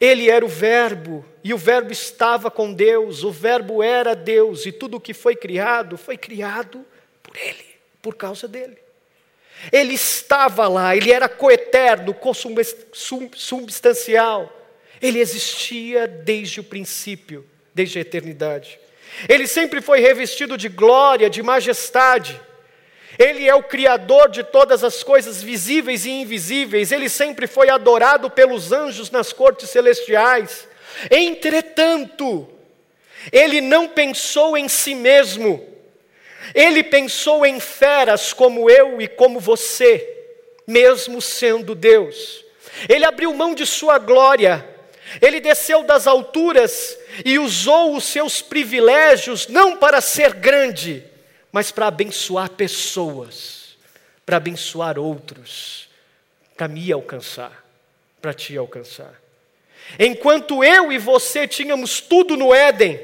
Ele 0.00 0.28
era 0.28 0.44
o 0.44 0.48
Verbo, 0.48 1.24
e 1.42 1.54
o 1.54 1.58
Verbo 1.58 1.92
estava 1.92 2.50
com 2.50 2.72
Deus, 2.72 3.22
o 3.22 3.30
Verbo 3.30 3.82
era 3.82 4.14
Deus, 4.14 4.66
e 4.66 4.72
tudo 4.72 4.96
o 4.96 5.00
que 5.00 5.14
foi 5.14 5.36
criado 5.36 5.96
foi 5.96 6.18
criado 6.18 6.84
por 7.22 7.36
Ele, 7.36 7.73
por 8.04 8.14
causa 8.14 8.46
dele. 8.46 8.76
Ele 9.72 9.94
estava 9.94 10.68
lá, 10.68 10.94
ele 10.94 11.10
era 11.10 11.26
coeterno, 11.26 12.12
consubstancial, 12.12 14.54
ele 15.00 15.18
existia 15.18 16.06
desde 16.06 16.60
o 16.60 16.64
princípio, 16.64 17.48
desde 17.72 17.96
a 17.96 18.02
eternidade. 18.02 18.78
Ele 19.26 19.46
sempre 19.46 19.80
foi 19.80 20.00
revestido 20.00 20.58
de 20.58 20.68
glória, 20.68 21.30
de 21.30 21.42
majestade. 21.42 22.38
Ele 23.18 23.48
é 23.48 23.54
o 23.54 23.62
Criador 23.62 24.28
de 24.28 24.44
todas 24.44 24.84
as 24.84 25.02
coisas 25.02 25.42
visíveis 25.42 26.04
e 26.04 26.10
invisíveis, 26.10 26.92
ele 26.92 27.08
sempre 27.08 27.46
foi 27.46 27.70
adorado 27.70 28.28
pelos 28.28 28.70
anjos 28.70 29.10
nas 29.10 29.32
cortes 29.32 29.70
celestiais. 29.70 30.68
Entretanto, 31.10 32.46
ele 33.32 33.62
não 33.62 33.88
pensou 33.88 34.58
em 34.58 34.68
si 34.68 34.94
mesmo, 34.94 35.73
ele 36.52 36.82
pensou 36.82 37.46
em 37.46 37.60
feras 37.60 38.32
como 38.32 38.68
eu 38.68 39.00
e 39.00 39.06
como 39.06 39.38
você, 39.38 40.26
mesmo 40.66 41.22
sendo 41.22 41.74
Deus. 41.74 42.44
Ele 42.88 43.04
abriu 43.04 43.32
mão 43.32 43.54
de 43.54 43.64
sua 43.64 43.98
glória, 43.98 44.68
ele 45.20 45.40
desceu 45.40 45.84
das 45.84 46.06
alturas 46.06 46.98
e 47.24 47.38
usou 47.38 47.96
os 47.96 48.04
seus 48.04 48.42
privilégios 48.42 49.46
não 49.46 49.76
para 49.76 50.00
ser 50.00 50.34
grande, 50.34 51.04
mas 51.52 51.70
para 51.70 51.86
abençoar 51.86 52.50
pessoas, 52.50 53.76
para 54.26 54.38
abençoar 54.38 54.98
outros, 54.98 55.88
para 56.56 56.66
me 56.66 56.90
alcançar, 56.90 57.64
para 58.20 58.34
te 58.34 58.56
alcançar. 58.56 59.14
Enquanto 59.98 60.64
eu 60.64 60.90
e 60.90 60.98
você 60.98 61.46
tínhamos 61.46 62.00
tudo 62.00 62.36
no 62.36 62.54
Éden, 62.54 62.98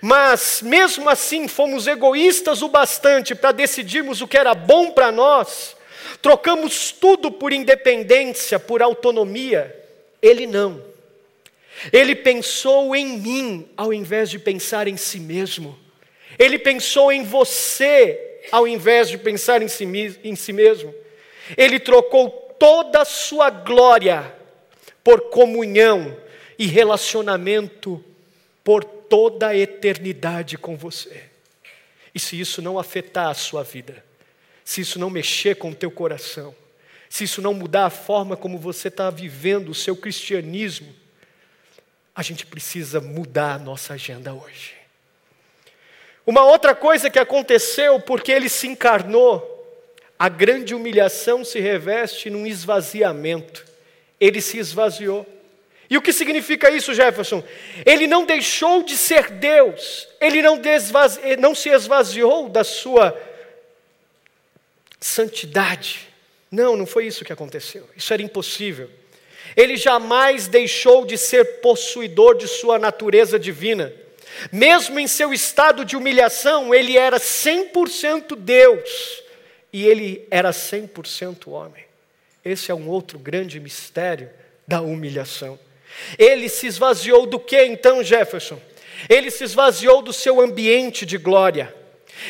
mas 0.00 0.62
mesmo 0.62 1.08
assim 1.08 1.48
fomos 1.48 1.86
egoístas 1.86 2.62
o 2.62 2.68
bastante 2.68 3.34
para 3.34 3.52
decidirmos 3.52 4.20
o 4.20 4.28
que 4.28 4.36
era 4.36 4.54
bom 4.54 4.90
para 4.90 5.10
nós, 5.10 5.76
trocamos 6.22 6.92
tudo 6.92 7.30
por 7.30 7.52
independência, 7.52 8.58
por 8.58 8.82
autonomia. 8.82 9.76
Ele 10.22 10.46
não. 10.46 10.82
Ele 11.92 12.14
pensou 12.14 12.94
em 12.94 13.18
mim 13.18 13.68
ao 13.76 13.92
invés 13.92 14.28
de 14.28 14.38
pensar 14.38 14.86
em 14.86 14.96
si 14.96 15.18
mesmo. 15.18 15.78
Ele 16.38 16.58
pensou 16.58 17.10
em 17.10 17.22
você 17.22 18.40
ao 18.52 18.66
invés 18.66 19.08
de 19.08 19.18
pensar 19.18 19.62
em 19.62 19.68
si, 19.68 19.84
em 20.22 20.36
si 20.36 20.52
mesmo. 20.52 20.94
Ele 21.56 21.78
trocou 21.78 22.30
toda 22.58 23.02
a 23.02 23.04
sua 23.04 23.50
glória 23.50 24.32
por 25.02 25.30
comunhão 25.30 26.16
e 26.58 26.66
relacionamento 26.66 28.04
por 28.70 28.84
toda 28.84 29.48
a 29.48 29.56
eternidade 29.56 30.56
com 30.56 30.76
você. 30.76 31.24
E 32.14 32.20
se 32.20 32.38
isso 32.38 32.62
não 32.62 32.78
afetar 32.78 33.26
a 33.26 33.34
sua 33.34 33.64
vida, 33.64 34.04
se 34.64 34.82
isso 34.82 34.96
não 34.96 35.10
mexer 35.10 35.56
com 35.56 35.70
o 35.70 35.74
teu 35.74 35.90
coração, 35.90 36.54
se 37.08 37.24
isso 37.24 37.42
não 37.42 37.52
mudar 37.52 37.86
a 37.86 37.90
forma 37.90 38.36
como 38.36 38.58
você 38.58 38.86
está 38.86 39.10
vivendo 39.10 39.70
o 39.70 39.74
seu 39.74 39.96
cristianismo, 39.96 40.94
a 42.14 42.22
gente 42.22 42.46
precisa 42.46 43.00
mudar 43.00 43.54
a 43.54 43.58
nossa 43.58 43.94
agenda 43.94 44.32
hoje. 44.32 44.74
Uma 46.24 46.44
outra 46.44 46.72
coisa 46.72 47.10
que 47.10 47.18
aconteceu 47.18 47.98
porque 47.98 48.30
ele 48.30 48.48
se 48.48 48.68
encarnou, 48.68 49.84
a 50.16 50.28
grande 50.28 50.76
humilhação 50.76 51.44
se 51.44 51.58
reveste 51.58 52.30
num 52.30 52.46
esvaziamento. 52.46 53.66
Ele 54.20 54.40
se 54.40 54.58
esvaziou. 54.58 55.26
E 55.90 55.98
o 55.98 56.02
que 56.02 56.12
significa 56.12 56.70
isso, 56.70 56.94
Jefferson? 56.94 57.42
Ele 57.84 58.06
não 58.06 58.24
deixou 58.24 58.84
de 58.84 58.96
ser 58.96 59.28
Deus, 59.28 60.06
ele 60.20 60.40
não, 60.40 60.56
desvazi... 60.56 61.20
não 61.36 61.52
se 61.52 61.68
esvaziou 61.68 62.48
da 62.48 62.62
sua 62.62 63.20
santidade. 65.00 66.08
Não, 66.48 66.76
não 66.76 66.86
foi 66.86 67.06
isso 67.06 67.24
que 67.24 67.32
aconteceu. 67.32 67.88
Isso 67.96 68.12
era 68.12 68.22
impossível. 68.22 68.88
Ele 69.56 69.76
jamais 69.76 70.46
deixou 70.46 71.04
de 71.04 71.18
ser 71.18 71.60
possuidor 71.60 72.36
de 72.36 72.46
sua 72.46 72.78
natureza 72.78 73.36
divina. 73.38 73.92
Mesmo 74.52 74.98
em 75.00 75.08
seu 75.08 75.32
estado 75.32 75.84
de 75.84 75.96
humilhação, 75.96 76.72
ele 76.72 76.96
era 76.96 77.18
100% 77.18 78.36
Deus 78.36 79.22
e 79.72 79.86
ele 79.86 80.26
era 80.30 80.50
100% 80.50 81.48
homem. 81.48 81.84
Esse 82.44 82.70
é 82.70 82.74
um 82.74 82.88
outro 82.88 83.18
grande 83.18 83.58
mistério 83.58 84.30
da 84.66 84.80
humilhação. 84.80 85.58
Ele 86.18 86.48
se 86.48 86.66
esvaziou 86.66 87.26
do 87.26 87.38
que 87.38 87.62
então, 87.64 88.02
Jefferson? 88.02 88.60
Ele 89.08 89.30
se 89.30 89.44
esvaziou 89.44 90.02
do 90.02 90.12
seu 90.12 90.40
ambiente 90.40 91.06
de 91.06 91.16
glória. 91.16 91.74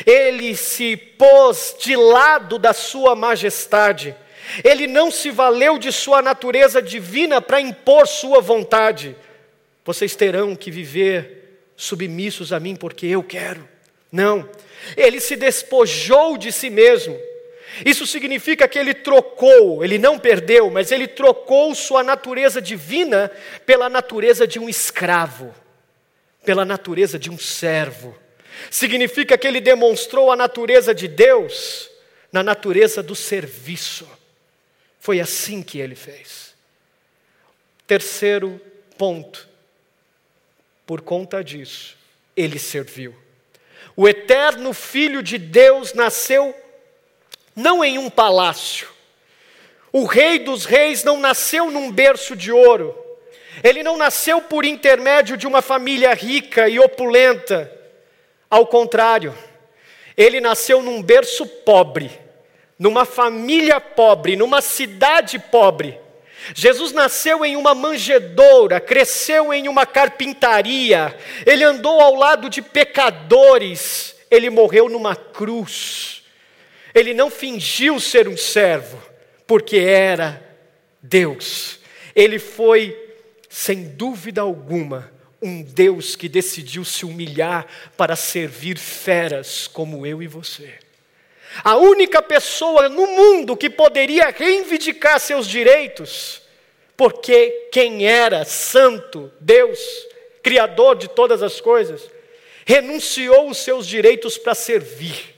Ele 0.05 0.55
se 0.55 0.95
pôs 0.95 1.75
de 1.79 1.95
lado 1.95 2.57
da 2.57 2.73
sua 2.73 3.15
majestade. 3.15 4.15
Ele 4.63 4.87
não 4.87 5.11
se 5.11 5.29
valeu 5.29 5.77
de 5.77 5.91
sua 5.91 6.21
natureza 6.21 6.81
divina 6.81 7.41
para 7.41 7.61
impor 7.61 8.07
sua 8.07 8.41
vontade. 8.41 9.15
Vocês 9.83 10.15
terão 10.15 10.55
que 10.55 10.71
viver 10.71 11.71
submissos 11.75 12.53
a 12.53 12.59
mim 12.59 12.75
porque 12.75 13.07
eu 13.07 13.23
quero. 13.23 13.67
Não, 14.11 14.47
ele 14.97 15.19
se 15.19 15.35
despojou 15.35 16.37
de 16.37 16.51
si 16.51 16.69
mesmo. 16.69 17.17
Isso 17.85 18.05
significa 18.05 18.67
que 18.67 18.77
ele 18.77 18.93
trocou, 18.93 19.83
ele 19.83 19.97
não 19.97 20.19
perdeu, 20.19 20.69
mas 20.69 20.91
ele 20.91 21.07
trocou 21.07 21.73
sua 21.73 22.03
natureza 22.03 22.61
divina 22.61 23.31
pela 23.65 23.89
natureza 23.89 24.45
de 24.45 24.59
um 24.59 24.67
escravo, 24.67 25.53
pela 26.43 26.65
natureza 26.65 27.17
de 27.17 27.29
um 27.29 27.37
servo. 27.37 28.17
Significa 28.69 29.37
que 29.37 29.47
ele 29.47 29.61
demonstrou 29.61 30.31
a 30.31 30.35
natureza 30.35 30.93
de 30.93 31.07
Deus 31.07 31.89
na 32.31 32.43
natureza 32.43 33.01
do 33.01 33.15
serviço. 33.15 34.07
Foi 34.99 35.19
assim 35.19 35.63
que 35.63 35.79
ele 35.79 35.95
fez. 35.95 36.53
Terceiro 37.87 38.61
ponto 38.97 39.49
por 40.85 41.01
conta 41.01 41.43
disso, 41.43 41.97
ele 42.35 42.59
serviu. 42.59 43.15
O 43.95 44.07
eterno 44.07 44.73
Filho 44.73 45.23
de 45.23 45.37
Deus 45.37 45.93
nasceu 45.93 46.55
não 47.55 47.83
em 47.83 47.97
um 47.97 48.09
palácio. 48.09 48.87
O 49.91 50.05
Rei 50.05 50.39
dos 50.39 50.65
Reis 50.65 51.03
não 51.03 51.19
nasceu 51.19 51.69
num 51.69 51.91
berço 51.91 52.35
de 52.35 52.51
ouro. 52.51 52.95
Ele 53.63 53.83
não 53.83 53.97
nasceu 53.97 54.41
por 54.41 54.63
intermédio 54.63 55.35
de 55.35 55.45
uma 55.45 55.61
família 55.61 56.13
rica 56.13 56.69
e 56.69 56.79
opulenta. 56.79 57.71
Ao 58.49 58.65
contrário, 58.65 59.35
ele 60.15 60.39
nasceu 60.39 60.81
num 60.81 61.01
berço 61.01 61.45
pobre, 61.45 62.11
numa 62.79 63.05
família 63.05 63.79
pobre, 63.79 64.35
numa 64.35 64.61
cidade 64.61 65.37
pobre 65.37 65.99
Jesus 66.55 66.91
nasceu 66.91 67.45
em 67.45 67.55
uma 67.55 67.75
manjedoura, 67.75 68.79
cresceu 68.79 69.53
em 69.53 69.67
uma 69.67 69.85
carpintaria, 69.85 71.15
ele 71.45 71.63
andou 71.63 72.01
ao 72.01 72.15
lado 72.15 72.49
de 72.49 72.61
pecadores, 72.61 74.15
ele 74.29 74.49
morreu 74.49 74.89
numa 74.89 75.15
cruz. 75.15 76.20
Ele 76.93 77.13
não 77.13 77.29
fingiu 77.29 77.99
ser 77.99 78.27
um 78.27 78.37
servo, 78.37 79.01
porque 79.47 79.77
era 79.77 80.41
Deus. 81.01 81.79
Ele 82.15 82.39
foi, 82.39 82.97
sem 83.49 83.83
dúvida 83.89 84.41
alguma, 84.41 85.11
um 85.41 85.63
Deus 85.63 86.15
que 86.15 86.29
decidiu 86.29 86.85
se 86.85 87.05
humilhar 87.05 87.65
para 87.97 88.15
servir 88.15 88.77
feras 88.77 89.67
como 89.67 90.05
eu 90.05 90.21
e 90.21 90.27
você. 90.27 90.73
A 91.63 91.75
única 91.77 92.21
pessoa 92.21 92.87
no 92.87 93.07
mundo 93.07 93.57
que 93.57 93.69
poderia 93.69 94.29
reivindicar 94.29 95.19
seus 95.19 95.47
direitos, 95.47 96.41
porque 96.95 97.69
quem 97.71 98.05
era 98.05 98.45
santo, 98.45 99.31
Deus, 99.39 99.79
Criador 100.43 100.95
de 100.95 101.07
todas 101.09 101.43
as 101.43 101.59
coisas, 101.59 102.09
renunciou 102.65 103.49
os 103.49 103.57
seus 103.57 103.85
direitos 103.85 104.37
para 104.37 104.55
servir. 104.55 105.30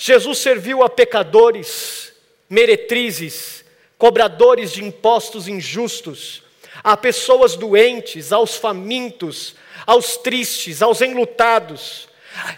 Jesus 0.00 0.38
serviu 0.38 0.84
a 0.84 0.88
pecadores, 0.88 2.12
meretrizes, 2.48 3.64
cobradores 3.98 4.72
de 4.72 4.84
impostos 4.84 5.48
injustos, 5.48 6.44
a 6.84 6.96
pessoas 6.96 7.56
doentes, 7.56 8.32
aos 8.32 8.54
famintos, 8.54 9.56
aos 9.84 10.16
tristes, 10.16 10.82
aos 10.82 11.00
enlutados. 11.00 12.08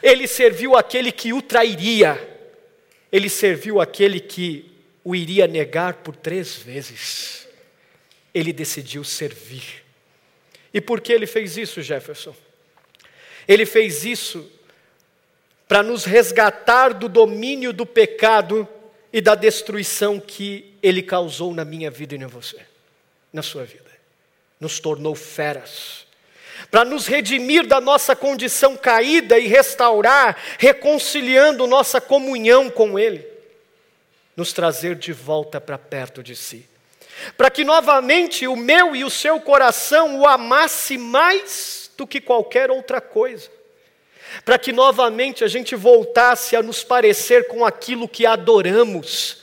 Ele 0.03 0.29
serviu 0.29 0.77
aquele 0.77 1.11
que 1.11 1.33
o 1.33 1.41
trairia, 1.41 2.21
ele 3.11 3.31
serviu 3.31 3.81
aquele 3.81 4.21
que 4.21 4.71
o 5.03 5.17
iria 5.17 5.47
negar 5.47 5.95
por 5.95 6.15
três 6.15 6.57
vezes. 6.57 7.49
Ele 8.35 8.53
decidiu 8.53 9.03
servir. 9.03 9.83
E 10.75 10.81
por 10.81 11.01
que 11.01 11.11
ele 11.11 11.27
fez 11.27 11.57
isso, 11.57 11.81
Jefferson? 11.81 12.37
Ele 13.49 13.65
fez 13.65 14.05
isso 14.05 14.47
para 15.71 15.85
nos 15.85 16.05
resgatar 16.05 16.93
do 16.93 17.09
domínio 17.09 17.73
do 17.73 17.87
pecado 17.87 18.67
e 19.13 19.21
da 19.21 19.37
destruição 19.37 20.19
que 20.19 20.75
ele 20.83 21.01
causou 21.01 21.55
na 21.55 21.65
minha 21.65 21.89
vida 21.89 22.17
e 22.17 22.19
na 22.19 22.27
você, 22.27 22.59
na 23.33 23.41
sua 23.41 23.63
vida. 23.63 23.89
Nos 24.59 24.81
tornou 24.81 25.15
feras. 25.15 26.05
Para 26.73 26.85
nos 26.85 27.07
redimir 27.07 27.69
da 27.69 27.81
nossa 27.81 28.17
condição 28.17 28.77
caída 28.77 29.39
e 29.39 29.47
restaurar, 29.47 30.37
reconciliando 30.59 31.69
nossa 31.69 32.01
comunhão 32.01 32.69
com 32.69 32.99
Ele. 32.99 33.25
Nos 34.37 34.53
trazer 34.53 34.97
de 34.97 35.13
volta 35.13 35.61
para 35.61 35.79
perto 35.79 36.21
de 36.21 36.35
si. 36.35 36.69
Para 37.37 37.49
que 37.49 37.63
novamente 37.63 38.45
o 38.45 38.57
meu 38.57 38.97
e 38.97 39.05
o 39.05 39.11
seu 39.11 39.41
coração 39.41 40.19
o 40.19 40.27
amasse 40.27 40.99
mais 40.99 41.93
do 41.97 42.09
que 42.09 42.21
qualquer 42.21 42.73
outra 42.73 43.01
coisa 43.01 43.60
para 44.45 44.59
que 44.59 44.73
novamente 44.73 45.45
a 45.45 45.49
gente 45.49 45.75
voltasse 45.75 46.57
a 46.57 46.63
nos 46.63 46.83
parecer 46.83 47.47
com 47.49 47.65
aquilo 47.65 48.09
que 48.09 48.27
adoramos, 48.27 49.39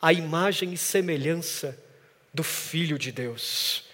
a 0.00 0.12
imagem 0.12 0.72
e 0.72 0.76
semelhança 0.76 1.76
do 2.32 2.42
Filho 2.42 2.98
de 2.98 3.10
Deus, 3.10 3.84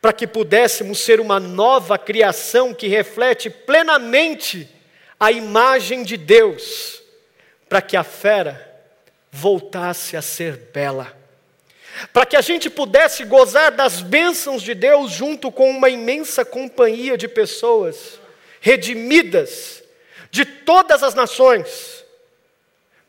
para 0.00 0.12
que 0.12 0.26
pudéssemos 0.26 0.98
ser 0.98 1.20
uma 1.20 1.38
nova 1.38 1.98
criação 1.98 2.74
que 2.74 2.88
reflete 2.88 3.48
plenamente 3.48 4.68
a 5.18 5.30
imagem 5.30 6.02
de 6.02 6.16
Deus, 6.16 7.02
para 7.68 7.80
que 7.80 7.96
a 7.96 8.04
fera 8.04 8.74
voltasse 9.30 10.16
a 10.16 10.22
ser 10.22 10.56
bela, 10.72 11.16
para 12.12 12.26
que 12.26 12.36
a 12.36 12.40
gente 12.40 12.68
pudesse 12.68 13.24
gozar 13.24 13.72
das 13.72 14.02
bênçãos 14.02 14.62
de 14.62 14.74
Deus 14.74 15.12
junto 15.12 15.50
com 15.50 15.70
uma 15.70 15.88
imensa 15.88 16.44
companhia 16.44 17.16
de 17.16 17.28
pessoas 17.28 18.20
redimidas 18.66 19.84
de 20.28 20.44
todas 20.44 21.04
as 21.04 21.14
nações, 21.14 22.04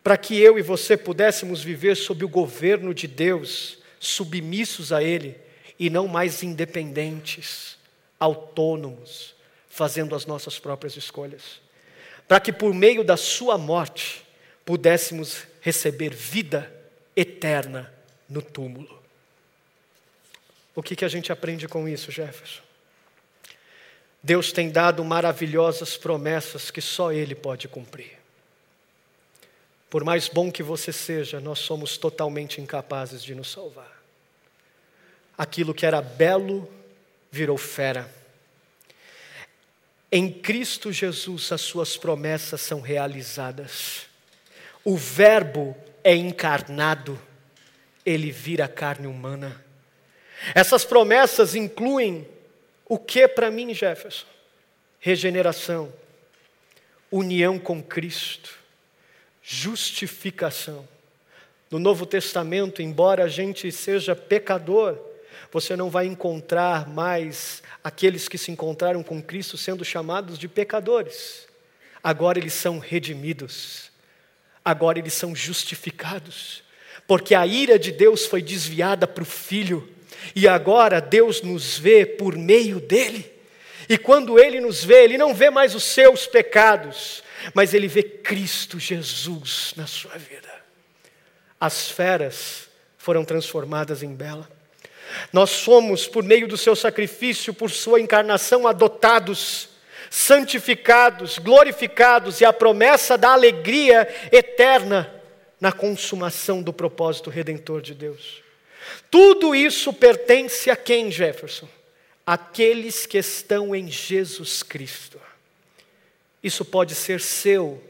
para 0.03 0.15
que 0.15 0.39
eu 0.39 0.59
e 0.59 0.61
você 0.61 0.95
pudéssemos 0.95 1.63
viver 1.63 1.97
sob 1.97 2.23
o 2.23 2.29
governo 2.29 2.93
de 2.93 3.07
Deus, 3.07 3.79
submissos 3.99 4.93
a 4.93 5.01
Ele 5.01 5.35
e 5.79 5.89
não 5.89 6.07
mais 6.07 6.43
independentes, 6.43 7.75
autônomos, 8.19 9.33
fazendo 9.67 10.13
as 10.13 10.27
nossas 10.27 10.59
próprias 10.59 10.95
escolhas. 10.95 11.59
Para 12.27 12.39
que 12.39 12.53
por 12.53 12.71
meio 12.71 13.03
da 13.03 13.17
Sua 13.17 13.57
morte 13.57 14.23
pudéssemos 14.63 15.41
receber 15.59 16.13
vida 16.13 16.71
eterna 17.15 17.91
no 18.29 18.43
túmulo. 18.43 19.01
O 20.75 20.83
que, 20.83 20.95
que 20.95 21.03
a 21.05 21.09
gente 21.09 21.31
aprende 21.31 21.67
com 21.67 21.89
isso, 21.89 22.11
Jefferson? 22.11 22.66
Deus 24.27 24.51
tem 24.51 24.69
dado 24.69 25.05
maravilhosas 25.05 25.95
promessas 25.95 26.69
que 26.69 26.81
só 26.81 27.13
Ele 27.13 27.33
pode 27.33 27.65
cumprir. 27.69 28.19
Por 29.89 30.03
mais 30.03 30.27
bom 30.27 30.51
que 30.51 30.61
você 30.61 30.91
seja, 30.91 31.39
nós 31.39 31.59
somos 31.59 31.97
totalmente 31.97 32.59
incapazes 32.59 33.23
de 33.23 33.33
nos 33.33 33.49
salvar. 33.49 34.03
Aquilo 35.37 35.73
que 35.73 35.85
era 35.85 36.01
belo 36.01 36.69
virou 37.31 37.57
fera. 37.57 38.13
Em 40.11 40.29
Cristo 40.29 40.91
Jesus, 40.91 41.49
as 41.53 41.61
suas 41.61 41.95
promessas 41.95 42.59
são 42.59 42.81
realizadas. 42.81 44.07
O 44.83 44.97
Verbo 44.97 45.73
é 46.03 46.13
encarnado, 46.13 47.17
ele 48.05 48.29
vira 48.29 48.67
carne 48.67 49.07
humana. 49.07 49.63
Essas 50.53 50.83
promessas 50.83 51.55
incluem 51.55 52.27
o 52.87 52.97
que 52.97 53.27
para 53.27 53.51
mim, 53.51 53.73
Jefferson? 53.73 54.25
Regeneração, 54.99 55.91
união 57.11 57.59
com 57.59 57.83
Cristo, 57.83 58.57
justificação. 59.43 60.87
No 61.69 61.79
Novo 61.79 62.05
Testamento, 62.05 62.81
embora 62.81 63.25
a 63.25 63.27
gente 63.27 63.71
seja 63.71 64.15
pecador, 64.15 64.97
você 65.51 65.75
não 65.75 65.89
vai 65.89 66.05
encontrar 66.05 66.87
mais 66.87 67.61
aqueles 67.83 68.27
que 68.27 68.37
se 68.37 68.51
encontraram 68.51 69.03
com 69.03 69.21
Cristo 69.21 69.57
sendo 69.57 69.83
chamados 69.83 70.39
de 70.39 70.47
pecadores. 70.47 71.47
Agora 72.01 72.39
eles 72.39 72.53
são 72.53 72.79
redimidos, 72.79 73.91
agora 74.63 74.97
eles 74.97 75.13
são 75.13 75.35
justificados, 75.35 76.63
porque 77.05 77.35
a 77.35 77.45
ira 77.45 77.77
de 77.77 77.91
Deus 77.91 78.25
foi 78.25 78.41
desviada 78.41 79.05
para 79.05 79.23
o 79.23 79.25
Filho 79.25 79.96
e 80.35 80.47
agora 80.47 80.99
Deus 80.99 81.41
nos 81.41 81.77
vê 81.77 82.05
por 82.05 82.35
meio 82.35 82.79
dele. 82.79 83.31
E 83.89 83.97
quando 83.97 84.37
ele 84.37 84.59
nos 84.59 84.83
vê, 84.83 85.03
ele 85.03 85.17
não 85.17 85.33
vê 85.33 85.49
mais 85.49 85.73
os 85.73 85.83
seus 85.83 86.27
pecados, 86.27 87.23
mas 87.53 87.73
ele 87.73 87.87
vê 87.87 88.03
Cristo 88.03 88.79
Jesus 88.79 89.73
na 89.77 89.87
sua 89.87 90.17
vida. 90.17 90.47
As 91.59 91.89
feras 91.89 92.67
foram 92.97 93.23
transformadas 93.23 94.03
em 94.03 94.13
bela. 94.13 94.49
Nós 95.31 95.49
somos, 95.49 96.07
por 96.07 96.23
meio 96.23 96.47
do 96.47 96.57
seu 96.57 96.75
sacrifício, 96.75 97.53
por 97.53 97.71
sua 97.71 98.01
encarnação, 98.01 98.67
adotados, 98.67 99.69
santificados, 100.09 101.37
glorificados 101.37 102.41
e 102.41 102.45
a 102.45 102.51
promessa 102.51 103.17
da 103.17 103.31
alegria 103.31 104.07
eterna 104.31 105.13
na 105.59 105.71
consumação 105.71 106.61
do 106.61 106.73
propósito 106.73 107.29
redentor 107.29 107.81
de 107.81 107.93
Deus. 107.93 108.46
Tudo 109.09 109.55
isso 109.55 109.93
pertence 109.93 110.69
a 110.69 110.75
quem, 110.75 111.11
Jefferson? 111.11 111.67
Aqueles 112.25 113.05
que 113.05 113.17
estão 113.17 113.75
em 113.75 113.89
Jesus 113.89 114.63
Cristo. 114.63 115.19
Isso 116.43 116.63
pode 116.65 116.93
ser 116.93 117.21
seu 117.21 117.83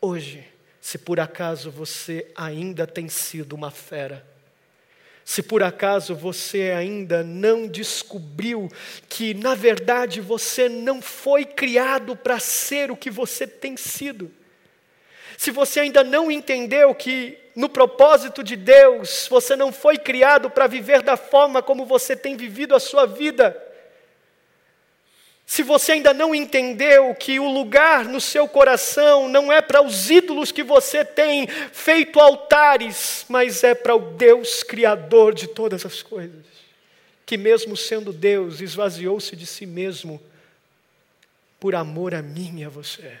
hoje, 0.00 0.44
se 0.80 0.98
por 0.98 1.18
acaso 1.20 1.70
você 1.70 2.30
ainda 2.34 2.86
tem 2.86 3.08
sido 3.08 3.54
uma 3.54 3.70
fera. 3.70 4.26
Se 5.24 5.42
por 5.42 5.62
acaso 5.62 6.14
você 6.14 6.72
ainda 6.72 7.24
não 7.24 7.66
descobriu 7.66 8.68
que, 9.08 9.32
na 9.32 9.54
verdade, 9.54 10.20
você 10.20 10.68
não 10.68 11.00
foi 11.00 11.46
criado 11.46 12.14
para 12.14 12.38
ser 12.38 12.90
o 12.90 12.96
que 12.96 13.10
você 13.10 13.46
tem 13.46 13.76
sido. 13.76 14.30
Se 15.36 15.50
você 15.50 15.80
ainda 15.80 16.04
não 16.04 16.30
entendeu 16.30 16.94
que 16.94 17.38
no 17.54 17.68
propósito 17.68 18.42
de 18.42 18.56
Deus, 18.56 19.28
você 19.30 19.54
não 19.54 19.72
foi 19.72 19.96
criado 19.96 20.50
para 20.50 20.66
viver 20.66 21.02
da 21.02 21.16
forma 21.16 21.62
como 21.62 21.86
você 21.86 22.16
tem 22.16 22.36
vivido 22.36 22.74
a 22.74 22.80
sua 22.80 23.06
vida. 23.06 23.56
Se 25.46 25.62
você 25.62 25.92
ainda 25.92 26.14
não 26.14 26.34
entendeu 26.34 27.14
que 27.14 27.38
o 27.38 27.48
lugar 27.48 28.06
no 28.06 28.20
seu 28.20 28.48
coração 28.48 29.28
não 29.28 29.52
é 29.52 29.60
para 29.60 29.82
os 29.82 30.10
ídolos 30.10 30.50
que 30.50 30.62
você 30.62 31.04
tem 31.04 31.46
feito 31.46 32.18
altares, 32.18 33.26
mas 33.28 33.62
é 33.62 33.74
para 33.74 33.94
o 33.94 34.12
Deus 34.12 34.62
Criador 34.62 35.34
de 35.34 35.46
todas 35.46 35.84
as 35.84 36.02
coisas, 36.02 36.44
que 37.26 37.36
mesmo 37.36 37.76
sendo 37.76 38.12
Deus, 38.12 38.60
esvaziou-se 38.60 39.36
de 39.36 39.46
si 39.46 39.66
mesmo 39.66 40.20
por 41.60 41.74
amor 41.74 42.14
a 42.14 42.22
mim 42.22 42.60
e 42.60 42.64
a 42.64 42.68
você. 42.68 43.12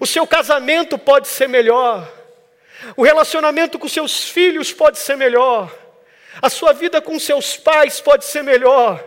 O 0.00 0.06
seu 0.06 0.26
casamento 0.26 0.98
pode 0.98 1.28
ser 1.28 1.48
melhor. 1.48 2.10
O 2.96 3.02
relacionamento 3.02 3.78
com 3.78 3.88
seus 3.88 4.28
filhos 4.28 4.72
pode 4.72 4.98
ser 4.98 5.16
melhor. 5.16 5.72
A 6.40 6.50
sua 6.50 6.72
vida 6.72 7.00
com 7.00 7.18
seus 7.18 7.56
pais 7.56 8.00
pode 8.00 8.24
ser 8.24 8.42
melhor. 8.42 9.02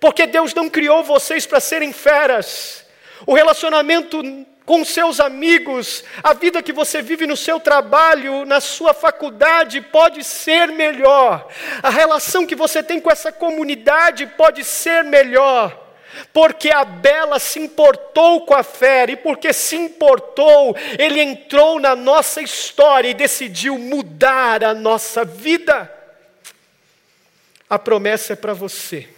Porque 0.00 0.26
Deus 0.26 0.52
não 0.52 0.68
criou 0.68 1.04
vocês 1.04 1.46
para 1.46 1.60
serem 1.60 1.92
feras. 1.92 2.84
O 3.26 3.34
relacionamento 3.34 4.22
com 4.66 4.84
seus 4.84 5.20
amigos, 5.20 6.02
a 6.22 6.32
vida 6.32 6.62
que 6.62 6.72
você 6.72 7.02
vive 7.02 7.26
no 7.26 7.36
seu 7.36 7.60
trabalho, 7.60 8.46
na 8.46 8.60
sua 8.60 8.94
faculdade, 8.94 9.80
pode 9.80 10.24
ser 10.24 10.68
melhor. 10.68 11.48
A 11.82 11.90
relação 11.90 12.46
que 12.46 12.56
você 12.56 12.82
tem 12.82 12.98
com 12.98 13.10
essa 13.10 13.30
comunidade 13.30 14.26
pode 14.26 14.64
ser 14.64 15.04
melhor. 15.04 15.83
Porque 16.32 16.70
a 16.70 16.84
Bela 16.84 17.38
se 17.38 17.58
importou 17.58 18.44
com 18.44 18.54
a 18.54 18.62
fera, 18.62 19.12
e 19.12 19.16
porque 19.16 19.52
se 19.52 19.76
importou, 19.76 20.76
ele 20.98 21.20
entrou 21.20 21.80
na 21.80 21.94
nossa 21.96 22.40
história 22.40 23.08
e 23.08 23.14
decidiu 23.14 23.78
mudar 23.78 24.64
a 24.64 24.74
nossa 24.74 25.24
vida. 25.24 25.92
A 27.68 27.78
promessa 27.78 28.34
é 28.34 28.36
para 28.36 28.52
você, 28.52 29.08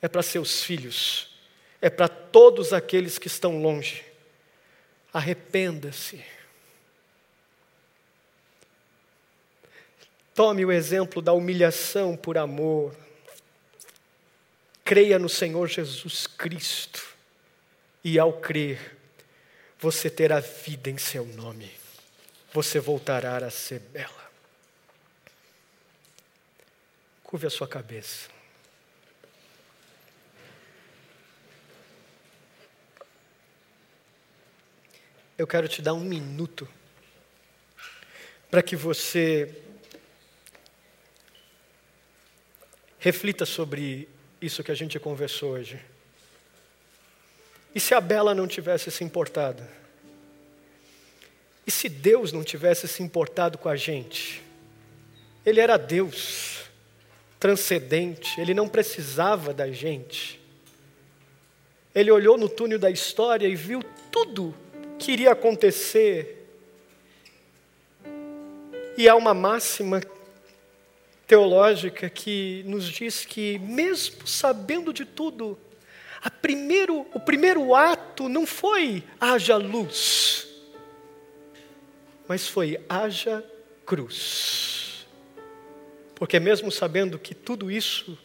é 0.00 0.08
para 0.08 0.22
seus 0.22 0.62
filhos, 0.62 1.34
é 1.80 1.90
para 1.90 2.08
todos 2.08 2.72
aqueles 2.72 3.18
que 3.18 3.26
estão 3.26 3.60
longe. 3.60 4.04
Arrependa-se. 5.12 6.24
Tome 10.34 10.64
o 10.64 10.72
exemplo 10.72 11.20
da 11.20 11.32
humilhação 11.32 12.16
por 12.16 12.38
amor. 12.38 12.94
Creia 14.90 15.20
no 15.20 15.28
Senhor 15.28 15.68
Jesus 15.68 16.26
Cristo. 16.26 17.14
E 18.02 18.18
ao 18.18 18.40
crer, 18.40 18.96
você 19.78 20.10
terá 20.10 20.40
vida 20.40 20.90
em 20.90 20.98
seu 20.98 21.24
nome. 21.24 21.70
Você 22.52 22.80
voltará 22.80 23.36
a 23.36 23.50
ser 23.50 23.78
bela. 23.78 24.32
Curve 27.22 27.46
a 27.46 27.50
sua 27.50 27.68
cabeça. 27.68 28.28
Eu 35.38 35.46
quero 35.46 35.68
te 35.68 35.80
dar 35.80 35.94
um 35.94 36.00
minuto 36.00 36.68
para 38.50 38.60
que 38.60 38.74
você 38.74 39.56
reflita 42.98 43.46
sobre 43.46 44.08
isso 44.40 44.62
que 44.62 44.70
a 44.70 44.74
gente 44.74 44.98
conversou 44.98 45.52
hoje. 45.52 45.80
E 47.74 47.80
se 47.80 47.94
a 47.94 48.00
Bela 48.00 48.34
não 48.34 48.46
tivesse 48.46 48.90
se 48.90 49.04
importado? 49.04 49.62
E 51.66 51.70
se 51.70 51.88
Deus 51.88 52.32
não 52.32 52.42
tivesse 52.42 52.88
se 52.88 53.02
importado 53.02 53.58
com 53.58 53.68
a 53.68 53.76
gente? 53.76 54.42
Ele 55.44 55.60
era 55.60 55.76
Deus, 55.76 56.62
transcendente, 57.38 58.40
ele 58.40 58.54
não 58.54 58.68
precisava 58.68 59.54
da 59.54 59.70
gente. 59.70 60.40
Ele 61.94 62.10
olhou 62.10 62.36
no 62.36 62.48
túnel 62.48 62.78
da 62.78 62.90
história 62.90 63.46
e 63.46 63.54
viu 63.54 63.82
tudo 64.10 64.54
que 64.98 65.12
iria 65.12 65.32
acontecer. 65.32 66.36
E 68.96 69.08
há 69.08 69.14
uma 69.14 69.32
máxima 69.32 70.00
teológica 71.30 72.10
que 72.10 72.64
nos 72.66 72.88
diz 72.88 73.24
que, 73.24 73.56
mesmo 73.60 74.26
sabendo 74.26 74.92
de 74.92 75.04
tudo, 75.04 75.56
primeiro, 76.42 77.06
o 77.14 77.20
primeiro 77.20 77.72
ato 77.72 78.28
não 78.28 78.44
foi 78.44 79.04
haja 79.20 79.56
luz, 79.56 80.48
mas 82.26 82.48
foi 82.48 82.80
haja 82.88 83.44
cruz. 83.86 85.06
Porque, 86.16 86.40
mesmo 86.40 86.72
sabendo 86.72 87.16
que 87.16 87.32
tudo 87.32 87.70
isso 87.70 88.18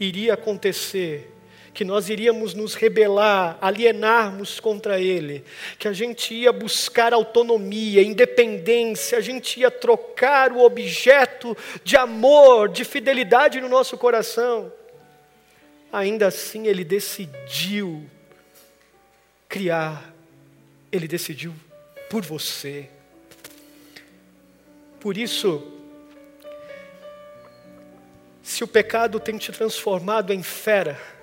iria 0.00 0.34
acontecer, 0.34 1.30
que 1.78 1.84
nós 1.84 2.08
iríamos 2.08 2.54
nos 2.54 2.74
rebelar, 2.74 3.56
alienarmos 3.60 4.58
contra 4.58 4.98
Ele, 5.00 5.44
que 5.78 5.86
a 5.86 5.92
gente 5.92 6.34
ia 6.34 6.50
buscar 6.50 7.14
autonomia, 7.14 8.02
independência, 8.02 9.16
a 9.16 9.20
gente 9.20 9.60
ia 9.60 9.70
trocar 9.70 10.50
o 10.50 10.58
objeto 10.58 11.56
de 11.84 11.96
amor, 11.96 12.68
de 12.68 12.84
fidelidade 12.84 13.60
no 13.60 13.68
nosso 13.68 13.96
coração. 13.96 14.72
Ainda 15.92 16.26
assim, 16.26 16.66
Ele 16.66 16.82
decidiu 16.82 18.04
criar, 19.48 20.12
Ele 20.90 21.06
decidiu 21.06 21.54
por 22.10 22.24
você. 22.24 22.90
Por 24.98 25.16
isso, 25.16 25.62
se 28.42 28.64
o 28.64 28.66
pecado 28.66 29.20
tem 29.20 29.38
te 29.38 29.52
transformado 29.52 30.32
em 30.32 30.42
fera, 30.42 31.17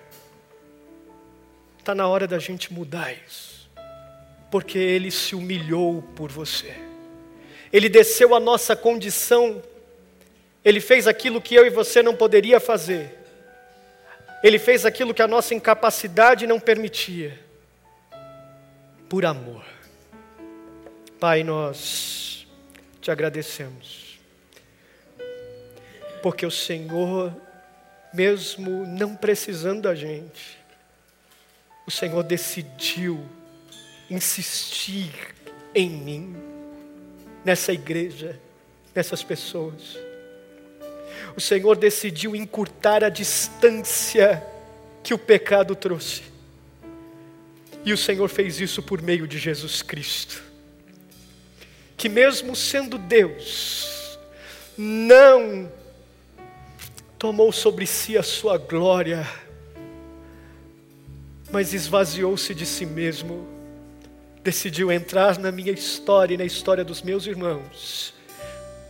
Está 1.86 1.93
na 1.93 2.07
hora 2.07 2.25
da 2.25 2.39
gente 2.39 2.73
mudar 2.73 3.13
isso, 3.13 3.69
porque 4.49 4.75
Ele 4.79 5.11
se 5.11 5.36
humilhou 5.36 6.01
por 6.15 6.31
você, 6.31 6.75
Ele 7.71 7.88
desceu 7.88 8.33
a 8.33 8.39
nossa 8.39 8.75
condição, 8.75 9.61
Ele 10.63 10.81
fez 10.81 11.07
aquilo 11.07 11.39
que 11.39 11.53
eu 11.53 11.63
e 11.63 11.69
você 11.69 12.01
não 12.01 12.15
poderia 12.15 12.59
fazer, 12.59 13.15
Ele 14.41 14.57
fez 14.57 14.83
aquilo 14.83 15.13
que 15.13 15.21
a 15.21 15.27
nossa 15.27 15.53
incapacidade 15.53 16.47
não 16.47 16.59
permitia, 16.59 17.39
por 19.07 19.23
amor. 19.23 19.63
Pai, 21.19 21.43
nós 21.43 22.47
te 22.99 23.11
agradecemos, 23.11 24.17
porque 26.23 26.47
o 26.47 26.51
Senhor, 26.51 27.31
mesmo 28.11 28.88
não 28.88 29.15
precisando 29.15 29.83
da 29.83 29.93
gente, 29.93 30.54
o 31.86 31.91
Senhor 31.91 32.23
decidiu 32.23 33.23
insistir 34.09 35.11
em 35.73 35.89
mim, 35.89 36.36
nessa 37.43 37.73
igreja, 37.73 38.39
nessas 38.93 39.23
pessoas. 39.23 39.97
O 41.36 41.41
Senhor 41.41 41.75
decidiu 41.75 42.36
encurtar 42.36 43.03
a 43.03 43.09
distância 43.09 44.43
que 45.03 45.13
o 45.13 45.17
pecado 45.17 45.75
trouxe. 45.75 46.23
E 47.83 47.93
o 47.93 47.97
Senhor 47.97 48.27
fez 48.29 48.59
isso 48.59 48.81
por 48.81 49.01
meio 49.01 49.27
de 49.27 49.38
Jesus 49.38 49.83
Cristo, 49.83 50.41
que, 51.95 52.09
mesmo 52.09 52.55
sendo 52.55 52.97
Deus, 52.97 54.17
não 54.75 55.71
tomou 57.19 57.51
sobre 57.51 57.86
si 57.86 58.17
a 58.17 58.23
sua 58.23 58.57
glória, 58.57 59.27
mas 61.55 61.73
esvaziou-se 61.73 62.53
de 62.53 62.65
si 62.65 62.85
mesmo, 62.85 63.47
decidiu 64.43 64.91
entrar 64.91 65.39
na 65.39 65.53
minha 65.53 65.71
história 65.71 66.33
e 66.33 66.37
na 66.37 66.43
história 66.43 66.83
dos 66.83 67.01
meus 67.01 67.25
irmãos, 67.25 68.13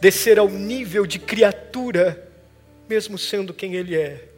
descer 0.01 0.39
ao 0.39 0.49
nível 0.49 1.05
de 1.05 1.19
criatura, 1.19 2.27
mesmo 2.89 3.19
sendo 3.19 3.53
quem 3.53 3.75
Ele 3.75 3.95
é, 3.95 4.29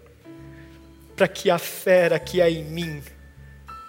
para 1.16 1.26
que 1.26 1.50
a 1.50 1.58
fera 1.58 2.20
que 2.20 2.42
há 2.42 2.50
em 2.50 2.66
mim 2.66 3.02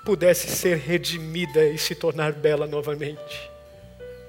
pudesse 0.05 0.47
ser 0.47 0.77
redimida 0.77 1.65
e 1.65 1.77
se 1.77 1.97
tornar 1.97 2.33
bela 2.33 2.69
novamente. 2.69 3.51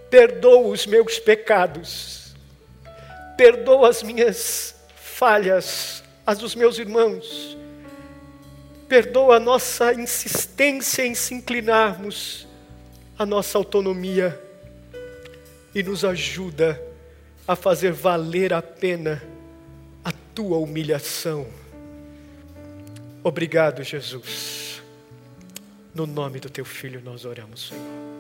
Perdoa 0.10 0.70
os 0.70 0.88
meus 0.88 1.20
pecados, 1.20 2.34
perdoa 3.38 3.88
as 3.88 4.02
minhas 4.02 4.74
falhas, 4.96 6.04
as 6.26 6.40
dos 6.40 6.56
meus 6.56 6.80
irmãos, 6.80 7.59
Perdoa 8.90 9.36
a 9.36 9.40
nossa 9.40 9.94
insistência 9.94 11.06
em 11.06 11.14
se 11.14 11.36
inclinarmos 11.36 12.48
à 13.18 13.26
nossa 13.26 13.58
autonomia 13.58 14.38
e 15.76 15.84
nos 15.84 16.04
ajuda 16.04 16.82
a 17.48 17.56
fazer 17.56 17.92
valer 17.92 18.52
a 18.52 18.64
pena 18.64 19.22
a 20.04 20.12
tua 20.34 20.58
humilhação. 20.58 21.48
Obrigado, 23.24 23.84
Jesus. 23.84 24.82
No 25.94 26.08
nome 26.08 26.40
do 26.40 26.50
teu 26.50 26.66
filho 26.66 27.02
nós 27.04 27.26
oramos, 27.26 27.68
Senhor. 27.68 28.19